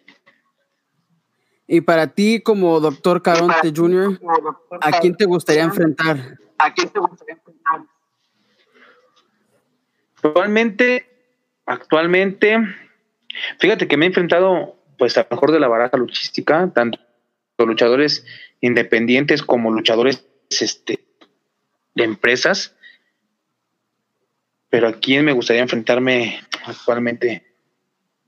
Y 1.73 1.79
para 1.79 2.07
ti, 2.07 2.41
como 2.41 2.81
doctor 2.81 3.21
Caronte 3.21 3.71
Jr., 3.73 4.19
¿a 4.81 4.99
quién 4.99 5.15
te 5.15 5.23
gustaría 5.23 5.63
enfrentar? 5.63 6.37
¿A 6.57 6.73
quién 6.73 6.89
te 6.89 6.99
gustaría 6.99 7.35
enfrentar? 7.35 7.85
Actualmente, 10.17 11.09
actualmente, 11.65 12.57
fíjate 13.57 13.87
que 13.87 13.95
me 13.95 14.03
he 14.03 14.07
enfrentado, 14.09 14.75
pues, 14.97 15.17
a 15.17 15.21
lo 15.21 15.27
mejor 15.31 15.53
de 15.53 15.61
la 15.61 15.69
baraja 15.69 15.95
luchística, 15.95 16.69
tanto 16.75 16.99
luchadores 17.57 18.25
independientes 18.59 19.41
como 19.41 19.71
luchadores 19.71 20.25
este, 20.49 21.05
de 21.95 22.03
empresas. 22.03 22.75
Pero 24.67 24.89
a 24.89 24.99
quién 24.99 25.23
me 25.23 25.31
gustaría 25.31 25.61
enfrentarme 25.61 26.41
actualmente 26.65 27.50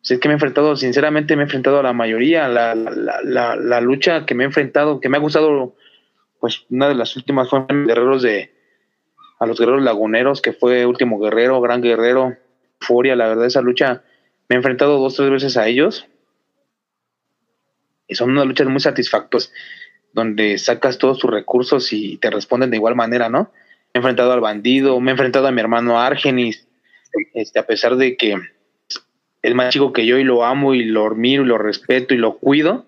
es 0.09 0.19
que 0.19 0.27
me 0.27 0.33
he 0.33 0.35
enfrentado, 0.35 0.75
sinceramente 0.75 1.35
me 1.35 1.43
he 1.43 1.45
enfrentado 1.45 1.79
a 1.79 1.83
la 1.83 1.93
mayoría, 1.93 2.47
la, 2.49 2.75
la, 2.75 3.55
la, 3.55 3.81
lucha 3.81 4.25
que 4.25 4.35
me 4.35 4.43
he 4.43 4.47
enfrentado, 4.47 4.99
que 4.99 5.07
me 5.07 5.17
ha 5.17 5.21
gustado, 5.21 5.75
pues 6.39 6.65
una 6.69 6.89
de 6.89 6.95
las 6.95 7.15
últimas 7.15 7.49
fue 7.49 7.65
guerreros 7.69 8.21
de, 8.21 8.53
a 9.39 9.45
los 9.45 9.57
guerreros 9.57 9.81
laguneros, 9.81 10.41
que 10.41 10.51
fue 10.51 10.85
último 10.85 11.19
guerrero, 11.19 11.61
gran 11.61 11.81
guerrero, 11.81 12.35
Furia, 12.81 13.15
la 13.15 13.29
verdad 13.29 13.45
esa 13.45 13.61
lucha, 13.61 14.03
me 14.49 14.55
he 14.55 14.57
enfrentado 14.57 14.99
dos, 14.99 15.15
tres 15.15 15.29
veces 15.29 15.55
a 15.55 15.67
ellos, 15.67 16.05
y 18.05 18.15
son 18.15 18.31
unas 18.31 18.45
luchas 18.45 18.67
muy 18.67 18.81
satisfactorias, 18.81 19.53
donde 20.11 20.57
sacas 20.57 20.97
todos 20.97 21.17
tus 21.17 21.31
recursos 21.31 21.93
y 21.93 22.17
te 22.17 22.29
responden 22.29 22.71
de 22.71 22.77
igual 22.77 22.95
manera, 22.95 23.29
¿no? 23.29 23.51
Me 23.93 23.95
he 23.95 23.97
enfrentado 23.99 24.33
al 24.33 24.41
bandido, 24.41 24.99
me 24.99 25.11
he 25.11 25.13
enfrentado 25.13 25.47
a 25.47 25.51
mi 25.51 25.61
hermano 25.61 25.99
Argenis, 25.99 26.67
este, 27.33 27.59
a 27.59 27.65
pesar 27.65 27.95
de 27.95 28.17
que 28.17 28.35
es 29.43 29.53
más 29.53 29.73
chico 29.73 29.93
que 29.93 30.05
yo 30.05 30.17
y 30.17 30.23
lo 30.23 30.43
amo 30.43 30.73
y 30.73 30.85
lo 30.85 31.05
admiro 31.05 31.43
y 31.43 31.47
lo 31.47 31.57
respeto 31.57 32.13
y 32.13 32.17
lo 32.17 32.37
cuido, 32.37 32.87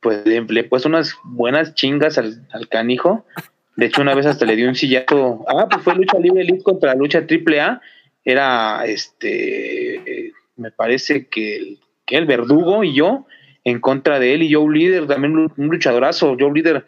pues 0.00 0.24
le, 0.26 0.36
he 0.36 0.64
puesto 0.64 0.88
unas 0.88 1.14
buenas 1.24 1.74
chingas 1.74 2.18
al, 2.18 2.68
canijo. 2.68 3.26
De 3.74 3.86
hecho, 3.86 4.02
una 4.02 4.14
vez 4.14 4.26
hasta 4.26 4.44
le 4.44 4.54
di 4.54 4.64
un 4.64 4.74
sillazo. 4.74 5.44
Ah, 5.48 5.66
pues 5.68 5.82
fue 5.82 5.94
lucha 5.94 6.18
libre 6.18 6.42
elite 6.42 6.62
contra 6.62 6.94
lucha 6.94 7.26
triple 7.26 7.60
A. 7.60 7.80
Era 8.24 8.84
este, 8.84 10.32
me 10.56 10.70
parece 10.70 11.26
que 11.26 11.56
el, 11.56 11.78
que 12.04 12.16
el 12.16 12.26
verdugo 12.26 12.84
y 12.84 12.94
yo 12.94 13.26
en 13.64 13.80
contra 13.80 14.18
de 14.18 14.34
él 14.34 14.42
y 14.42 14.52
Joe 14.52 14.72
Líder, 14.72 15.06
también 15.06 15.36
un 15.36 15.68
luchadorazo. 15.68 16.36
Joe 16.38 16.52
Líder 16.52 16.84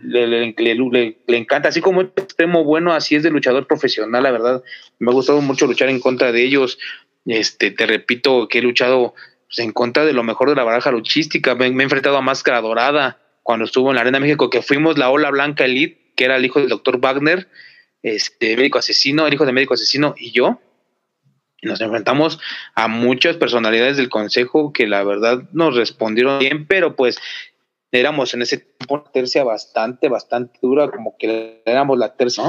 le, 0.00 0.54
le, 0.56 1.36
encanta, 1.36 1.68
así 1.68 1.80
como 1.80 2.02
es 2.02 2.08
extremo 2.16 2.64
bueno, 2.64 2.92
así 2.92 3.16
es 3.16 3.22
de 3.22 3.30
luchador 3.30 3.66
profesional, 3.66 4.22
la 4.22 4.30
verdad. 4.30 4.62
Me 4.98 5.10
ha 5.10 5.14
gustado 5.14 5.40
mucho 5.40 5.66
luchar 5.66 5.88
en 5.88 6.00
contra 6.00 6.32
de 6.32 6.44
ellos. 6.44 6.78
Este, 7.28 7.70
te 7.70 7.86
repito 7.86 8.48
que 8.48 8.58
he 8.58 8.62
luchado 8.62 9.14
pues, 9.46 9.58
en 9.58 9.72
contra 9.72 10.06
de 10.06 10.14
lo 10.14 10.22
mejor 10.22 10.48
de 10.48 10.56
la 10.56 10.64
baraja 10.64 10.90
luchística. 10.90 11.54
Me, 11.54 11.66
he 11.66 11.82
enfrentado 11.82 12.16
a 12.16 12.22
Máscara 12.22 12.62
Dorada 12.62 13.18
cuando 13.42 13.66
estuvo 13.66 13.90
en 13.90 13.96
la 13.96 14.00
Arena 14.00 14.18
México, 14.18 14.50
que 14.50 14.62
fuimos 14.62 14.96
la 14.96 15.10
Ola 15.10 15.30
Blanca 15.30 15.66
Elite, 15.66 16.12
que 16.16 16.24
era 16.24 16.36
el 16.36 16.44
hijo 16.44 16.58
del 16.58 16.70
doctor 16.70 17.00
Wagner, 17.00 17.48
este 18.02 18.56
médico 18.56 18.78
asesino, 18.78 19.26
el 19.26 19.34
hijo 19.34 19.44
de 19.44 19.52
médico 19.52 19.74
asesino 19.74 20.14
y 20.16 20.32
yo. 20.32 20.60
Nos 21.60 21.80
enfrentamos 21.80 22.38
a 22.74 22.88
muchas 22.88 23.36
personalidades 23.36 23.96
del 23.96 24.08
consejo 24.08 24.72
que 24.72 24.86
la 24.86 25.02
verdad 25.02 25.42
nos 25.52 25.76
respondieron 25.76 26.38
bien, 26.38 26.66
pero 26.66 26.96
pues 26.96 27.18
éramos 27.92 28.32
en 28.32 28.42
ese 28.42 28.58
tiempo 28.58 28.94
una 28.94 29.12
tercia 29.12 29.44
bastante, 29.44 30.08
bastante 30.08 30.58
dura, 30.62 30.90
como 30.90 31.16
que 31.18 31.62
éramos 31.66 31.98
la 31.98 32.16
tercia, 32.16 32.44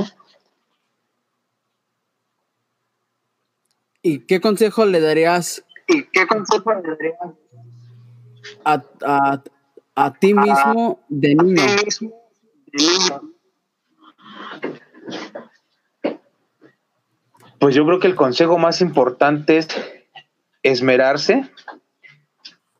¿Y 4.01 4.19
qué 4.19 4.39
consejo 4.39 4.85
le 4.85 5.01
darías? 5.01 5.65
¿Y 5.87 6.03
qué 6.03 6.25
consejo 6.27 6.73
le 6.73 6.81
darías? 6.81 7.19
A, 8.63 8.83
a, 9.05 9.43
a 9.95 10.13
ti 10.13 10.33
mismo 10.33 10.99
de 11.09 11.35
niño. 11.35 11.61
A 11.61 11.75
ti 11.75 11.85
mismo 11.85 12.13
de 12.67 12.83
niño. 12.83 13.21
Pues 17.59 17.75
yo 17.75 17.85
creo 17.85 17.99
que 17.99 18.07
el 18.07 18.15
consejo 18.15 18.57
más 18.57 18.79
importante 18.79 19.57
es 19.57 19.67
esmerarse 20.63 21.49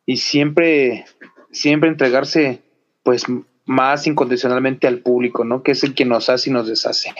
y 0.06 0.16
siempre, 0.16 1.04
siempre 1.52 1.90
entregarse 1.90 2.62
pues 3.02 3.24
más 3.66 4.06
incondicionalmente 4.06 4.86
al 4.86 5.00
público, 5.00 5.44
¿no? 5.44 5.62
Que 5.62 5.72
es 5.72 5.84
el 5.84 5.94
que 5.94 6.06
nos 6.06 6.30
hace 6.30 6.48
y 6.50 6.52
nos 6.52 6.66
deshace. 6.66 7.14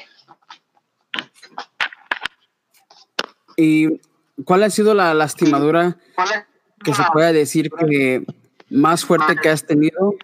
¿Y 3.61 4.01
cuál 4.45 4.63
ha 4.63 4.71
sido 4.71 4.95
la 4.95 5.13
lastimadura 5.13 5.99
que 6.83 6.95
se 6.95 7.03
puede 7.13 7.33
decir 7.33 7.71
que 7.71 8.25
más 8.71 9.05
fuerte 9.05 9.37
que 9.37 9.51
has 9.51 9.67
tenido 9.67 10.15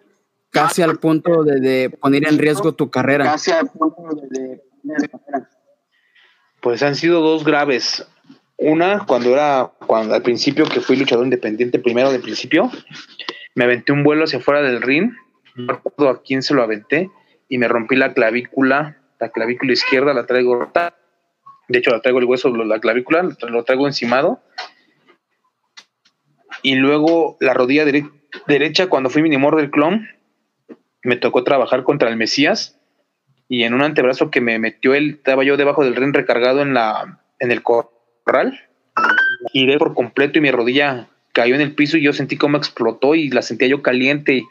casi 0.50 0.80
al 0.80 0.98
punto 0.98 1.44
de, 1.44 1.90
poner 2.00 2.26
en 2.26 2.38
riesgo 2.38 2.72
tu 2.72 2.90
carrera? 2.90 3.24
Casi 3.24 3.50
al 3.50 3.68
punto 3.68 4.02
de, 4.30 4.62
de 4.82 5.08
carrera. 5.08 5.50
Pues 6.62 6.82
han 6.82 6.94
sido 6.94 7.20
dos 7.20 7.44
graves. 7.44 8.06
Una, 8.56 9.04
cuando 9.04 9.34
era, 9.34 9.70
cuando 9.86 10.14
al 10.14 10.22
principio 10.22 10.64
que 10.64 10.80
fui 10.80 10.96
luchador 10.96 11.24
independiente, 11.24 11.78
primero 11.78 12.10
de 12.10 12.20
principio, 12.20 12.70
me 13.54 13.64
aventé 13.64 13.92
un 13.92 14.02
vuelo 14.02 14.24
hacia 14.24 14.38
afuera 14.38 14.62
del 14.62 14.80
ring, 14.80 15.12
no 15.56 15.74
recuerdo 15.74 16.08
a 16.08 16.22
quién 16.22 16.42
se 16.42 16.54
lo 16.54 16.62
aventé, 16.62 17.10
y 17.48 17.58
me 17.58 17.68
rompí 17.68 17.96
la 17.96 18.14
clavícula, 18.14 18.96
la 19.20 19.28
clavícula 19.30 19.72
izquierda 19.72 20.14
la 20.14 20.26
traigo 20.26 20.58
rota. 20.58 20.95
De 21.68 21.78
hecho, 21.78 21.90
la 21.90 22.00
traigo 22.00 22.18
el 22.18 22.24
hueso, 22.24 22.54
la 22.54 22.80
clavícula, 22.80 23.28
lo 23.48 23.64
traigo 23.64 23.86
encimado. 23.86 24.40
Y 26.62 26.76
luego 26.76 27.36
la 27.40 27.54
rodilla 27.54 27.84
derecha, 28.46 28.88
cuando 28.88 29.10
fui 29.10 29.22
minimor 29.22 29.56
del 29.56 29.70
clon, 29.70 30.08
me 31.02 31.16
tocó 31.16 31.44
trabajar 31.44 31.84
contra 31.84 32.08
el 32.08 32.16
Mesías 32.16 32.78
y 33.48 33.62
en 33.62 33.74
un 33.74 33.82
antebrazo 33.82 34.30
que 34.30 34.40
me 34.40 34.58
metió 34.58 34.94
él, 34.94 35.16
estaba 35.18 35.44
yo 35.44 35.56
debajo 35.56 35.84
del 35.84 35.94
ring 35.94 36.14
recargado 36.14 36.62
en 36.62 36.74
la 36.74 37.20
en 37.38 37.52
el 37.52 37.62
corral. 37.62 38.60
Giré 39.52 39.78
por 39.78 39.94
completo 39.94 40.38
y 40.38 40.42
mi 40.42 40.50
rodilla 40.50 41.08
cayó 41.32 41.54
en 41.54 41.60
el 41.60 41.74
piso 41.74 41.96
y 41.96 42.02
yo 42.02 42.12
sentí 42.12 42.36
cómo 42.36 42.56
explotó 42.56 43.14
y 43.14 43.28
la 43.28 43.42
sentía 43.42 43.68
yo 43.68 43.82
caliente 43.82 44.44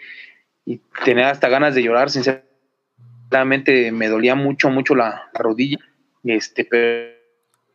y, 0.66 0.82
tenía 1.04 1.30
hasta 1.30 1.48
ganas 1.48 1.76
de 1.76 1.84
llorar, 1.84 2.10
sinceramente 2.10 3.92
me 3.92 4.08
dolía 4.08 4.34
mucho, 4.34 4.70
mucho 4.70 4.96
la, 4.96 5.30
rodilla. 5.34 5.78
Este, 6.26 6.68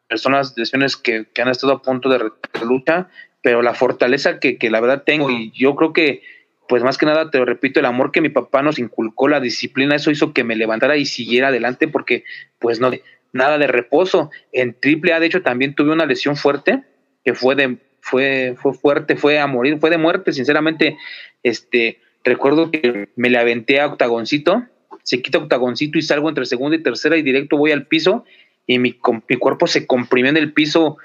personas, 0.08 0.54
lesiones 0.56 0.96
que, 0.96 1.26
que, 1.32 1.42
han 1.42 1.48
estado 1.48 1.72
a 1.72 1.82
punto 1.82 2.08
de 2.08 2.30
lucha, 2.64 3.08
pero 3.42 3.62
la 3.62 3.74
fortaleza 3.74 4.40
que, 4.40 4.58
que 4.58 4.70
la 4.70 4.80
verdad 4.80 5.04
tengo 5.06 5.30
y 5.30 5.52
yo 5.52 5.76
creo 5.76 5.92
que 5.92 6.22
pues 6.70 6.84
más 6.84 6.98
que 6.98 7.06
nada, 7.06 7.32
te 7.32 7.38
lo 7.38 7.44
repito, 7.44 7.80
el 7.80 7.86
amor 7.86 8.12
que 8.12 8.20
mi 8.20 8.28
papá 8.28 8.62
nos 8.62 8.78
inculcó, 8.78 9.26
la 9.26 9.40
disciplina, 9.40 9.96
eso 9.96 10.12
hizo 10.12 10.32
que 10.32 10.44
me 10.44 10.54
levantara 10.54 10.96
y 10.96 11.04
siguiera 11.04 11.48
adelante 11.48 11.88
porque 11.88 12.22
pues 12.60 12.78
no, 12.78 12.92
nada 13.32 13.58
de 13.58 13.66
reposo. 13.66 14.30
En 14.52 14.78
triple 14.78 15.12
A, 15.12 15.18
de 15.18 15.26
hecho, 15.26 15.42
también 15.42 15.74
tuve 15.74 15.90
una 15.90 16.06
lesión 16.06 16.36
fuerte, 16.36 16.84
que 17.24 17.34
fue 17.34 17.56
de, 17.56 17.78
fue, 18.00 18.54
fue 18.56 18.72
fuerte, 18.72 19.16
fue 19.16 19.40
a 19.40 19.48
morir, 19.48 19.78
fue 19.80 19.90
de 19.90 19.98
muerte, 19.98 20.32
sinceramente, 20.32 20.96
este, 21.42 21.98
recuerdo 22.22 22.70
que 22.70 23.08
me 23.16 23.30
le 23.30 23.38
aventé 23.38 23.80
a 23.80 23.88
octagoncito, 23.88 24.64
se 25.02 25.22
quita 25.22 25.38
octagoncito 25.38 25.98
y 25.98 26.02
salgo 26.02 26.28
entre 26.28 26.44
segunda 26.44 26.76
y 26.76 26.82
tercera 26.84 27.16
y 27.16 27.22
directo 27.22 27.56
voy 27.56 27.72
al 27.72 27.88
piso 27.88 28.24
y 28.66 28.78
mi, 28.78 28.98
mi 29.28 29.36
cuerpo 29.36 29.66
se 29.66 29.86
comprimió 29.86 30.30
en 30.30 30.36
el 30.36 30.52
piso 30.52 30.98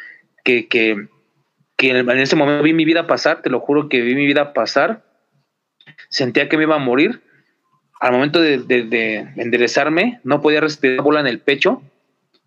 que, 0.44 0.68
que, 0.68 1.08
que 1.78 1.92
en 1.92 2.10
ese 2.20 2.36
momento 2.36 2.64
vi 2.64 2.74
mi 2.74 2.86
vida 2.86 3.08
pasar, 3.08 3.42
te 3.42 3.50
lo 3.50 3.60
juro 3.60 3.90
que 3.90 4.02
vi 4.02 4.16
mi 4.16 4.26
vida 4.26 4.54
pasar 4.54 5.06
sentía 6.10 6.50
que 6.50 6.58
me 6.58 6.64
iba 6.64 6.76
a 6.76 6.80
morir. 6.80 7.22
Al 8.00 8.12
momento 8.12 8.42
de, 8.42 9.28
enderezarme, 9.38 10.20
no 10.24 10.42
podía 10.42 10.62
respirar 10.62 11.02
bola 11.02 11.22
en 11.22 11.28
el 11.28 11.40
pecho, 11.40 11.82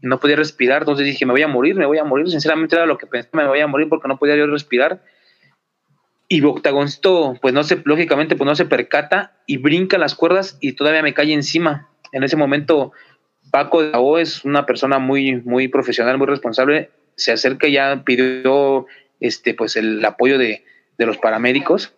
no 0.00 0.20
podía 0.20 0.36
respirar, 0.36 0.82
entonces 0.82 1.06
dije, 1.06 1.26
me 1.26 1.32
voy 1.32 1.42
a 1.42 1.48
morir, 1.48 1.74
me 1.74 1.86
voy 1.86 1.98
a 1.98 2.04
morir. 2.04 2.28
Sinceramente 2.28 2.76
era 2.76 2.86
lo 2.86 2.98
que 2.98 3.06
pensaba, 3.06 3.42
me 3.42 3.48
voy 3.48 3.60
a 3.60 3.66
morir 3.66 3.88
porque 3.88 4.08
no 4.08 4.18
podía 4.18 4.36
yo 4.36 4.46
respirar. 4.46 5.02
Y 6.28 6.42
Octagoncito, 6.44 7.36
pues 7.40 7.54
no 7.54 7.64
se, 7.64 7.80
lógicamente, 7.84 8.36
pues 8.36 8.46
no 8.46 8.54
se 8.54 8.66
percata 8.66 9.38
y 9.46 9.56
brinca 9.56 9.96
las 9.96 10.14
cuerdas 10.14 10.58
y 10.60 10.74
todavía 10.74 11.02
me 11.02 11.14
cae 11.14 11.32
encima. 11.32 11.88
En 12.12 12.22
ese 12.22 12.36
momento, 12.36 12.92
Paco 13.50 13.82
de 13.82 13.92
O 13.94 14.18
es 14.18 14.44
una 14.44 14.66
persona 14.66 14.98
muy, 14.98 15.36
muy 15.42 15.68
profesional, 15.68 16.18
muy 16.18 16.26
responsable. 16.26 16.90
Se 17.16 17.32
acerca 17.32 17.66
y 17.66 17.72
ya 17.72 18.02
pidió 18.04 18.86
este, 19.20 19.54
pues 19.54 19.76
el 19.76 20.04
apoyo 20.04 20.38
de, 20.38 20.64
de 20.96 21.06
los 21.06 21.18
paramédicos 21.18 21.94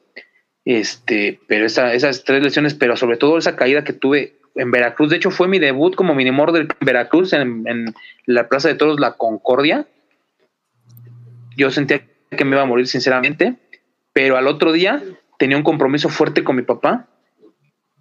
este, 0.64 1.40
pero 1.46 1.66
esas 1.66 2.24
tres 2.24 2.42
lesiones, 2.42 2.74
pero 2.74 2.96
sobre 2.96 3.16
todo 3.16 3.38
esa 3.38 3.56
caída 3.56 3.84
que 3.84 3.92
tuve 3.92 4.36
en 4.56 4.70
Veracruz, 4.70 5.10
de 5.10 5.16
hecho 5.16 5.30
fue 5.30 5.48
mi 5.48 5.58
debut 5.58 5.94
como 5.94 6.14
minimor 6.14 6.52
de 6.52 6.68
Veracruz 6.80 7.32
en, 7.32 7.94
la 8.26 8.48
Plaza 8.48 8.68
de 8.68 8.74
Toros 8.74 9.00
La 9.00 9.12
Concordia. 9.12 9.86
Yo 11.56 11.70
sentía 11.70 12.02
que 12.30 12.44
me 12.44 12.56
iba 12.56 12.62
a 12.62 12.66
morir 12.66 12.86
sinceramente, 12.86 13.56
pero 14.12 14.36
al 14.36 14.46
otro 14.46 14.72
día 14.72 15.02
tenía 15.38 15.56
un 15.56 15.62
compromiso 15.62 16.08
fuerte 16.08 16.44
con 16.44 16.56
mi 16.56 16.62
papá 16.62 17.08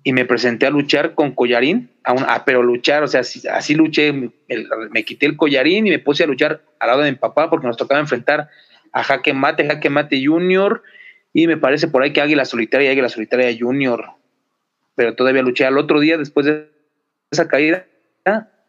y 0.10 0.12
me 0.12 0.26
presenté 0.26 0.66
a 0.66 0.72
luchar 0.72 1.14
con 1.14 1.36
collarín, 1.36 1.92
ah, 2.04 2.42
pero 2.44 2.64
luchar, 2.64 3.04
o 3.04 3.08
sea, 3.08 3.22
así, 3.22 3.76
luché, 3.76 4.12
me 4.12 5.06
quité 5.06 5.28
el 5.28 5.38
collarín 5.38 5.86
y 5.86 5.92
me 5.92 6.00
puse 6.00 6.24
a 6.24 6.26
luchar 6.26 6.64
al 6.80 6.88
lado 6.88 7.02
de 7.04 7.12
mi 7.12 7.18
papá 7.18 7.48
porque 7.48 7.68
nos 7.68 7.78
tocaba 7.78 8.02
enfrentar 8.02 8.50
a 8.92 9.04
Jaque 9.04 9.34
Mate, 9.34 9.68
Jaque 9.68 9.92
Mate 9.92 10.20
Junior, 10.26 10.82
y 11.32 11.46
me 11.46 11.58
parece 11.58 11.90
por 11.90 12.02
ahí 12.02 12.12
que 12.12 12.22
Águila 12.22 12.46
Solitaria 12.46 12.88
y 12.88 12.92
Águila 12.94 13.08
Solitaria 13.08 13.56
Junior. 13.56 14.14
Pero 14.96 15.14
todavía 15.14 15.44
luché 15.44 15.66
al 15.66 15.78
otro 15.78 16.00
día, 16.00 16.18
después 16.18 16.48
de 16.48 16.72
esa 17.30 17.48
caída, 17.48 17.86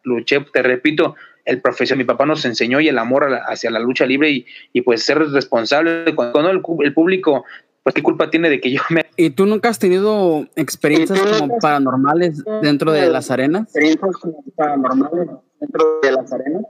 luché, 0.03 0.41
te 0.53 0.63
repito, 0.63 1.17
el 1.47 1.63
profesión, 1.63 1.99
mi 1.99 2.05
papá 2.05 2.27
nos 2.27 2.45
enseñó 2.45 2.81
y 2.81 2.89
el 2.89 2.99
amor 2.99 3.33
hacia 3.47 3.71
la 3.71 3.81
lucha 3.81 4.05
libre 4.05 4.29
y, 4.29 4.47
y 4.75 4.83
pues 4.83 5.03
ser 5.05 5.21
responsable 5.21 6.15
cuando 6.15 6.51
el, 6.51 6.93
público, 6.93 7.47
pues 7.83 7.95
qué 7.95 8.03
culpa 8.03 8.31
tiene 8.31 8.51
de 8.51 8.61
que 8.61 8.71
yo 8.71 8.83
me... 8.91 9.07
¿Y 9.17 9.31
tú 9.31 9.47
nunca 9.47 9.69
has 9.69 9.79
tenido 9.79 10.47
experiencias 10.57 11.21
como 11.39 11.59
paranormales 11.59 12.45
dentro 12.63 12.93
de 12.93 13.09
las 13.09 13.31
arenas? 13.31 13.63
Experiencias 13.63 14.17
como 14.17 14.43
paranormales 14.55 15.29
dentro 15.61 16.01
de 16.03 16.13
las 16.13 16.33
arenas. 16.33 16.65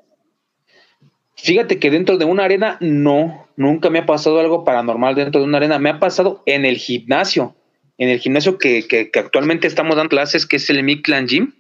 Fíjate 1.42 1.78
que 1.78 1.90
dentro 1.90 2.18
de 2.18 2.26
una 2.26 2.44
arena 2.44 2.76
no, 2.80 3.48
nunca 3.56 3.88
me 3.88 4.00
ha 4.00 4.06
pasado 4.06 4.40
algo 4.40 4.64
paranormal 4.64 5.14
dentro 5.14 5.40
de 5.40 5.46
una 5.46 5.56
arena. 5.56 5.78
Me 5.78 5.90
ha 5.90 5.98
pasado 5.98 6.42
en 6.44 6.64
el 6.64 6.76
gimnasio, 6.76 7.56
en 7.96 8.10
el 8.10 8.18
gimnasio 8.18 8.58
que, 8.58 8.86
que, 8.86 9.10
actualmente 9.18 9.66
estamos 9.66 9.96
dando 9.96 10.10
clases, 10.10 10.46
que 10.46 10.56
es 10.56 10.68
el 10.68 10.82
Miklan 10.82 11.26
Gym. 11.26 11.54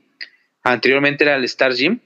Anteriormente 0.62 1.24
era 1.24 1.36
el 1.36 1.44
Star 1.44 1.72
Gym. 1.72 2.00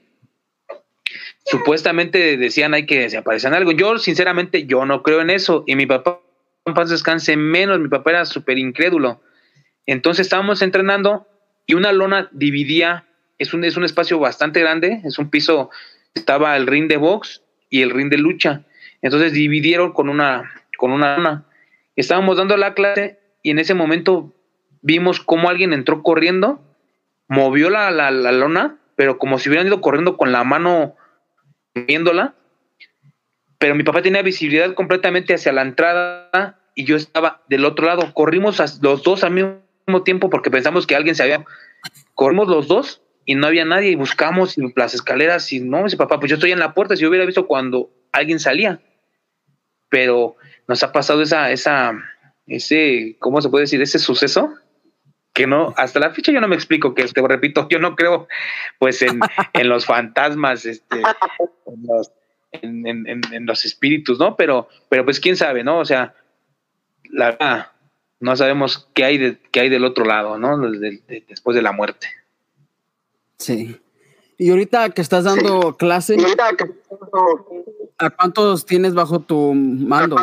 Supuestamente 1.45 2.37
decían 2.37 2.73
hay 2.73 2.85
que 2.85 3.09
se 3.09 3.17
aparecen 3.17 3.53
algo. 3.53 3.71
Yo, 3.71 3.97
sinceramente, 3.97 4.65
yo 4.65 4.85
no 4.85 5.03
creo 5.03 5.21
en 5.21 5.29
eso. 5.29 5.63
Y 5.67 5.75
mi 5.75 5.85
papá, 5.85 6.21
en 6.65 6.73
paz 6.73 6.89
descanse 6.89 7.37
menos, 7.37 7.79
mi 7.79 7.87
papá 7.87 8.11
era 8.11 8.25
súper 8.25 8.57
incrédulo. 8.57 9.21
Entonces 9.85 10.25
estábamos 10.25 10.61
entrenando 10.61 11.27
y 11.65 11.75
una 11.75 11.91
lona 11.91 12.29
dividía, 12.31 13.05
es 13.37 13.53
un, 13.53 13.63
es 13.63 13.77
un 13.77 13.83
espacio 13.83 14.19
bastante 14.19 14.59
grande, 14.61 15.01
es 15.03 15.19
un 15.19 15.29
piso, 15.29 15.69
estaba 16.13 16.55
el 16.57 16.67
ring 16.67 16.87
de 16.87 16.97
box 16.97 17.43
y 17.69 17.81
el 17.81 17.91
ring 17.91 18.09
de 18.09 18.17
lucha. 18.17 18.63
Entonces 19.01 19.33
dividieron 19.33 19.93
con 19.93 20.09
una, 20.09 20.51
con 20.77 20.91
una 20.91 21.45
Estábamos 21.95 22.37
dando 22.37 22.57
la 22.57 22.73
clase 22.73 23.19
y 23.41 23.51
en 23.51 23.59
ese 23.59 23.73
momento 23.73 24.33
vimos 24.81 25.19
cómo 25.19 25.49
alguien 25.49 25.71
entró 25.71 26.03
corriendo, 26.03 26.61
movió 27.27 27.69
la, 27.69 27.89
la, 27.91 28.11
lona, 28.11 28.79
pero 28.95 29.17
como 29.17 29.39
si 29.39 29.49
hubieran 29.49 29.67
ido 29.67 29.81
corriendo 29.81 30.17
con 30.17 30.31
la 30.31 30.43
mano 30.43 30.95
viéndola. 31.73 32.35
Pero 33.57 33.75
mi 33.75 33.83
papá 33.83 34.01
tenía 34.01 34.21
visibilidad 34.21 34.73
completamente 34.73 35.33
hacia 35.33 35.53
la 35.53 35.61
entrada 35.61 36.59
y 36.75 36.85
yo 36.85 36.95
estaba 36.95 37.41
del 37.47 37.65
otro 37.65 37.85
lado. 37.85 38.13
Corrimos 38.13 38.59
los 38.81 39.03
dos 39.03 39.23
al 39.23 39.31
mismo 39.31 40.03
tiempo 40.03 40.29
porque 40.29 40.51
pensamos 40.51 40.85
que 40.85 40.95
alguien 40.95 41.15
se 41.15 41.23
había... 41.23 41.45
Corrimos 42.13 42.47
los 42.47 42.67
dos 42.67 43.01
y 43.25 43.35
no 43.35 43.47
había 43.47 43.65
nadie 43.65 43.91
y 43.91 43.95
buscamos 43.95 44.55
las 44.75 44.93
escaleras 44.93 45.51
y 45.51 45.59
no, 45.59 45.83
dice 45.83 45.97
papá, 45.97 46.19
pues 46.19 46.29
yo 46.29 46.35
estoy 46.35 46.51
en 46.51 46.59
la 46.59 46.73
puerta, 46.73 46.95
si 46.95 47.01
yo 47.01 47.09
hubiera 47.09 47.25
visto 47.25 47.47
cuando 47.47 47.89
alguien 48.11 48.39
salía. 48.39 48.79
Pero 49.89 50.35
nos 50.67 50.83
ha 50.83 50.91
pasado 50.91 51.21
esa, 51.21 51.51
esa, 51.51 51.93
ese, 52.47 53.17
¿cómo 53.19 53.41
se 53.41 53.49
puede 53.49 53.63
decir? 53.63 53.81
Ese 53.81 53.99
suceso 53.99 54.53
que 55.33 55.47
no, 55.47 55.73
hasta 55.75 55.99
la 55.99 56.11
fecha 56.11 56.31
yo 56.31 56.39
no 56.39 56.47
me 56.47 56.55
explico, 56.55 56.93
que 56.93 57.03
te 57.03 57.27
repito, 57.27 57.67
yo 57.69 57.77
no 57.77 57.95
creo 57.95 58.27
pues 58.79 59.01
en, 59.01 59.19
en 59.53 59.67
los 59.67 59.85
fantasmas, 59.85 60.65
este, 60.65 61.01
en, 62.61 63.45
los 63.45 63.65
espíritus, 63.65 64.19
¿no? 64.19 64.35
Pero, 64.35 64.67
pero 64.89 65.05
pues 65.05 65.19
quién 65.19 65.35
sabe, 65.35 65.63
¿no? 65.63 65.79
O 65.79 65.85
sea, 65.85 66.15
la 67.09 67.31
verdad, 67.31 67.71
no 68.19 68.35
sabemos 68.35 68.89
qué 68.93 69.05
hay, 69.05 69.17
de, 69.17 69.37
qué 69.51 69.61
hay 69.61 69.69
del 69.69 69.85
otro 69.85 70.05
lado, 70.05 70.37
¿no? 70.37 70.57
después 70.69 71.55
de 71.55 71.61
la 71.61 71.71
muerte. 71.71 72.07
Sí. 73.37 73.79
Y 74.37 74.49
ahorita 74.49 74.89
que 74.89 75.01
estás 75.01 75.23
dando 75.23 75.77
clase, 75.77 76.17
¿a 77.97 78.09
cuántos 78.09 78.65
tienes 78.65 78.93
bajo 78.93 79.19
tu 79.19 79.53
mando? 79.53 80.17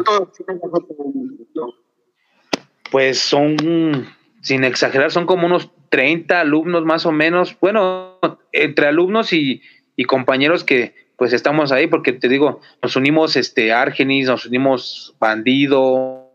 Pues 2.91 3.19
son, 3.19 4.07
sin 4.43 4.65
exagerar, 4.65 5.11
son 5.11 5.25
como 5.25 5.47
unos 5.47 5.71
30 5.89 6.41
alumnos 6.41 6.85
más 6.85 7.07
o 7.07 7.13
menos. 7.13 7.57
Bueno, 7.59 8.19
entre 8.53 8.87
alumnos 8.87 9.33
y, 9.33 9.63
y 9.97 10.05
compañeros 10.05 10.65
que 10.65 10.95
pues 11.23 11.33
estamos 11.33 11.71
ahí 11.71 11.87
porque 11.87 12.13
te 12.13 12.29
digo, 12.29 12.61
nos 12.83 12.97
unimos 12.97 13.37
este 13.37 13.73
Argenis, 13.73 14.27
nos 14.27 14.45
unimos 14.45 15.15
Bandido, 15.21 16.33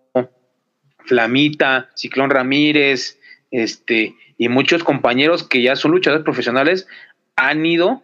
Flamita, 0.99 1.89
Ciclón 1.93 2.29
Ramírez, 2.29 3.19
este, 3.51 4.15
y 4.37 4.47
muchos 4.47 4.85
compañeros 4.85 5.45
que 5.45 5.61
ya 5.61 5.75
son 5.75 5.91
luchadores 5.91 6.23
profesionales 6.23 6.87
han 7.35 7.65
ido 7.65 8.01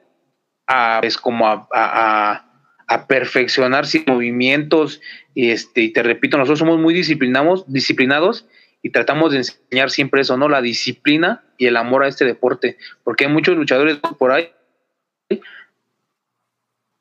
a, 0.67 0.97
pues, 0.99 1.15
como 1.15 1.47
a, 1.47 1.69
a, 1.71 3.07
perfeccionar 3.07 3.85
sus 3.85 4.05
movimientos, 4.05 4.99
y 5.33 5.51
este, 5.51 5.83
y 5.83 5.93
te 5.93 6.03
repito, 6.03 6.37
nosotros 6.37 6.59
somos 6.59 6.79
muy 6.79 6.93
disciplinados, 6.93 7.63
disciplinados 7.71 8.45
y 8.81 8.89
tratamos 8.89 9.31
de 9.31 9.37
enseñar 9.37 9.89
siempre 9.89 10.19
eso, 10.19 10.35
¿no? 10.35 10.49
La 10.49 10.61
disciplina 10.61 11.45
y 11.57 11.67
el 11.67 11.77
amor 11.77 12.03
a 12.03 12.09
este 12.09 12.25
deporte, 12.25 12.77
porque 13.05 13.23
hay 13.23 13.31
muchos 13.31 13.55
luchadores 13.55 13.99
por 14.19 14.33
ahí 14.33 14.49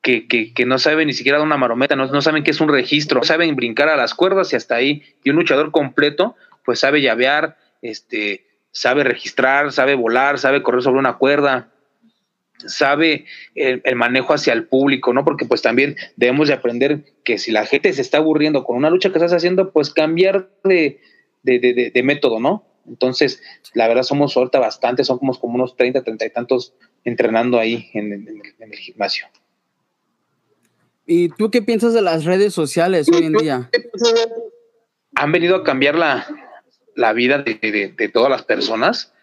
que, 0.03 0.27
que, 0.27 0.65
no 0.65 0.77
saben 0.79 1.07
ni 1.07 1.13
siquiera 1.13 1.37
dar 1.37 1.47
una 1.47 1.55
marometa, 1.55 1.95
no, 1.95 2.07
no 2.07 2.21
saben 2.21 2.43
qué 2.43 2.51
es 2.51 2.59
un 2.59 2.67
registro, 2.67 3.23
saben 3.23 3.55
brincar 3.55 3.87
a 3.87 3.95
las 3.95 4.13
cuerdas 4.13 4.51
y 4.51 4.57
hasta 4.57 4.75
ahí. 4.75 5.01
Y 5.23 5.29
un 5.29 5.37
luchador 5.37 5.71
completo, 5.71 6.35
pues 6.65 6.79
sabe 6.79 7.01
llavear, 7.01 7.57
este, 7.81 8.45
sabe 8.71 9.05
registrar, 9.05 9.71
sabe 9.71 9.95
volar, 9.95 10.39
sabe 10.39 10.61
correr 10.61 10.81
sobre 10.81 10.99
una 10.99 11.17
cuerda, 11.17 11.71
sabe 12.65 13.25
el, 13.55 13.81
manejo 13.95 14.33
hacia 14.33 14.51
el 14.51 14.67
público, 14.67 15.13
¿no? 15.13 15.23
Porque 15.23 15.45
pues 15.45 15.61
también 15.61 15.95
debemos 16.17 16.49
de 16.49 16.55
aprender 16.55 17.05
que 17.23 17.37
si 17.37 17.51
la 17.51 17.65
gente 17.65 17.93
se 17.93 18.01
está 18.01 18.17
aburriendo 18.17 18.65
con 18.65 18.75
una 18.75 18.89
lucha 18.89 19.09
que 19.09 19.19
estás 19.19 19.33
haciendo, 19.33 19.71
pues 19.71 19.93
cambiar 19.93 20.49
de, 20.65 20.99
de, 21.43 22.03
método, 22.03 22.41
¿no? 22.41 22.65
Entonces, 22.85 23.41
la 23.73 23.87
verdad 23.87 24.03
somos 24.03 24.35
ahorita 24.35 24.59
bastante, 24.59 25.05
son 25.05 25.17
como, 25.17 25.33
unos 25.43 25.77
30, 25.77 26.03
30 26.03 26.25
y 26.25 26.29
tantos 26.29 26.73
entrenando 27.05 27.57
ahí 27.57 27.89
en 27.93 28.11
el 28.59 28.75
gimnasio. 28.75 29.27
¿Y 31.05 31.29
tú 31.29 31.51
qué 31.51 31.61
piensas 31.61 31.93
de 31.93 32.01
las 32.01 32.23
redes 32.23 32.53
sociales 32.53 33.07
hoy 33.13 33.25
en 33.25 33.33
día? 33.33 33.69
Han 35.15 35.31
venido 35.31 35.57
a 35.57 35.63
cambiar 35.63 35.95
la, 35.95 36.27
la 36.95 37.13
vida 37.13 37.39
de, 37.39 38.11
todas 38.13 38.29
las 38.29 38.43
personas, 38.43 39.13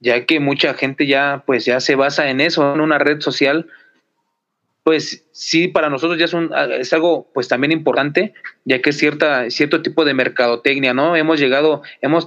ya 0.00 0.24
que 0.24 0.40
mucha 0.40 0.74
gente 0.74 1.06
ya, 1.06 1.42
pues 1.46 1.64
ya 1.64 1.80
se 1.80 1.96
basa 1.96 2.30
en 2.30 2.40
eso, 2.40 2.74
en 2.74 2.80
una 2.80 2.98
red 2.98 3.20
social. 3.20 3.68
Pues 4.84 5.26
sí, 5.32 5.68
para 5.68 5.90
nosotros 5.90 6.18
ya 6.18 6.24
es, 6.24 6.32
un, 6.32 6.50
es 6.78 6.92
algo 6.94 7.30
pues 7.34 7.46
también 7.46 7.72
importante, 7.72 8.32
ya 8.64 8.80
que 8.80 8.90
es 8.90 8.96
cierta, 8.96 9.50
cierto 9.50 9.82
tipo 9.82 10.06
de 10.06 10.14
mercadotecnia, 10.14 10.94
¿no? 10.94 11.14
Hemos 11.14 11.38
llegado, 11.38 11.82
hemos 12.00 12.26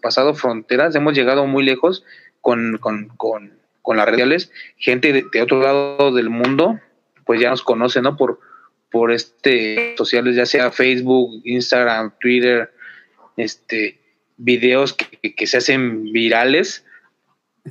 pasado 0.00 0.34
fronteras, 0.34 0.94
hemos 0.94 1.12
llegado 1.12 1.46
muy 1.46 1.64
lejos 1.64 2.02
con, 2.40 2.78
con, 2.78 3.08
con, 3.18 3.58
con 3.82 3.98
las 3.98 4.06
redes 4.06 4.20
sociales, 4.20 4.52
gente 4.78 5.24
de 5.30 5.42
otro 5.42 5.60
lado 5.60 6.12
del 6.12 6.30
mundo 6.30 6.80
pues 7.24 7.40
ya 7.40 7.50
nos 7.50 7.62
conocen, 7.62 8.04
¿no? 8.04 8.16
Por, 8.16 8.40
por 8.90 9.12
este 9.12 9.94
sociales, 9.96 10.36
ya 10.36 10.46
sea 10.46 10.70
Facebook, 10.70 11.40
Instagram, 11.44 12.12
Twitter, 12.20 12.72
este, 13.36 14.00
videos 14.36 14.94
que, 14.94 15.46
se 15.46 15.56
hacen 15.56 16.04
virales 16.12 16.84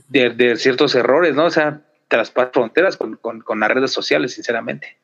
de, 0.10 0.56
ciertos 0.58 0.96
errores, 0.96 1.36
¿no? 1.36 1.46
O 1.46 1.52
sea, 1.52 1.82
traspasar 2.08 2.52
fronteras 2.54 2.98
con, 2.98 3.16
con, 3.16 3.60
las 3.60 3.70
redes 3.70 3.92
sociales, 3.92 4.34
sinceramente. 4.34 4.98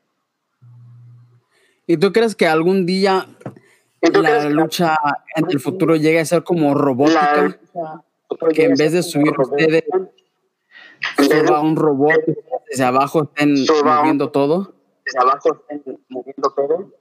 ¿Y 1.87 1.97
tú 1.97 2.11
crees 2.11 2.35
que 2.35 2.47
algún 2.47 2.85
día 2.85 3.27
la 4.01 4.49
lucha 4.49 4.97
en 5.35 5.45
el 5.49 5.59
futuro 5.59 5.95
llegue 5.95 6.19
a 6.19 6.25
ser 6.25 6.43
como 6.43 6.73
robótica? 6.73 7.57
Que 8.53 8.65
en 8.65 8.75
vez 8.75 8.91
de 8.93 9.01
subir 9.03 9.33
ustedes 9.37 9.83
suba 11.23 11.61
un 11.61 11.75
robot 11.75 12.21
desde 12.69 12.83
abajo 12.83 13.23
estén 13.23 13.55
moviendo 13.83 14.29
todo. 14.29 14.73
Desde 15.03 15.19
abajo 15.19 15.55
estén 15.55 15.97
moviendo 16.07 16.53
todo. 16.55 16.93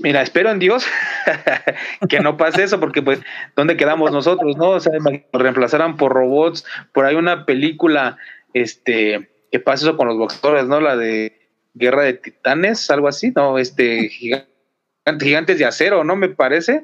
Mira, 0.00 0.20
espero 0.20 0.50
en 0.50 0.58
Dios 0.58 0.84
que 2.08 2.20
no 2.20 2.36
pase 2.36 2.64
eso, 2.64 2.78
porque 2.78 3.02
pues, 3.02 3.20
¿dónde 3.54 3.76
quedamos 3.76 4.12
nosotros, 4.12 4.56
no? 4.56 4.70
O 4.70 4.80
sea, 4.80 4.92
nos 4.98 5.42
reemplazaran 5.42 5.96
por 5.96 6.12
robots, 6.12 6.64
por 6.92 7.06
ahí 7.06 7.14
una 7.14 7.46
película, 7.46 8.18
este, 8.52 9.30
que 9.50 9.60
pasa 9.60 9.86
eso 9.86 9.96
con 9.96 10.08
los 10.08 10.18
boxeadores, 10.18 10.66
¿no? 10.66 10.80
La 10.80 10.96
de 10.96 11.40
Guerra 11.74 12.02
de 12.02 12.14
Titanes, 12.14 12.90
algo 12.90 13.08
así, 13.08 13.32
¿no? 13.34 13.58
Este, 13.58 14.08
gigantes 14.08 15.58
de 15.58 15.64
acero, 15.64 16.04
¿no? 16.04 16.16
Me 16.16 16.28
parece. 16.28 16.82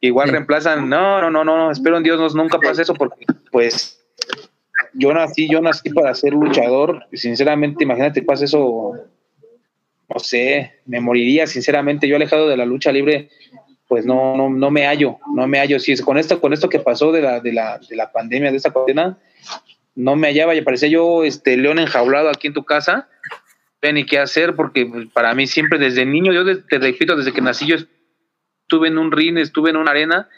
Igual 0.00 0.30
reemplazan, 0.30 0.88
no, 0.88 1.20
no, 1.20 1.30
no, 1.30 1.44
no, 1.44 1.70
espero 1.70 1.96
en 1.96 2.04
Dios 2.04 2.34
no, 2.34 2.42
nunca 2.42 2.58
pase 2.58 2.82
eso, 2.82 2.94
porque 2.94 3.26
pues 3.50 3.97
yo 4.94 5.12
nací, 5.12 5.48
yo 5.48 5.60
nací 5.60 5.90
para 5.90 6.14
ser 6.14 6.32
luchador. 6.32 7.06
Sinceramente, 7.12 7.84
imagínate, 7.84 8.22
pasa 8.22 8.44
eso, 8.44 8.92
no 10.08 10.18
sé, 10.18 10.80
me 10.86 11.00
moriría, 11.00 11.46
sinceramente. 11.46 12.08
Yo 12.08 12.16
alejado 12.16 12.48
de 12.48 12.56
la 12.56 12.66
lucha 12.66 12.92
libre, 12.92 13.30
pues 13.86 14.06
no, 14.06 14.36
no, 14.36 14.50
no 14.50 14.70
me 14.70 14.86
hallo, 14.86 15.18
no 15.34 15.46
me 15.46 15.58
hallo. 15.58 15.78
Si 15.78 15.92
es 15.92 16.02
con 16.02 16.18
esto, 16.18 16.40
con 16.40 16.52
esto 16.52 16.68
que 16.68 16.80
pasó 16.80 17.12
de 17.12 17.22
la, 17.22 17.40
de 17.40 17.52
la, 17.52 17.78
de 17.78 17.96
la 17.96 18.12
pandemia, 18.12 18.50
de 18.50 18.56
esta 18.56 18.70
cuarentena, 18.70 19.18
no 19.94 20.16
me 20.16 20.28
hallaba 20.28 20.54
y 20.54 20.62
parecía 20.62 20.88
yo 20.88 21.24
este 21.24 21.56
león 21.56 21.78
enjaulado 21.78 22.28
aquí 22.28 22.46
en 22.46 22.54
tu 22.54 22.64
casa. 22.64 23.08
Ni 23.80 24.04
qué 24.04 24.18
hacer, 24.18 24.56
porque 24.56 24.86
pues, 24.86 25.06
para 25.12 25.34
mí 25.34 25.46
siempre 25.46 25.78
desde 25.78 26.04
niño, 26.04 26.32
yo 26.32 26.44
te 26.64 26.78
repito, 26.78 27.14
desde 27.14 27.32
que 27.32 27.40
nací 27.40 27.64
yo 27.64 27.76
estuve 28.62 28.88
en 28.88 28.98
un 28.98 29.12
ring, 29.12 29.38
estuve 29.38 29.70
en 29.70 29.76
una 29.76 29.92
arena 29.92 30.28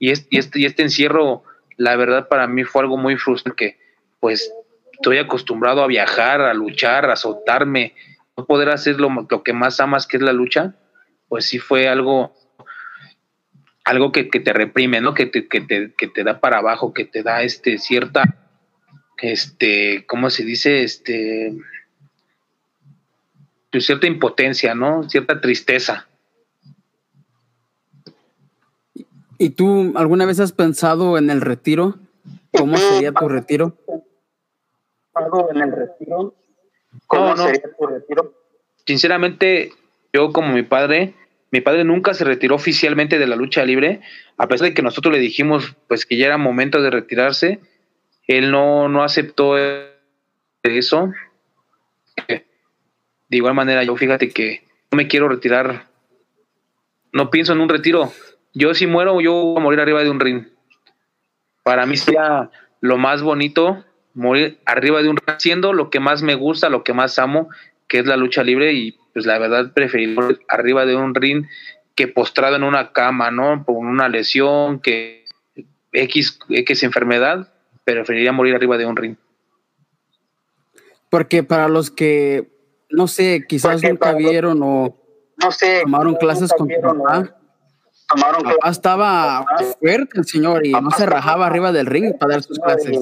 y 0.00 0.08
y 0.08 0.10
este, 0.10 0.60
y 0.60 0.64
este 0.64 0.82
encierro, 0.82 1.44
la 1.76 1.94
verdad 1.94 2.26
para 2.26 2.48
mí 2.48 2.64
fue 2.64 2.82
algo 2.82 2.96
muy 2.96 3.16
frustrante 3.16 3.78
pues 4.20 4.52
estoy 4.92 5.18
acostumbrado 5.18 5.82
a 5.82 5.86
viajar, 5.86 6.40
a 6.40 6.54
luchar, 6.54 7.10
a 7.10 7.16
soltarme, 7.16 7.94
no 8.36 8.46
poder 8.46 8.70
hacer 8.70 9.00
lo, 9.00 9.26
que 9.44 9.52
más 9.52 9.80
amas, 9.80 10.06
que 10.06 10.16
es 10.16 10.22
la 10.22 10.32
lucha, 10.32 10.74
pues 11.28 11.46
sí 11.46 11.58
fue 11.58 11.88
algo, 11.88 12.34
algo 13.84 14.12
que, 14.12 14.24
te 14.24 14.52
reprime, 14.52 15.00
¿no? 15.00 15.14
Que 15.14 15.26
te, 15.26 15.46
que, 15.46 15.60
te, 15.60 16.24
da 16.24 16.40
para 16.40 16.58
abajo, 16.58 16.92
que 16.92 17.04
te 17.04 17.22
da 17.22 17.42
este 17.42 17.78
cierta, 17.78 18.22
este, 19.18 20.04
¿cómo 20.06 20.30
se 20.30 20.44
dice? 20.44 20.82
Este, 20.82 21.56
pues 23.70 23.86
cierta 23.86 24.06
impotencia, 24.06 24.74
¿no? 24.74 25.08
Cierta 25.08 25.40
tristeza. 25.40 26.08
¿Y 29.38 29.50
tú 29.50 29.92
alguna 29.96 30.26
vez 30.26 30.40
has 30.40 30.52
pensado 30.52 31.16
en 31.16 31.30
el 31.30 31.40
retiro? 31.40 31.98
¿Cómo 32.52 32.76
sería 32.76 33.12
tu 33.12 33.28
retiro? 33.28 33.76
En 35.50 35.56
el 35.62 35.72
retiro? 35.72 36.34
¿Cómo 37.06 37.36
sería 37.36 37.62
tu 37.78 37.86
retiro? 37.86 38.32
Sinceramente, 38.86 39.72
yo 40.12 40.32
como 40.32 40.52
mi 40.52 40.62
padre, 40.62 41.14
mi 41.50 41.60
padre 41.60 41.84
nunca 41.84 42.14
se 42.14 42.24
retiró 42.24 42.54
oficialmente 42.54 43.18
de 43.18 43.26
la 43.26 43.36
lucha 43.36 43.64
libre, 43.64 44.00
a 44.36 44.46
pesar 44.48 44.68
de 44.68 44.74
que 44.74 44.82
nosotros 44.82 45.12
le 45.12 45.20
dijimos 45.20 45.76
pues 45.86 46.06
que 46.06 46.16
ya 46.16 46.26
era 46.26 46.38
momento 46.38 46.80
de 46.80 46.90
retirarse, 46.90 47.60
él 48.26 48.50
no, 48.50 48.88
no 48.88 49.02
aceptó 49.02 49.56
eso. 50.62 51.12
De 52.26 53.36
igual 53.36 53.54
manera, 53.54 53.82
yo 53.82 53.96
fíjate 53.96 54.30
que 54.30 54.62
no 54.90 54.96
me 54.96 55.08
quiero 55.08 55.28
retirar, 55.28 55.86
no 57.12 57.30
pienso 57.30 57.52
en 57.52 57.60
un 57.60 57.68
retiro. 57.68 58.12
Yo 58.54 58.74
si 58.74 58.86
muero, 58.86 59.20
yo 59.20 59.32
voy 59.32 59.56
a 59.58 59.60
morir 59.60 59.80
arriba 59.80 60.02
de 60.02 60.10
un 60.10 60.20
ring. 60.20 60.46
Para 61.62 61.84
mí 61.84 61.96
sería 61.96 62.50
lo 62.80 62.96
más 62.96 63.22
bonito 63.22 63.84
morir 64.18 64.58
arriba 64.66 65.00
de 65.02 65.08
un 65.08 65.18
haciendo 65.26 65.72
lo 65.72 65.90
que 65.90 66.00
más 66.00 66.22
me 66.22 66.34
gusta, 66.34 66.68
lo 66.68 66.82
que 66.82 66.92
más 66.92 67.18
amo, 67.18 67.48
que 67.86 68.00
es 68.00 68.06
la 68.06 68.16
lucha 68.16 68.42
libre 68.42 68.72
y 68.72 68.98
pues 69.14 69.24
la 69.26 69.38
verdad 69.38 69.72
preferir 69.72 70.16
arriba 70.48 70.84
de 70.84 70.96
un 70.96 71.14
ring 71.14 71.46
que 71.94 72.08
postrado 72.08 72.56
en 72.56 72.64
una 72.64 72.92
cama, 72.92 73.30
¿no? 73.30 73.64
Por 73.64 73.76
una 73.76 74.08
lesión, 74.08 74.80
que 74.80 75.24
X, 75.92 76.38
X 76.48 76.82
enfermedad, 76.82 77.52
preferiría 77.84 78.32
morir 78.32 78.54
arriba 78.54 78.76
de 78.76 78.86
un 78.86 78.96
ring. 78.96 79.16
Porque 81.10 81.42
para 81.42 81.68
los 81.68 81.90
que, 81.90 82.48
no 82.90 83.08
sé, 83.08 83.46
quizás 83.48 83.82
nunca 83.82 84.12
vieron 84.14 84.60
o 84.62 84.96
no 85.42 85.52
sé, 85.52 85.82
tomaron 85.82 86.16
clases 86.16 86.52
con 86.52 86.68
tu 86.68 86.80
papá, 86.80 87.37
tomaron 88.08 88.42
papá 88.42 88.70
estaba 88.70 89.44
fuerte 89.78 90.18
el 90.18 90.24
señor 90.24 90.66
y 90.66 90.72
no 90.72 90.90
se 90.90 91.06
rajaba 91.06 91.46
arriba 91.46 91.72
del 91.72 91.86
ring 91.86 92.16
para 92.18 92.34
dar 92.34 92.42
sus 92.42 92.58
clases. 92.58 92.98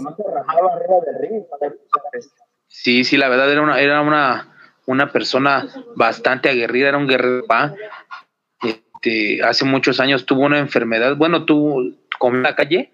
Sí, 2.68 3.04
sí, 3.04 3.16
la 3.16 3.28
verdad 3.28 3.50
era 3.50 3.62
una, 3.62 3.80
era 3.80 4.02
una, 4.02 4.54
una 4.86 5.12
persona 5.12 5.66
bastante 5.94 6.48
aguerrida, 6.48 6.88
era 6.88 6.98
un 6.98 7.06
guerrero. 7.06 7.44
Este, 8.62 9.42
hace 9.42 9.64
muchos 9.64 10.00
años 10.00 10.26
tuvo 10.26 10.42
una 10.46 10.58
enfermedad, 10.58 11.16
bueno, 11.16 11.44
tuvo 11.44 11.82
comió 12.18 12.38
en 12.38 12.42
la 12.42 12.56
calle 12.56 12.92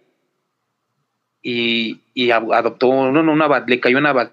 y, 1.40 2.02
y 2.14 2.30
adoptó, 2.30 2.88
una, 2.88 3.64
le 3.66 3.80
cayó 3.80 3.98
una 3.98 4.32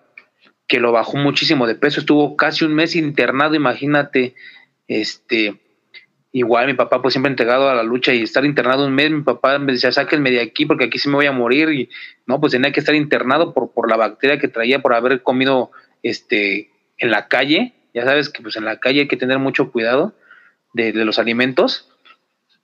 que 0.67 0.79
lo 0.79 0.91
bajó 0.91 1.17
muchísimo 1.17 1.65
de 1.65 1.75
peso, 1.75 1.99
estuvo 1.99 2.35
casi 2.35 2.63
un 2.63 2.75
mes 2.75 2.95
internado, 2.95 3.55
imagínate, 3.55 4.35
este, 4.87 5.59
igual 6.31 6.67
mi 6.67 6.73
papá 6.73 7.01
pues 7.01 7.13
siempre 7.13 7.31
entregado 7.31 7.69
a 7.69 7.75
la 7.75 7.83
lucha 7.83 8.13
y 8.13 8.21
estar 8.21 8.45
internado 8.45 8.85
un 8.85 8.93
mes, 8.93 9.11
mi 9.11 9.21
papá 9.21 9.57
me 9.59 9.71
decía, 9.71 9.91
sáquenme 9.91 10.31
de 10.31 10.41
aquí 10.41 10.65
porque 10.65 10.85
aquí 10.85 10.99
sí 10.99 11.09
me 11.09 11.15
voy 11.15 11.25
a 11.25 11.31
morir 11.31 11.69
y 11.69 11.89
no, 12.27 12.39
pues 12.39 12.51
tenía 12.51 12.71
que 12.71 12.79
estar 12.79 12.95
internado 12.95 13.53
por, 13.53 13.71
por 13.71 13.89
la 13.89 13.97
bacteria 13.97 14.37
que 14.37 14.47
traía 14.47 14.79
por 14.79 14.93
haber 14.93 15.23
comido 15.23 15.71
este 16.03 16.69
en 16.97 17.11
la 17.11 17.27
calle, 17.27 17.73
ya 17.93 18.03
sabes 18.03 18.29
que 18.29 18.41
pues 18.41 18.55
en 18.57 18.65
la 18.65 18.79
calle 18.79 19.01
hay 19.01 19.07
que 19.07 19.17
tener 19.17 19.39
mucho 19.39 19.71
cuidado 19.71 20.13
de, 20.73 20.93
los 20.93 21.19
alimentos. 21.19 21.89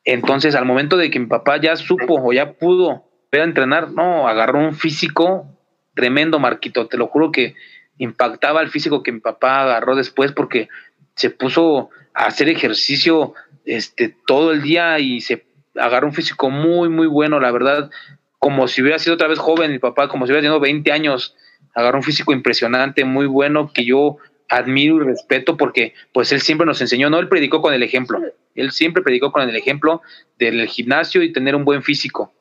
Entonces, 0.03 0.55
al 0.55 0.65
momento 0.65 0.97
de 0.97 1.09
que 1.09 1.19
mi 1.19 1.25
papá 1.25 1.59
ya 1.59 1.75
supo 1.75 2.21
o 2.21 2.33
ya 2.33 2.53
pudo 2.53 3.05
ver 3.31 3.41
a 3.41 3.45
entrenar, 3.45 3.91
no, 3.91 4.27
agarró 4.27 4.59
un 4.59 4.75
físico 4.75 5.47
tremendo, 5.95 6.39
Marquito, 6.39 6.87
te 6.87 6.97
lo 6.97 7.07
juro 7.07 7.31
que 7.31 7.55
impactaba 7.97 8.61
el 8.61 8.69
físico 8.69 9.01
que 9.01 9.11
mi 9.11 9.21
papá 9.21 9.61
agarró 9.61 9.95
después 9.95 10.31
porque 10.31 10.67
se 11.15 11.29
puso 11.29 11.89
a 12.13 12.25
hacer 12.25 12.49
ejercicio 12.49 13.33
este, 13.65 14.15
todo 14.25 14.51
el 14.51 14.61
día 14.61 14.99
y 14.99 15.21
se 15.21 15.45
agarró 15.75 16.07
un 16.07 16.13
físico 16.13 16.49
muy, 16.49 16.89
muy 16.89 17.07
bueno, 17.07 17.39
la 17.39 17.51
verdad, 17.51 17.89
como 18.39 18.67
si 18.67 18.81
hubiera 18.81 18.99
sido 18.99 19.15
otra 19.15 19.27
vez 19.27 19.39
joven 19.39 19.71
mi 19.71 19.79
papá, 19.79 20.07
como 20.07 20.25
si 20.25 20.31
hubiera 20.31 20.41
tenido 20.41 20.59
20 20.59 20.91
años, 20.91 21.35
agarró 21.73 21.97
un 21.97 22.03
físico 22.03 22.31
impresionante, 22.33 23.03
muy 23.05 23.25
bueno, 23.25 23.71
que 23.73 23.85
yo 23.85 24.17
admiro 24.49 24.97
y 24.97 24.99
respeto 24.99 25.57
porque 25.57 25.93
pues 26.13 26.31
él 26.31 26.41
siempre 26.41 26.65
nos 26.65 26.79
enseñó, 26.81 27.09
no, 27.09 27.19
él 27.19 27.27
predicó 27.27 27.61
con 27.61 27.73
el 27.73 27.83
ejemplo, 27.83 28.21
él 28.53 28.71
siempre 28.71 29.03
predicó 29.03 29.31
con 29.31 29.47
el 29.47 29.55
ejemplo 29.55 30.01
del 30.37 30.67
gimnasio 30.67 31.23
y 31.23 31.33
tener 31.33 31.55
un 31.55 31.65
buen 31.65 31.83
físico. 31.83 32.33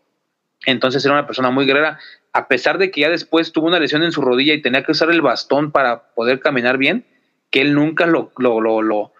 Entonces 0.66 1.04
era 1.04 1.14
una 1.14 1.26
persona 1.26 1.50
muy 1.50 1.66
guerrera, 1.66 1.98
a 2.32 2.48
pesar 2.48 2.78
de 2.78 2.90
que 2.90 3.02
ya 3.02 3.10
después 3.10 3.52
tuvo 3.52 3.66
una 3.66 3.80
lesión 3.80 4.02
en 4.02 4.12
su 4.12 4.22
rodilla 4.22 4.54
y 4.54 4.62
tenía 4.62 4.82
que 4.82 4.92
usar 4.92 5.10
el 5.10 5.22
bastón 5.22 5.72
para 5.72 6.14
poder 6.14 6.40
caminar 6.40 6.78
bien, 6.78 7.06
que 7.50 7.60
él 7.60 7.74
nunca 7.74 8.06
lo, 8.06 8.32
lo, 8.38 8.60
lo, 8.60 8.82
lo, 8.82 9.13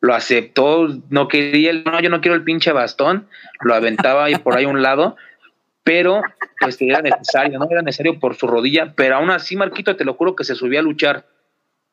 lo 0.00 0.14
aceptó, 0.14 0.88
no 1.10 1.28
quería, 1.28 1.72
no, 1.72 2.00
yo 2.00 2.10
no 2.10 2.20
quiero 2.20 2.34
el 2.34 2.44
pinche 2.44 2.72
bastón, 2.72 3.28
lo 3.60 3.74
aventaba 3.74 4.24
ahí 4.24 4.36
por 4.36 4.56
ahí 4.56 4.64
a 4.64 4.68
un 4.68 4.82
lado, 4.82 5.16
pero 5.82 6.20
pues 6.60 6.80
era 6.80 7.00
necesario, 7.00 7.58
no 7.58 7.66
era 7.70 7.82
necesario 7.82 8.18
por 8.18 8.34
su 8.34 8.46
rodilla, 8.46 8.94
pero 8.94 9.16
aún 9.16 9.30
así, 9.30 9.56
Marquito, 9.56 9.96
te 9.96 10.04
lo 10.04 10.14
juro 10.14 10.36
que 10.36 10.44
se 10.44 10.54
subía 10.54 10.80
a 10.80 10.82
luchar, 10.82 11.26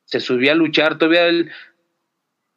se 0.05 0.19
subía 0.19 0.51
a 0.51 0.55
luchar, 0.55 0.97
todavía 0.97 1.25
el 1.25 1.51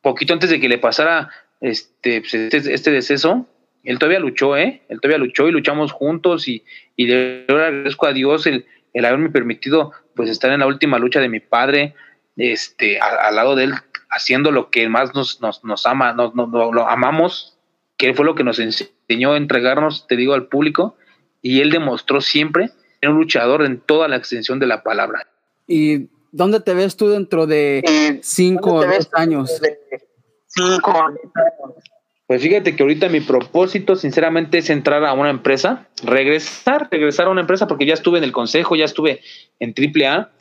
poquito 0.00 0.32
antes 0.32 0.50
de 0.50 0.60
que 0.60 0.68
le 0.68 0.78
pasara 0.78 1.30
este, 1.60 2.20
pues, 2.20 2.34
este, 2.34 2.74
este 2.74 2.90
deceso, 2.90 3.46
él 3.84 3.98
todavía 3.98 4.18
luchó, 4.18 4.56
¿eh? 4.56 4.82
Él 4.88 5.00
todavía 5.00 5.18
luchó 5.18 5.48
y 5.48 5.52
luchamos 5.52 5.92
juntos 5.92 6.48
y, 6.48 6.64
y 6.96 7.06
le 7.06 7.44
agradezco 7.48 8.06
a 8.06 8.12
Dios 8.12 8.46
el, 8.46 8.66
el 8.92 9.04
haberme 9.04 9.30
permitido 9.30 9.92
pues 10.14 10.30
estar 10.30 10.50
en 10.50 10.60
la 10.60 10.66
última 10.66 10.98
lucha 10.98 11.20
de 11.20 11.28
mi 11.28 11.40
padre, 11.40 11.94
este, 12.36 12.98
al 12.98 13.36
lado 13.36 13.54
de 13.54 13.64
él, 13.64 13.74
haciendo 14.10 14.50
lo 14.50 14.70
que 14.70 14.88
más 14.88 15.14
nos, 15.14 15.40
nos, 15.40 15.64
nos 15.64 15.86
ama, 15.86 16.12
nos, 16.12 16.32
lo 16.34 16.88
amamos, 16.88 17.58
que 17.96 18.14
fue 18.14 18.24
lo 18.24 18.34
que 18.34 18.44
nos 18.44 18.58
enseñó 18.58 19.32
a 19.32 19.36
entregarnos, 19.36 20.06
te 20.06 20.16
digo, 20.16 20.34
al 20.34 20.46
público, 20.46 20.96
y 21.42 21.60
él 21.60 21.70
demostró 21.70 22.20
siempre 22.20 22.70
ser 23.00 23.10
un 23.10 23.16
luchador 23.16 23.64
en 23.64 23.80
toda 23.80 24.08
la 24.08 24.16
extensión 24.16 24.58
de 24.58 24.66
la 24.66 24.82
palabra. 24.82 25.26
¿Y 25.66 26.08
dónde 26.32 26.60
te 26.60 26.74
ves 26.74 26.96
tú 26.96 27.08
dentro 27.08 27.46
de 27.46 28.20
cinco 28.22 28.74
o 28.74 28.86
diez 28.86 29.08
años? 29.14 29.60
Cinco 30.46 30.90
años 30.90 31.20
pues 32.26 32.42
fíjate 32.42 32.74
que 32.74 32.82
ahorita 32.82 33.08
mi 33.08 33.20
propósito, 33.20 33.94
sinceramente, 33.94 34.58
es 34.58 34.68
entrar 34.68 35.04
a 35.04 35.12
una 35.12 35.30
empresa, 35.30 35.88
regresar, 36.02 36.88
regresar 36.90 37.26
a 37.26 37.30
una 37.30 37.42
empresa, 37.42 37.68
porque 37.68 37.86
ya 37.86 37.94
estuve 37.94 38.18
en 38.18 38.24
el 38.24 38.32
consejo, 38.32 38.74
ya 38.74 38.84
estuve 38.84 39.20
en 39.60 39.72
AAA, 39.72 40.32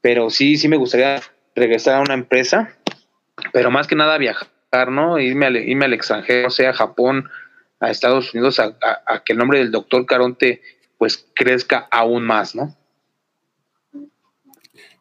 pero 0.00 0.30
sí, 0.30 0.56
sí 0.56 0.68
me 0.68 0.76
gustaría 0.76 1.20
regresar 1.56 1.96
a 1.96 2.00
una 2.00 2.14
empresa, 2.14 2.76
pero 3.52 3.70
más 3.70 3.86
que 3.86 3.94
nada 3.94 4.18
viajar, 4.18 4.90
¿no? 4.90 5.18
Irme 5.18 5.46
al, 5.46 5.56
irme 5.56 5.84
al 5.84 5.92
extranjero, 5.92 6.50
sea 6.50 6.70
a 6.70 6.74
Japón, 6.74 7.28
a 7.80 7.90
Estados 7.90 8.32
Unidos, 8.34 8.60
a, 8.60 9.22
que 9.24 9.32
el 9.32 9.38
nombre 9.38 9.58
del 9.58 9.70
doctor 9.70 10.06
Caronte, 10.06 10.62
pues 10.98 11.26
crezca 11.34 11.88
aún 11.90 12.24
más, 12.24 12.54
¿no? 12.54 12.74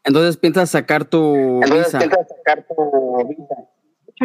Entonces 0.03 0.37
piensas 0.37 0.69
sacar 0.69 1.05
tu 1.05 1.61
Entonces, 1.63 1.95
Piensas 1.95 2.27
sacar 2.27 2.65
tu 2.67 3.27
visa 3.27 3.55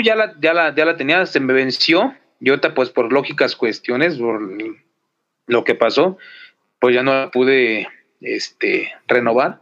ya 0.05 0.15
la, 0.15 0.35
ya 0.41 0.55
la, 0.55 0.75
ya 0.75 0.85
la 0.85 0.97
tenía, 0.97 1.27
se 1.27 1.41
me 1.41 1.53
venció. 1.53 2.15
Y 2.41 2.51
ahorita, 2.51 2.75
pues 2.75 2.91
por 2.91 3.13
lógicas 3.13 3.57
cuestiones, 3.57 4.17
por 4.17 4.41
lo 5.47 5.65
que 5.65 5.75
pasó, 5.75 6.17
pues 6.79 6.95
ya 6.95 7.03
no 7.03 7.13
la 7.13 7.31
pude 7.31 7.89
este, 8.21 8.93
renovar. 9.07 9.61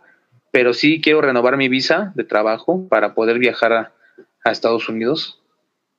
Pero 0.51 0.72
sí 0.72 1.01
quiero 1.01 1.20
renovar 1.20 1.57
mi 1.57 1.68
visa 1.68 2.12
de 2.14 2.24
trabajo 2.24 2.86
para 2.88 3.14
poder 3.14 3.38
viajar 3.38 3.72
a, 3.72 3.92
Estados 4.45 4.89
Unidos. 4.89 5.43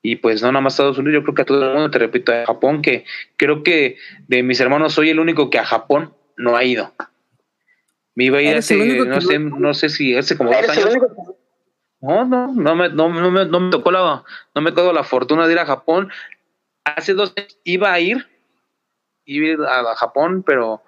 Y 0.01 0.17
pues 0.17 0.41
no 0.41 0.51
nada 0.51 0.61
más 0.61 0.73
a 0.73 0.75
Estados 0.75 0.97
Unidos, 0.97 1.21
yo 1.21 1.23
creo 1.23 1.35
que 1.35 1.41
a 1.41 1.45
todo 1.45 1.61
el 1.61 1.73
mundo, 1.73 1.91
te 1.91 1.99
repito, 1.99 2.31
a 2.31 2.45
Japón, 2.45 2.81
que 2.81 3.05
creo 3.35 3.63
que 3.63 3.97
de 4.27 4.43
mis 4.43 4.59
hermanos 4.59 4.93
soy 4.93 5.09
el 5.09 5.19
único 5.19 5.49
que 5.49 5.59
a 5.59 5.65
Japón 5.65 6.13
no 6.37 6.55
ha 6.55 6.63
ido. 6.63 6.93
Me 8.15 8.25
iba 8.25 8.37
a 8.37 8.41
ir 8.41 8.55
hace, 8.55 8.75
no 8.77 9.21
sé, 9.21 9.39
no 9.39 9.73
sé 9.73 9.89
si 9.89 10.15
hace 10.15 10.37
como 10.37 10.51
dos 10.51 10.69
años. 10.69 10.97
No, 12.01 12.25
no, 12.25 12.53
no 12.53 12.75
me, 12.75 12.89
no, 12.89 13.09
me, 13.09 13.45
no 13.45 13.59
me 13.59 13.71
tocó 13.71 13.91
la, 13.91 14.23
no 14.55 14.61
me 14.61 14.71
tocó 14.71 14.93
la 14.93 15.03
fortuna 15.03 15.47
de 15.47 15.53
ir 15.53 15.59
a 15.59 15.65
Japón. 15.65 16.09
Hace 16.85 17.13
dos 17.13 17.33
años 17.35 17.59
iba 17.65 17.91
a 17.91 17.99
ir, 17.99 18.25
iba 19.25 19.47
a 19.47 19.81
ir 19.81 19.87
a 19.87 19.95
Japón, 19.95 20.43
pero 20.43 20.81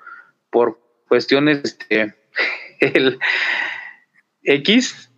por 0.49 0.79
cuestiones, 1.09 1.61
este, 1.63 2.15
el 2.79 3.19
X, 4.43 5.10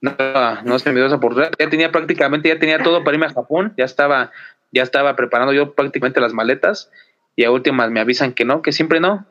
no, 0.00 0.16
no 0.62 0.78
se 0.78 0.90
me 0.90 0.96
dio 0.96 1.06
esa 1.06 1.16
oportunidad. 1.16 1.52
Ya 1.58 1.68
tenía 1.68 1.92
prácticamente, 1.92 2.48
ya 2.48 2.58
tenía 2.58 2.82
todo 2.82 3.04
para 3.04 3.14
irme 3.14 3.26
a 3.26 3.32
Japón, 3.32 3.74
ya 3.76 3.84
estaba, 3.84 4.32
ya 4.72 4.82
estaba 4.82 5.16
preparando 5.16 5.52
yo 5.52 5.74
prácticamente 5.74 6.20
las 6.20 6.32
maletas 6.32 6.90
y 7.36 7.44
a 7.44 7.50
últimas 7.50 7.90
me 7.90 8.00
avisan 8.00 8.32
que 8.32 8.44
no, 8.44 8.62
que 8.62 8.72
siempre 8.72 9.00
no, 9.00 9.26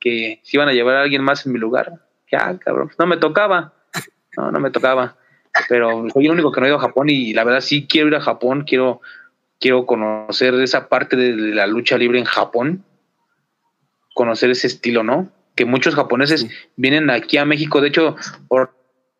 que 0.00 0.40
si 0.44 0.56
iban 0.56 0.68
a 0.68 0.72
llevar 0.72 0.96
a 0.96 1.02
alguien 1.02 1.22
más 1.22 1.46
en 1.46 1.52
mi 1.52 1.58
lugar. 1.58 1.94
Ya, 2.30 2.58
cabrón, 2.58 2.90
no 2.98 3.06
me 3.06 3.16
tocaba 3.16 3.72
no, 4.38 4.50
no 4.50 4.60
me 4.60 4.70
tocaba. 4.70 5.16
Pero 5.68 6.06
soy 6.12 6.26
el 6.26 6.32
único 6.32 6.52
que 6.52 6.60
no 6.60 6.66
he 6.66 6.70
ido 6.70 6.78
a 6.78 6.80
Japón 6.80 7.10
y 7.10 7.34
la 7.34 7.44
verdad 7.44 7.60
sí 7.60 7.86
quiero 7.88 8.08
ir 8.08 8.14
a 8.14 8.20
Japón, 8.20 8.64
quiero, 8.66 9.00
quiero 9.60 9.86
conocer 9.86 10.54
esa 10.54 10.88
parte 10.88 11.16
de 11.16 11.34
la 11.54 11.66
lucha 11.66 11.98
libre 11.98 12.18
en 12.18 12.24
Japón, 12.24 12.84
conocer 14.14 14.50
ese 14.50 14.68
estilo, 14.68 15.02
¿no? 15.02 15.30
Que 15.56 15.64
muchos 15.64 15.96
japoneses 15.96 16.48
vienen 16.76 17.10
aquí 17.10 17.38
a 17.38 17.44
México, 17.44 17.80
de 17.80 17.88
hecho, 17.88 18.16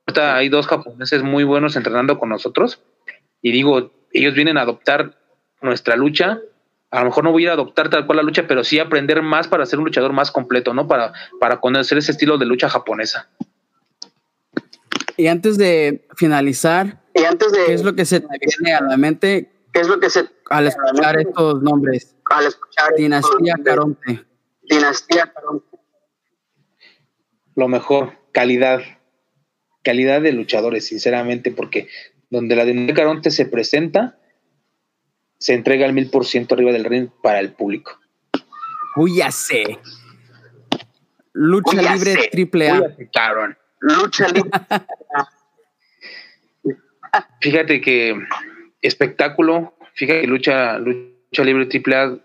ahorita 0.08 0.36
hay 0.36 0.48
dos 0.48 0.66
japoneses 0.66 1.22
muy 1.22 1.44
buenos 1.44 1.76
entrenando 1.76 2.18
con 2.18 2.28
nosotros 2.28 2.82
y 3.42 3.52
digo, 3.52 3.92
ellos 4.12 4.34
vienen 4.34 4.58
a 4.58 4.62
adoptar 4.62 5.18
nuestra 5.60 5.96
lucha 5.96 6.40
a 6.90 7.00
lo 7.00 7.06
mejor 7.06 7.24
no 7.24 7.32
voy 7.32 7.42
a 7.42 7.44
ir 7.44 7.50
a 7.50 7.52
adoptar 7.52 7.90
tal 7.90 8.06
cual 8.06 8.16
la 8.16 8.22
lucha, 8.22 8.46
pero 8.46 8.64
sí 8.64 8.78
aprender 8.78 9.22
más 9.22 9.46
para 9.46 9.66
ser 9.66 9.78
un 9.78 9.84
luchador 9.84 10.12
más 10.12 10.30
completo, 10.30 10.72
¿no? 10.72 10.88
Para, 10.88 11.12
para 11.38 11.60
conocer 11.60 11.98
ese 11.98 12.12
estilo 12.12 12.38
de 12.38 12.46
lucha 12.46 12.68
japonesa. 12.68 13.28
Y 15.16 15.26
antes 15.26 15.58
de 15.58 16.06
finalizar, 16.16 17.02
¿qué 17.12 17.74
es 17.74 17.84
lo 17.84 17.94
que 17.94 18.04
se 18.04 18.20
te 18.20 18.38
viene 18.40 18.74
a 18.74 18.82
la 18.82 18.96
mente? 18.96 19.50
¿Qué 19.72 19.80
es 19.80 19.88
lo 19.88 20.00
que 20.00 20.08
se 20.08 20.30
al 20.48 20.68
escuchar 20.68 21.20
estos 21.20 21.62
nombres? 21.62 22.16
Al 22.30 22.46
escuchar 22.46 22.94
Dinastía 22.96 23.54
Caronte. 23.62 24.24
Dinastía 24.62 25.30
Caronte. 25.32 25.78
Lo 27.54 27.68
mejor, 27.68 28.12
calidad. 28.32 28.80
Calidad 29.82 30.20
de 30.20 30.32
luchadores, 30.32 30.86
sinceramente, 30.86 31.50
porque 31.50 31.88
donde 32.30 32.56
la 32.56 32.64
dinastía 32.64 32.94
Caronte 32.94 33.30
se 33.30 33.46
presenta, 33.46 34.18
se 35.38 35.54
entrega 35.54 35.86
al 35.86 35.92
mil 35.92 36.10
por 36.10 36.26
ciento 36.26 36.54
arriba 36.54 36.72
del 36.72 36.84
ring 36.84 37.08
para 37.22 37.40
el 37.40 37.52
público. 37.52 37.98
Uy, 38.96 39.18
ya 39.18 39.30
sé. 39.30 39.78
Lucha 41.32 41.94
libre 41.94 42.28
triple 42.32 42.70
A. 42.70 42.82
Lucha 43.80 44.28
libre. 44.28 44.50
Fíjate 47.40 47.80
que 47.80 48.14
espectáculo, 48.82 49.74
Fíjate 49.94 50.22
que 50.22 50.26
lucha, 50.28 50.78
lucha 50.78 51.44
libre 51.44 51.66
triple 51.66 51.96
A 51.96 52.18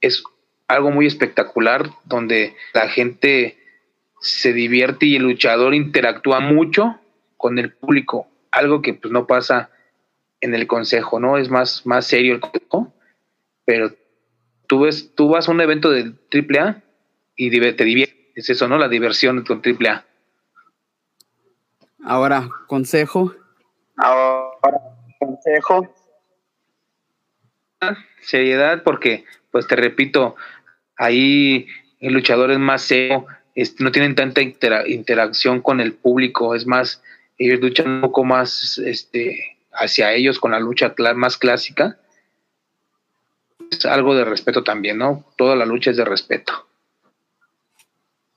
es 0.00 0.22
algo 0.68 0.90
muy 0.90 1.06
espectacular 1.06 1.90
donde 2.04 2.54
la 2.72 2.88
gente 2.88 3.59
se 4.20 4.52
divierte 4.52 5.06
y 5.06 5.16
el 5.16 5.22
luchador 5.22 5.74
interactúa 5.74 6.40
mucho 6.40 7.00
con 7.36 7.58
el 7.58 7.72
público, 7.72 8.28
algo 8.50 8.82
que 8.82 8.94
pues 8.94 9.12
no 9.12 9.26
pasa 9.26 9.70
en 10.40 10.54
el 10.54 10.66
consejo, 10.66 11.20
¿no? 11.20 11.38
Es 11.38 11.50
más, 11.50 11.86
más 11.86 12.06
serio 12.06 12.34
el 12.34 12.40
consejo, 12.40 12.92
pero 13.64 13.92
tú 14.66 14.80
ves, 14.80 15.14
tú 15.14 15.28
vas 15.28 15.48
a 15.48 15.52
un 15.52 15.60
evento 15.60 15.90
de 15.90 16.12
AAA 16.32 16.82
y 17.36 17.50
te 17.50 17.84
diviertes, 17.84 18.16
es 18.34 18.50
eso, 18.50 18.68
¿no? 18.68 18.78
La 18.78 18.88
diversión 18.88 19.44
con 19.44 19.62
AAA. 19.64 20.04
Ahora, 22.04 22.48
consejo. 22.66 23.34
Ahora, 23.96 24.80
consejo. 25.18 25.94
Seriedad, 28.20 28.82
porque, 28.82 29.24
pues 29.50 29.66
te 29.66 29.76
repito, 29.76 30.36
ahí 30.96 31.66
el 31.98 32.12
luchador 32.12 32.50
es 32.50 32.58
más 32.58 32.82
serio, 32.82 33.26
este, 33.60 33.84
no 33.84 33.92
tienen 33.92 34.14
tanta 34.14 34.40
interacción 34.40 35.60
con 35.60 35.80
el 35.80 35.92
público, 35.92 36.54
es 36.54 36.66
más, 36.66 37.02
ellos 37.36 37.60
luchan 37.60 37.88
un 37.88 38.00
poco 38.00 38.24
más 38.24 38.78
este, 38.78 39.58
hacia 39.70 40.14
ellos 40.14 40.38
con 40.38 40.52
la 40.52 40.60
lucha 40.60 40.94
más 41.14 41.36
clásica. 41.36 41.98
Es 43.70 43.84
algo 43.84 44.14
de 44.14 44.24
respeto 44.24 44.64
también, 44.64 44.96
¿no? 44.96 45.26
Toda 45.36 45.56
la 45.56 45.66
lucha 45.66 45.90
es 45.90 45.98
de 45.98 46.06
respeto. 46.06 46.66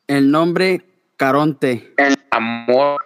El 0.08 0.30
nombre 0.30 0.82
Caronte. 1.16 1.94
El 1.96 2.16
amor, 2.30 3.06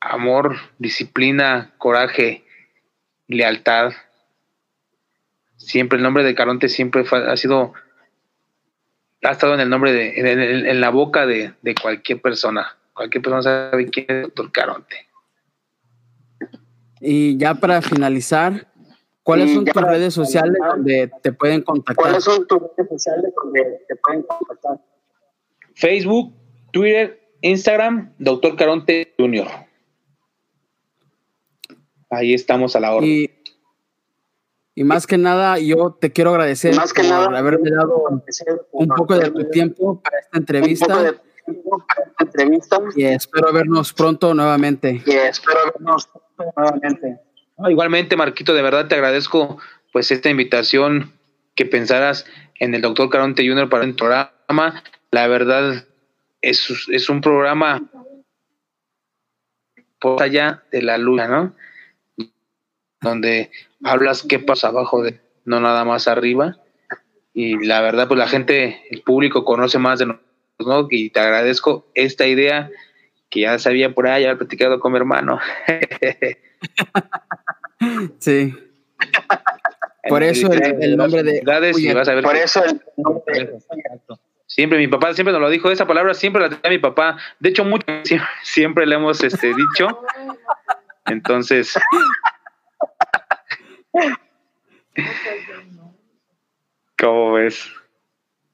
amor, 0.00 0.56
disciplina, 0.78 1.72
coraje, 1.78 2.44
lealtad. 3.28 3.92
Siempre 5.56 5.98
el 5.98 6.02
nombre 6.02 6.24
de 6.24 6.34
Caronte 6.34 6.68
siempre 6.68 7.04
ha 7.12 7.36
sido 7.36 7.74
ha 9.22 9.32
estado 9.32 9.54
en 9.54 9.60
el 9.60 9.68
nombre 9.68 9.92
de, 9.92 10.70
en, 10.70 10.80
la 10.80 10.90
boca 10.90 11.26
de, 11.26 11.54
cualquier 11.80 12.20
persona. 12.20 12.76
Cualquier 12.94 13.22
persona 13.22 13.42
sabe 13.42 13.88
quién 13.88 14.06
es 14.08 14.16
el 14.16 14.22
doctor 14.22 14.52
Caronte. 14.52 14.96
Y 17.00 17.36
ya 17.38 17.54
para 17.54 17.80
finalizar, 17.80 18.66
¿cuáles 19.22 19.54
son 19.54 19.64
tus 19.64 19.82
redes 19.82 20.14
sociales 20.14 20.56
donde 20.66 21.10
te 21.22 21.32
pueden 21.32 21.62
contactar? 21.62 21.96
¿Cuáles 21.96 22.24
son 22.24 22.46
tus 22.46 22.60
redes 22.60 22.88
sociales 22.88 23.32
donde 23.42 23.80
te 23.88 23.96
pueden 23.96 24.22
contactar? 24.22 24.80
Facebook, 25.74 26.34
Twitter, 26.72 27.20
Instagram, 27.40 28.12
Doctor 28.18 28.56
Caronte 28.56 29.14
Junior. 29.18 29.48
Ahí 32.10 32.34
estamos 32.34 32.74
a 32.76 32.80
la 32.80 32.94
hora. 32.94 33.06
Y 33.06 33.30
más 34.76 35.06
que 35.06 35.18
nada, 35.18 35.58
yo 35.58 35.96
te 36.00 36.12
quiero 36.12 36.30
agradecer 36.30 36.74
por 36.74 37.36
haberme 37.36 37.70
dado 37.70 38.04
un 38.72 38.88
poco 38.88 39.18
de 39.18 39.30
tu 39.30 39.44
tiempo 39.50 40.00
para 40.00 40.18
esta 40.20 40.38
entrevista. 40.38 41.14
Y 42.96 43.04
espero 43.04 43.52
vernos 43.52 43.92
pronto 43.92 44.34
nuevamente. 44.34 45.02
Y 45.04 45.10
espero 45.10 45.58
vernos 45.74 46.06
pronto 46.06 46.52
nuevamente. 46.56 47.20
igualmente, 47.68 48.16
Marquito, 48.16 48.54
de 48.54 48.62
verdad 48.62 48.88
te 48.88 48.94
agradezco 48.94 49.58
pues 49.92 50.10
esta 50.10 50.30
invitación 50.30 51.12
que 51.54 51.66
pensaras 51.66 52.24
en 52.58 52.74
el 52.74 52.82
doctor 52.82 53.10
Caronte 53.10 53.46
Junior 53.46 53.68
para 53.68 53.84
el 53.84 53.94
programa. 53.94 54.82
La 55.10 55.26
verdad 55.26 55.84
es, 56.40 56.88
es 56.90 57.08
un 57.10 57.20
programa 57.20 57.82
por 60.00 60.22
allá 60.22 60.62
de 60.70 60.82
la 60.82 60.96
luna, 60.96 61.28
¿no? 61.28 61.54
Donde 63.00 63.50
hablas 63.82 64.24
qué 64.28 64.38
pasa 64.38 64.68
abajo 64.68 65.02
de, 65.02 65.20
no 65.44 65.60
nada 65.60 65.84
más 65.84 66.08
arriba. 66.08 66.58
Y 67.32 67.64
la 67.64 67.80
verdad, 67.80 68.08
pues 68.08 68.18
la 68.18 68.28
gente, 68.28 68.82
el 68.90 69.02
público 69.02 69.44
conoce 69.44 69.78
más 69.78 69.98
de 69.98 70.06
nosotros, 70.06 70.28
¿no? 70.58 70.86
Y 70.90 71.10
te 71.10 71.20
agradezco 71.20 71.86
esta 71.94 72.26
idea 72.26 72.70
que 73.30 73.40
ya 73.40 73.58
sabía 73.58 73.94
por 73.94 74.08
ahí, 74.08 74.24
ya 74.24 74.32
he 74.32 74.36
platicado 74.36 74.80
con 74.80 74.92
mi 74.92 74.98
hermano. 74.98 75.38
sí. 78.18 78.54
Por 80.08 80.22
eso 80.22 80.50
el, 80.52 80.96
nombre 80.96 81.22
de. 81.22 81.42
por 82.22 82.36
eso 82.36 82.64
el 82.64 82.82
nombre 82.96 83.58
Siempre 84.50 84.78
mi 84.78 84.88
papá 84.88 85.14
siempre 85.14 85.32
nos 85.32 85.40
lo 85.40 85.48
dijo, 85.48 85.70
esa 85.70 85.86
palabra 85.86 86.12
siempre 86.12 86.42
la 86.42 86.48
tenía 86.48 86.70
mi 86.70 86.78
papá. 86.78 87.16
De 87.38 87.50
hecho, 87.50 87.64
mucho 87.64 87.86
siempre, 88.42 88.84
le 88.84 88.96
hemos 88.96 89.22
este, 89.22 89.54
dicho. 89.54 90.02
Entonces, 91.06 91.78
¿Cómo 96.98 97.32
ves? 97.32 97.70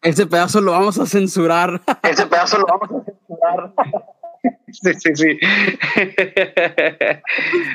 Ese 0.03 0.27
pedazo 0.27 0.61
lo 0.61 0.73
vamos 0.73 0.99
a 0.99 1.07
censurar. 1.07 1.81
Ese 2.03 2.27
pedazo 2.27 2.59
lo 2.59 2.67
vamos 2.67 2.91
a 2.91 3.05
censurar. 3.05 3.73
Sí, 4.71 4.95
sí, 4.95 5.17
sí. 5.17 5.39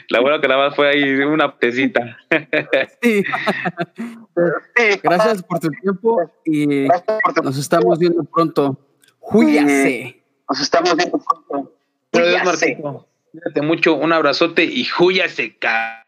La 0.09 0.21
buena 0.21 0.39
que 0.39 0.47
nada 0.47 0.67
más 0.67 0.75
fue 0.75 0.89
ahí 0.89 1.03
una 1.19 1.57
pesita. 1.57 2.17
Sí. 3.01 3.25
Gracias 5.03 5.43
por 5.43 5.59
tu 5.59 5.69
tiempo 5.69 6.31
y 6.45 6.87
nos 7.43 7.57
estamos 7.57 7.99
viendo 7.99 8.23
pronto. 8.23 8.79
Júyase. 9.19 10.23
Nos 10.47 10.61
estamos 10.61 10.95
viendo 10.95 11.19
pronto. 11.19 11.73
Cuídate 12.11 13.61
mucho, 13.61 13.95
un 13.95 14.13
abrazote 14.13 14.63
y 14.63 14.85
júyase, 14.85 15.57
cara. 15.57 16.00